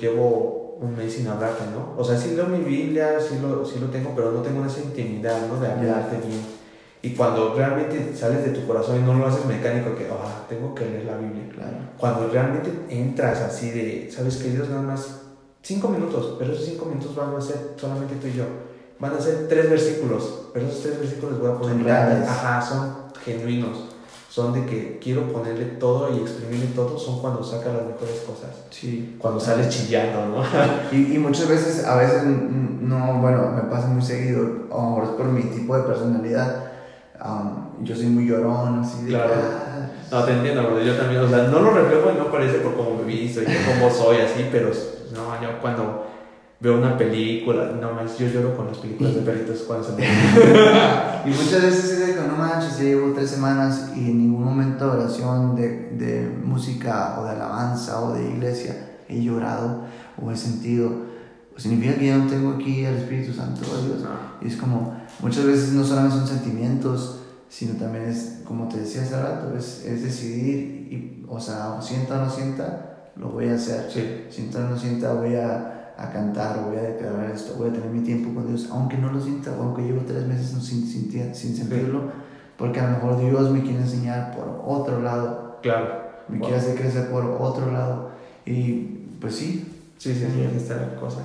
llevo 0.00 0.78
un 0.80 0.96
mes 0.96 1.12
sin 1.12 1.28
hablarte, 1.28 1.64
¿no? 1.70 2.00
O 2.00 2.02
sea, 2.02 2.16
sí 2.16 2.34
leo 2.34 2.46
mi 2.46 2.64
Biblia, 2.64 3.20
sí 3.20 3.38
lo, 3.42 3.62
sí 3.66 3.78
lo 3.78 3.88
tengo, 3.88 4.12
pero 4.16 4.32
no 4.32 4.40
tengo 4.40 4.64
esa 4.64 4.80
intimidad, 4.80 5.46
¿no? 5.48 5.60
De 5.60 5.70
hablarte 5.70 6.16
bien. 6.26 6.40
Y 7.02 7.10
cuando 7.10 7.54
realmente 7.54 8.16
sales 8.16 8.42
de 8.42 8.52
tu 8.52 8.66
corazón 8.66 9.00
y 9.00 9.02
no 9.02 9.12
lo 9.12 9.26
haces 9.26 9.44
mecánico, 9.44 9.94
que, 9.94 10.06
ah, 10.10 10.46
tengo 10.48 10.74
que 10.74 10.86
leer 10.86 11.04
la 11.04 11.18
Biblia. 11.18 11.44
Claro. 11.52 11.76
Cuando 11.98 12.28
realmente 12.28 12.70
entras 12.88 13.40
así 13.40 13.70
de, 13.70 14.10
sabes 14.10 14.38
que 14.38 14.48
Dios 14.48 14.70
nada 14.70 14.82
más 14.82 15.21
cinco 15.62 15.88
minutos, 15.88 16.36
pero 16.38 16.52
esos 16.52 16.64
cinco 16.66 16.86
minutos 16.86 17.14
van 17.14 17.34
a 17.34 17.40
ser 17.40 17.74
solamente 17.76 18.16
tú 18.16 18.26
y 18.26 18.34
yo. 18.34 18.44
Van 18.98 19.14
a 19.14 19.20
ser 19.20 19.48
tres 19.48 19.68
versículos, 19.70 20.48
pero 20.52 20.66
esos 20.66 20.82
tres 20.82 20.98
versículos 21.00 21.40
voy 21.40 21.50
a 21.50 21.58
poner. 21.58 21.90
Ajá, 21.92 22.60
son 22.62 22.94
genuinos. 23.24 23.88
Son 24.28 24.52
de 24.54 24.64
que 24.64 24.98
quiero 24.98 25.30
ponerle 25.30 25.64
todo 25.66 26.10
y 26.16 26.20
exprimirle 26.22 26.68
todo, 26.74 26.98
son 26.98 27.20
cuando 27.20 27.44
saca 27.44 27.70
las 27.70 27.84
mejores 27.84 28.20
cosas. 28.26 28.50
Sí. 28.70 29.16
Cuando 29.18 29.38
sales 29.38 29.68
chillando, 29.68 30.26
¿no? 30.38 30.42
Y, 30.92 31.16
y 31.16 31.18
muchas 31.18 31.48
veces, 31.48 31.84
a 31.84 31.96
veces, 31.96 32.22
no, 32.24 33.18
bueno, 33.20 33.50
me 33.54 33.62
pasa 33.70 33.88
muy 33.88 34.00
seguido, 34.00 34.68
ahora 34.70 35.04
es 35.04 35.10
por 35.12 35.26
mi 35.26 35.42
tipo 35.42 35.76
de 35.76 35.82
personalidad. 35.82 36.64
um, 37.22 37.84
yo 37.84 37.94
soy 37.94 38.06
muy 38.06 38.26
llorón, 38.26 38.78
así 38.80 39.02
de 39.04 39.08
Claro. 39.10 39.28
que, 39.34 39.34
ah, 39.38 39.90
No, 40.12 40.24
te 40.24 40.32
entiendo, 40.32 40.62
bro. 40.64 40.82
Yo 40.82 40.94
también, 40.94 41.22
o 41.22 41.28
sea, 41.28 41.44
no 41.44 41.60
lo 41.60 41.70
reflejo 41.70 42.12
y 42.14 42.18
no 42.18 42.30
parece 42.30 42.58
por 42.58 42.76
cómo 42.76 42.96
me 42.96 43.04
visto 43.04 43.40
y 43.40 43.46
cómo 43.46 43.90
soy 43.90 44.18
así, 44.18 44.46
pero 44.52 44.68
no, 44.68 45.42
yo 45.42 45.58
cuando 45.60 46.06
veo 46.60 46.76
una 46.76 46.96
película, 46.98 47.72
no 47.80 47.92
más, 47.92 48.18
yo 48.18 48.28
lloro 48.28 48.54
con 48.54 48.68
las 48.68 48.76
películas 48.76 49.14
de 49.14 49.22
perritos 49.22 49.64
cuando 49.66 49.84
se. 49.84 49.92
Y 51.24 51.30
muchas 51.30 51.62
veces 51.62 51.84
es 51.84 52.06
de 52.06 52.14
que 52.14 52.20
no 52.20 52.36
manches, 52.36 52.78
ya 52.78 52.84
llevo 52.84 53.12
tres 53.14 53.30
semanas 53.30 53.92
y 53.96 54.10
en 54.10 54.18
ningún 54.18 54.44
momento 54.44 54.84
de 54.86 55.02
oración, 55.02 55.56
de, 55.56 55.90
de 55.92 56.28
música 56.44 57.18
o 57.18 57.24
de 57.24 57.30
alabanza 57.30 58.00
o 58.02 58.12
de 58.12 58.28
iglesia 58.28 58.90
he 59.08 59.22
llorado 59.22 59.82
o 60.20 60.30
he 60.30 60.36
sentido. 60.36 60.90
Significa 61.56 61.94
que 61.94 62.08
yo 62.08 62.18
no 62.18 62.26
tengo 62.26 62.52
aquí 62.52 62.84
al 62.84 62.96
Espíritu 62.96 63.32
Santo 63.32 63.60
Dios. 63.60 64.00
No. 64.02 64.46
Y 64.46 64.50
es 64.50 64.56
como, 64.56 64.94
muchas 65.20 65.44
veces 65.44 65.72
no 65.72 65.84
solamente 65.84 66.16
son 66.16 66.26
sentimientos, 66.26 67.21
sino 67.52 67.74
también 67.74 68.04
es, 68.04 68.40
como 68.46 68.66
te 68.68 68.78
decía 68.78 69.02
hace 69.02 69.20
rato, 69.20 69.54
es, 69.56 69.84
es 69.84 70.02
decidir, 70.02 70.88
y, 70.90 71.26
o 71.28 71.38
sea, 71.38 71.80
sienta 71.82 72.20
o 72.22 72.24
no 72.24 72.30
sienta, 72.30 73.10
lo 73.16 73.28
voy 73.28 73.48
a 73.48 73.54
hacer. 73.56 73.90
Sí, 73.90 74.24
Sienta 74.30 74.60
o 74.60 74.70
no 74.70 74.78
sienta, 74.78 75.12
voy 75.12 75.34
a, 75.36 75.92
a 75.98 76.10
cantar, 76.10 76.64
voy 76.66 76.78
a 76.78 76.82
declarar 76.82 77.30
esto, 77.30 77.54
voy 77.58 77.68
a 77.68 77.72
tener 77.74 77.90
mi 77.90 78.00
tiempo 78.00 78.32
con 78.34 78.46
Dios, 78.48 78.68
aunque 78.72 78.96
no 78.96 79.12
lo 79.12 79.20
sienta, 79.20 79.50
o 79.52 79.62
aunque 79.64 79.82
llevo 79.82 80.00
tres 80.06 80.26
meses 80.26 80.46
sin, 80.64 80.86
sin, 80.86 81.10
sin 81.34 81.54
sentirlo, 81.56 82.10
porque 82.56 82.80
a 82.80 82.90
lo 82.90 82.96
mejor 82.96 83.20
Dios 83.20 83.50
me 83.50 83.60
quiere 83.62 83.80
enseñar 83.80 84.34
por 84.34 84.62
otro 84.64 85.02
lado, 85.02 85.58
claro. 85.62 85.88
me 86.28 86.38
Wow. 86.38 86.46
quiere 86.48 86.60
hacer 86.62 86.74
crecer 86.80 87.10
por 87.10 87.24
otro 87.26 87.70
lado. 87.70 88.12
Y 88.46 89.08
pues 89.20 89.36
sí, 89.36 89.68
Sí, 89.98 90.12
sí, 90.14 90.26
sí, 90.34 90.56
está 90.56 90.76
la 90.76 90.96
cosa. 90.96 91.18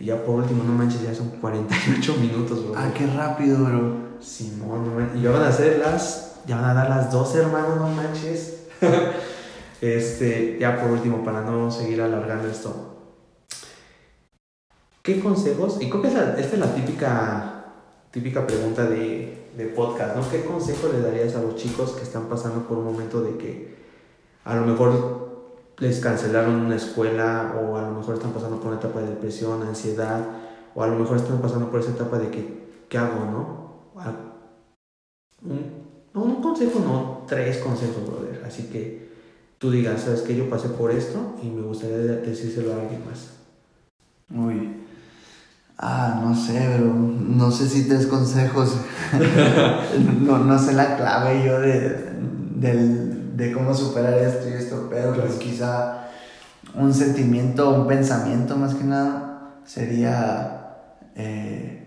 Y 0.00 0.06
ya 0.06 0.22
por 0.24 0.34
último, 0.40 0.62
no 0.64 0.72
manches, 0.74 1.02
ya 1.02 1.14
son 1.14 1.28
48 1.40 2.14
minutos, 2.20 2.64
bro. 2.66 2.74
ah, 2.76 2.90
qué 2.94 3.06
rápido, 3.06 3.64
bro. 3.64 4.07
Simón, 4.20 4.86
no 4.86 4.94
manches. 4.94 5.18
Y 5.18 5.22
ya 5.22 5.30
van 5.30 5.42
a 5.42 5.52
ser 5.52 5.78
las. 5.78 6.42
Ya 6.46 6.56
van 6.56 6.70
a 6.70 6.74
dar 6.74 6.88
las 6.88 7.12
12, 7.12 7.38
hermano, 7.38 7.76
no 7.76 7.88
manches. 7.88 8.66
este, 9.80 10.58
ya 10.58 10.80
por 10.80 10.90
último, 10.90 11.24
para 11.24 11.42
no 11.42 11.70
seguir 11.70 12.00
alargando 12.00 12.48
esto. 12.48 12.96
¿Qué 15.02 15.20
consejos? 15.20 15.78
Y 15.80 15.88
creo 15.88 16.02
que 16.02 16.08
esta 16.08 16.38
es 16.38 16.58
la 16.58 16.74
típica, 16.74 17.64
típica 18.10 18.46
pregunta 18.46 18.84
de, 18.84 19.50
de 19.56 19.66
podcast, 19.66 20.16
¿no? 20.16 20.28
¿Qué 20.30 20.44
consejo 20.44 20.88
le 20.92 21.00
darías 21.00 21.34
a 21.34 21.42
los 21.42 21.56
chicos 21.56 21.92
que 21.92 22.02
están 22.02 22.28
pasando 22.28 22.66
por 22.68 22.78
un 22.78 22.84
momento 22.84 23.22
de 23.22 23.36
que 23.36 23.78
a 24.44 24.54
lo 24.54 24.66
mejor 24.66 25.28
les 25.78 26.00
cancelaron 26.00 26.54
una 26.54 26.76
escuela 26.76 27.54
o 27.60 27.76
a 27.76 27.82
lo 27.82 27.92
mejor 27.92 28.14
están 28.14 28.32
pasando 28.32 28.58
por 28.58 28.68
una 28.68 28.80
etapa 28.80 29.00
de 29.00 29.08
depresión, 29.08 29.62
ansiedad 29.62 30.20
o 30.74 30.82
a 30.82 30.86
lo 30.86 30.96
mejor 30.96 31.16
están 31.16 31.38
pasando 31.40 31.70
por 31.70 31.80
esa 31.80 31.90
etapa 31.90 32.18
de 32.18 32.30
que, 32.30 32.84
¿qué 32.88 32.98
hago, 32.98 33.24
no? 33.24 33.67
Un, 35.44 35.60
no, 36.14 36.22
un 36.22 36.42
consejo, 36.42 36.80
no, 36.80 37.24
tres 37.28 37.58
consejos, 37.58 38.04
brother. 38.06 38.42
Así 38.46 38.64
que 38.64 39.08
tú 39.58 39.70
digas, 39.70 40.02
¿sabes 40.02 40.22
qué? 40.22 40.36
Yo 40.36 40.48
pasé 40.50 40.68
por 40.68 40.90
esto 40.90 41.36
y 41.42 41.48
me 41.48 41.62
gustaría 41.62 41.96
de- 41.98 42.20
decírselo 42.22 42.72
a 42.74 42.80
alguien 42.80 43.02
más. 43.06 43.30
Uy. 44.34 44.74
Ah, 45.78 46.20
no 46.24 46.34
sé, 46.34 46.76
bro. 46.78 46.92
No 46.94 47.50
sé 47.52 47.68
si 47.68 47.86
tres 47.88 48.06
consejos. 48.06 48.76
no, 50.20 50.38
no 50.38 50.58
sé 50.58 50.72
la 50.72 50.96
clave 50.96 51.44
yo 51.46 51.60
de, 51.60 52.12
del- 52.56 53.36
de 53.36 53.52
cómo 53.52 53.72
superar 53.74 54.14
esto 54.14 54.48
y 54.48 54.52
esto, 54.54 54.88
pero 54.90 55.10
pues 55.14 55.24
Claro. 55.34 55.38
quizá 55.38 56.08
un 56.74 56.92
sentimiento, 56.92 57.70
un 57.70 57.86
pensamiento 57.86 58.56
más 58.56 58.74
que 58.74 58.82
nada, 58.84 59.52
sería, 59.64 60.76
eh, 61.14 61.77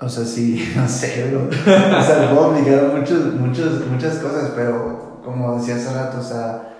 o 0.00 0.08
sea, 0.08 0.24
sí, 0.24 0.72
no 0.76 0.88
sé, 0.88 1.28
bro. 1.30 1.48
o 1.48 2.02
sea, 2.02 2.30
puedo 2.32 2.52
aplicar 2.52 2.92
muchos, 2.96 3.34
muchos, 3.34 3.86
muchas 3.88 4.16
cosas, 4.18 4.52
pero 4.54 5.20
como 5.24 5.56
decía 5.58 5.76
hace 5.76 5.92
rato, 5.92 6.18
o 6.20 6.22
sea, 6.22 6.74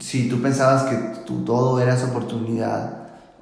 si 0.00 0.28
tú 0.28 0.40
pensabas 0.40 0.84
que 0.84 0.96
tu 1.26 1.44
todo 1.44 1.80
era 1.80 1.94
esa 1.94 2.06
oportunidad, 2.06 2.98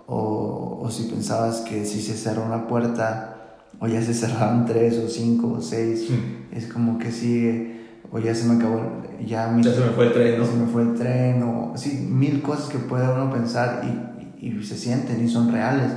o, 0.06 0.80
o 0.82 0.90
si 0.90 1.04
pensabas 1.04 1.58
que 1.60 1.84
si 1.84 2.00
se 2.02 2.16
cerró 2.16 2.44
una 2.44 2.66
puerta, 2.66 3.36
o 3.78 3.86
ya 3.86 4.02
se 4.02 4.12
cerraron 4.14 4.66
tres 4.66 4.98
o 4.98 5.08
cinco 5.08 5.52
o 5.58 5.60
seis, 5.62 6.08
es 6.52 6.66
como 6.66 6.98
que 6.98 7.12
sigue, 7.12 7.80
o 8.10 8.18
ya 8.18 8.34
se 8.34 8.46
me 8.46 8.56
acabó, 8.56 8.80
ya, 9.24 9.48
mi- 9.48 9.62
Ya 9.62 9.72
se 9.72 9.80
me 9.80 9.90
fue 9.90 10.06
el 10.06 10.12
tren, 10.12 10.38
¿no? 10.38 10.46
se 10.46 10.52
me 10.54 10.66
fue 10.66 10.82
el 10.82 10.94
tren, 10.94 11.42
o 11.42 11.72
sí, 11.76 12.06
mil 12.10 12.42
cosas 12.42 12.68
que 12.68 12.78
puede 12.78 13.04
uno 13.08 13.30
pensar 13.32 13.82
y, 13.84 14.46
y, 14.46 14.58
y 14.58 14.64
se 14.64 14.76
sienten 14.76 15.24
y 15.24 15.28
son 15.28 15.52
reales. 15.52 15.92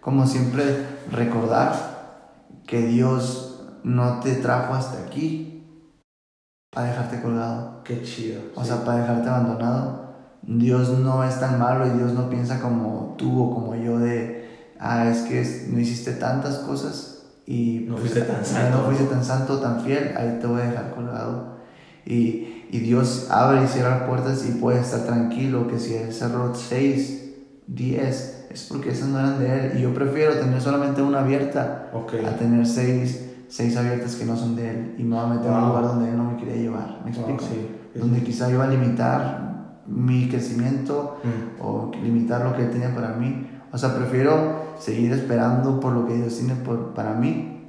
Como 0.00 0.26
siempre, 0.26 0.62
recordar 1.10 1.95
que 2.66 2.82
Dios 2.86 3.60
no 3.84 4.20
te 4.20 4.34
trajo 4.36 4.74
hasta 4.74 4.98
aquí 5.06 5.64
para 6.72 6.88
dejarte 6.88 7.22
colgado, 7.22 7.82
Qué 7.84 8.02
chido. 8.02 8.40
o 8.54 8.62
sí. 8.62 8.68
sea, 8.68 8.84
para 8.84 9.00
dejarte 9.00 9.28
abandonado. 9.28 10.06
Dios 10.42 10.90
no 10.98 11.24
es 11.24 11.40
tan 11.40 11.58
malo 11.58 11.86
y 11.86 11.90
Dios 11.98 12.12
no 12.12 12.28
piensa 12.28 12.60
como 12.60 13.14
tú 13.18 13.42
o 13.44 13.54
como 13.54 13.74
yo 13.74 13.98
de, 13.98 14.72
ah, 14.78 15.08
es 15.08 15.22
que 15.22 15.68
no 15.72 15.80
hiciste 15.80 16.12
tantas 16.12 16.58
cosas 16.58 17.24
y 17.46 17.84
No 17.88 17.96
pues, 17.96 18.12
fuiste 18.12 18.20
tan 18.30 18.44
santo. 18.44 18.78
no 18.78 18.84
fuiste 18.84 19.04
tan 19.04 19.24
santo, 19.24 19.58
tan 19.60 19.80
fiel, 19.80 20.14
ahí 20.16 20.38
te 20.40 20.46
voy 20.46 20.60
a 20.60 20.64
dejar 20.70 20.94
colgado. 20.94 21.56
Y, 22.04 22.64
y 22.70 22.78
Dios 22.80 23.28
abre 23.30 23.64
y 23.64 23.66
cierra 23.66 24.06
puertas 24.06 24.44
y 24.46 24.52
puedes 24.52 24.86
estar 24.86 25.06
tranquilo 25.06 25.66
que 25.66 25.78
si 25.78 25.94
Él 25.94 26.12
cerró 26.12 26.54
6, 26.54 27.25
10, 27.66 28.46
es 28.50 28.64
porque 28.70 28.90
esas 28.90 29.08
no 29.08 29.18
eran 29.18 29.38
de 29.38 29.46
Él. 29.72 29.78
Y 29.78 29.82
yo 29.82 29.92
prefiero 29.94 30.34
tener 30.38 30.60
solamente 30.60 31.02
una 31.02 31.20
abierta 31.20 31.90
a 31.92 32.36
tener 32.36 32.66
6 32.66 33.22
seis 33.48 33.76
abiertas 33.76 34.16
que 34.16 34.24
no 34.24 34.36
son 34.36 34.56
de 34.56 34.68
Él 34.70 34.94
y 34.98 35.04
me 35.04 35.14
va 35.14 35.22
a 35.22 35.34
meter 35.34 35.48
a 35.52 35.58
un 35.62 35.68
lugar 35.68 35.84
donde 35.84 36.10
Él 36.10 36.16
no 36.16 36.24
me 36.32 36.36
quería 36.36 36.56
llevar. 36.56 37.00
¿Me 37.04 37.10
explico? 37.12 37.44
Sí. 37.44 37.68
Donde 37.94 38.20
quizá 38.24 38.50
iba 38.50 38.64
a 38.64 38.66
limitar 38.66 39.82
mi 39.86 40.28
crecimiento 40.28 41.18
Mm. 41.22 41.62
o 41.62 41.92
limitar 42.02 42.44
lo 42.44 42.56
que 42.56 42.62
Él 42.64 42.70
tenía 42.70 42.92
para 42.92 43.10
mí. 43.12 43.48
O 43.72 43.78
sea, 43.78 43.94
prefiero 43.94 44.74
seguir 44.80 45.12
esperando 45.12 45.78
por 45.78 45.92
lo 45.92 46.06
que 46.08 46.14
Dios 46.16 46.36
tiene 46.36 46.56
por, 46.56 46.92
para 46.94 47.12
mí 47.14 47.68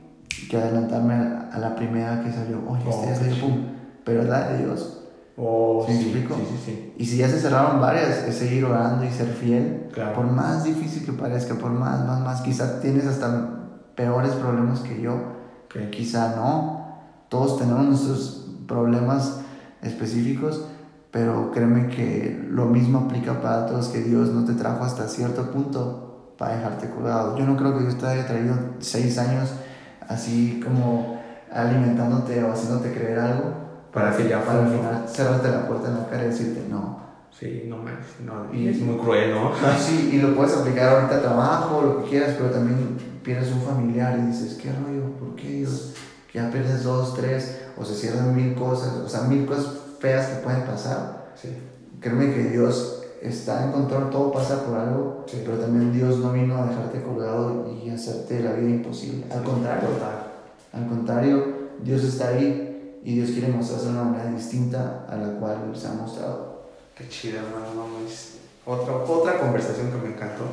que 0.49 0.57
adelantarme 0.57 1.13
a, 1.13 1.49
a 1.53 1.59
la 1.59 1.75
primera 1.75 2.23
que 2.23 2.31
salió. 2.31 2.57
Oye, 2.67 2.81
este 2.89 2.95
Oh, 2.99 3.05
ya 3.05 3.09
qué 3.11 3.15
salió, 3.19 3.35
chido. 3.35 3.47
pum. 3.47 3.57
Pero 4.03 4.21
es 4.23 4.29
la 4.29 4.47
de 4.49 4.63
Dios. 4.65 4.96
Oh, 5.39 5.85
¿Sí 5.87 5.93
sí, 5.95 6.11
sí, 6.13 6.61
sí. 6.65 6.93
Y 6.97 7.05
si 7.05 7.17
ya 7.17 7.29
se 7.29 7.39
cerraron 7.39 7.79
varias, 7.79 8.23
es 8.27 8.35
seguir 8.35 8.65
orando 8.65 9.05
y 9.05 9.11
ser 9.11 9.27
fiel. 9.27 9.87
Claro. 9.93 10.15
Por 10.15 10.25
más 10.31 10.63
difícil 10.63 11.05
que 11.05 11.13
parezca, 11.13 11.53
por 11.53 11.69
más, 11.69 12.05
más, 12.07 12.21
más. 12.21 12.41
Quizá 12.41 12.79
tienes 12.79 13.05
hasta 13.05 13.69
peores 13.95 14.31
problemas 14.31 14.79
que 14.79 14.99
yo. 14.99 15.13
Ok. 15.65 15.91
Quizá 15.91 16.35
no. 16.35 16.97
Todos 17.29 17.59
tenemos 17.59 17.85
nuestros 17.85 18.47
problemas 18.67 19.41
específicos. 19.83 20.65
Pero 21.11 21.51
créeme 21.51 21.87
que 21.87 22.43
lo 22.49 22.65
mismo 22.65 22.99
aplica 22.99 23.39
para 23.39 23.67
todos, 23.67 23.89
que 23.89 24.01
Dios 24.01 24.29
no 24.29 24.43
te 24.43 24.53
trajo 24.53 24.83
hasta 24.83 25.07
cierto 25.07 25.51
punto 25.51 26.33
para 26.37 26.55
dejarte 26.55 26.89
colgado. 26.89 27.37
Yo 27.37 27.45
no 27.45 27.55
creo 27.55 27.77
que 27.77 27.83
Dios 27.83 27.97
te 27.97 28.07
haya 28.07 28.25
traído 28.25 28.55
seis 28.79 29.17
años 29.19 29.51
así 30.07 30.61
como 30.63 31.21
alimentándote 31.51 32.43
o 32.43 32.51
haciéndote 32.51 32.91
creer 32.91 33.19
algo 33.19 33.66
Para 33.93 34.15
que 34.15 34.27
ya 34.27 34.43
para 34.43 34.65
al 34.65 34.71
final 34.71 35.05
cerrarte 35.07 35.49
la 35.49 35.67
puerta 35.67 35.87
en 35.89 35.95
la 35.95 36.07
cara 36.07 36.23
y 36.23 36.27
decirte 36.27 36.63
no. 36.69 36.97
Sí, 37.31 37.65
no 37.67 37.77
manches. 37.77 38.19
No, 38.25 38.53
y 38.53 38.67
es 38.67 38.79
muy 38.79 38.97
cruel, 38.97 39.31
¿no? 39.33 39.51
Sí, 39.79 40.09
y 40.13 40.17
lo 40.19 40.35
puedes 40.35 40.55
aplicar 40.57 40.89
ahorita 40.95 41.17
a 41.17 41.21
trabajo, 41.21 41.81
lo 41.81 42.03
que 42.03 42.09
quieras, 42.09 42.35
pero 42.37 42.49
también 42.49 42.97
pierdes 43.23 43.51
un 43.51 43.61
familiar 43.61 44.17
y 44.17 44.27
dices, 44.27 44.57
¿qué 44.61 44.69
rollo? 44.71 45.11
¿Por 45.19 45.35
qué 45.35 45.47
Dios? 45.49 45.93
Que 46.31 46.39
ya 46.39 46.49
pierdes 46.49 46.83
dos, 46.83 47.13
tres, 47.15 47.61
o 47.77 47.85
se 47.85 47.93
cierran 47.93 48.35
mil 48.35 48.55
cosas, 48.55 48.93
o 48.95 49.07
sea, 49.07 49.21
mil 49.21 49.45
cosas 49.45 49.67
feas 49.99 50.27
que 50.27 50.43
pueden 50.43 50.63
pasar. 50.63 51.27
Sí. 51.35 51.49
Créeme 51.99 52.33
que 52.33 52.45
Dios 52.45 53.03
está 53.21 53.65
en 53.65 53.71
control, 53.71 54.09
todo 54.09 54.31
pasa 54.31 54.63
por 54.65 54.77
algo, 54.77 55.23
Sí. 55.27 55.41
pero 55.45 55.57
también 55.57 55.91
Dios 55.91 56.17
no 56.17 56.31
vino 56.31 56.57
a 56.57 56.67
dejarte 56.67 57.01
colgado 57.03 57.71
y 57.71 57.89
hacerte 57.89 58.39
la 58.41 58.53
vida 58.53 58.69
imposible. 58.69 59.25
Al 59.31 59.43
contrario, 59.43 59.89
al 60.73 60.87
contrario, 60.87 61.45
Dios 61.83 62.03
está 62.03 62.29
ahí 62.29 62.66
y 63.07 63.13
Dios 63.15 63.29
quiere 63.29 63.47
mostrarse 63.47 63.85
de 63.85 63.91
una 63.93 64.03
manera 64.03 64.29
distinta 64.31 65.05
a 65.07 65.15
la 65.15 65.39
cual 65.39 65.73
se 65.73 65.87
ha 65.87 65.93
mostrado. 65.93 66.63
Qué 66.93 67.07
chido, 67.07 67.37
hermano. 67.37 67.73
No, 67.73 68.05
es 68.05 68.39
otra, 68.65 68.95
otra 68.95 69.39
conversación 69.39 69.91
que 69.91 69.95
me 69.95 70.13
encantó. 70.13 70.43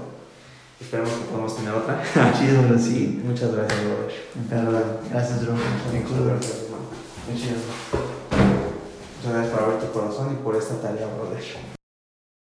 Esperemos 0.81 1.11
que 1.15 1.25
podamos 1.25 1.57
tener 1.57 1.75
otra. 1.75 2.01
Chido, 2.39 2.63
pero 2.63 2.79
sí. 2.79 3.21
Muchas 3.25 3.53
gracias, 3.57 3.81
brother. 3.81 4.13
Pero, 4.49 4.71
gracias, 5.11 5.45
bro. 5.45 5.55
Muchas 5.55 6.17
bro. 6.17 6.27
gracias, 6.27 6.63
hermano. 6.63 6.85
Muy 7.29 7.41
chido. 7.41 7.57
Muchas 9.17 9.33
gracias 9.33 9.53
por 9.53 9.63
abrir 9.65 9.81
tu 9.81 9.93
corazón 9.93 10.33
y 10.33 10.45
por 10.45 10.55
esta 10.55 10.81
tarea, 10.81 11.09
brother. 11.09 11.43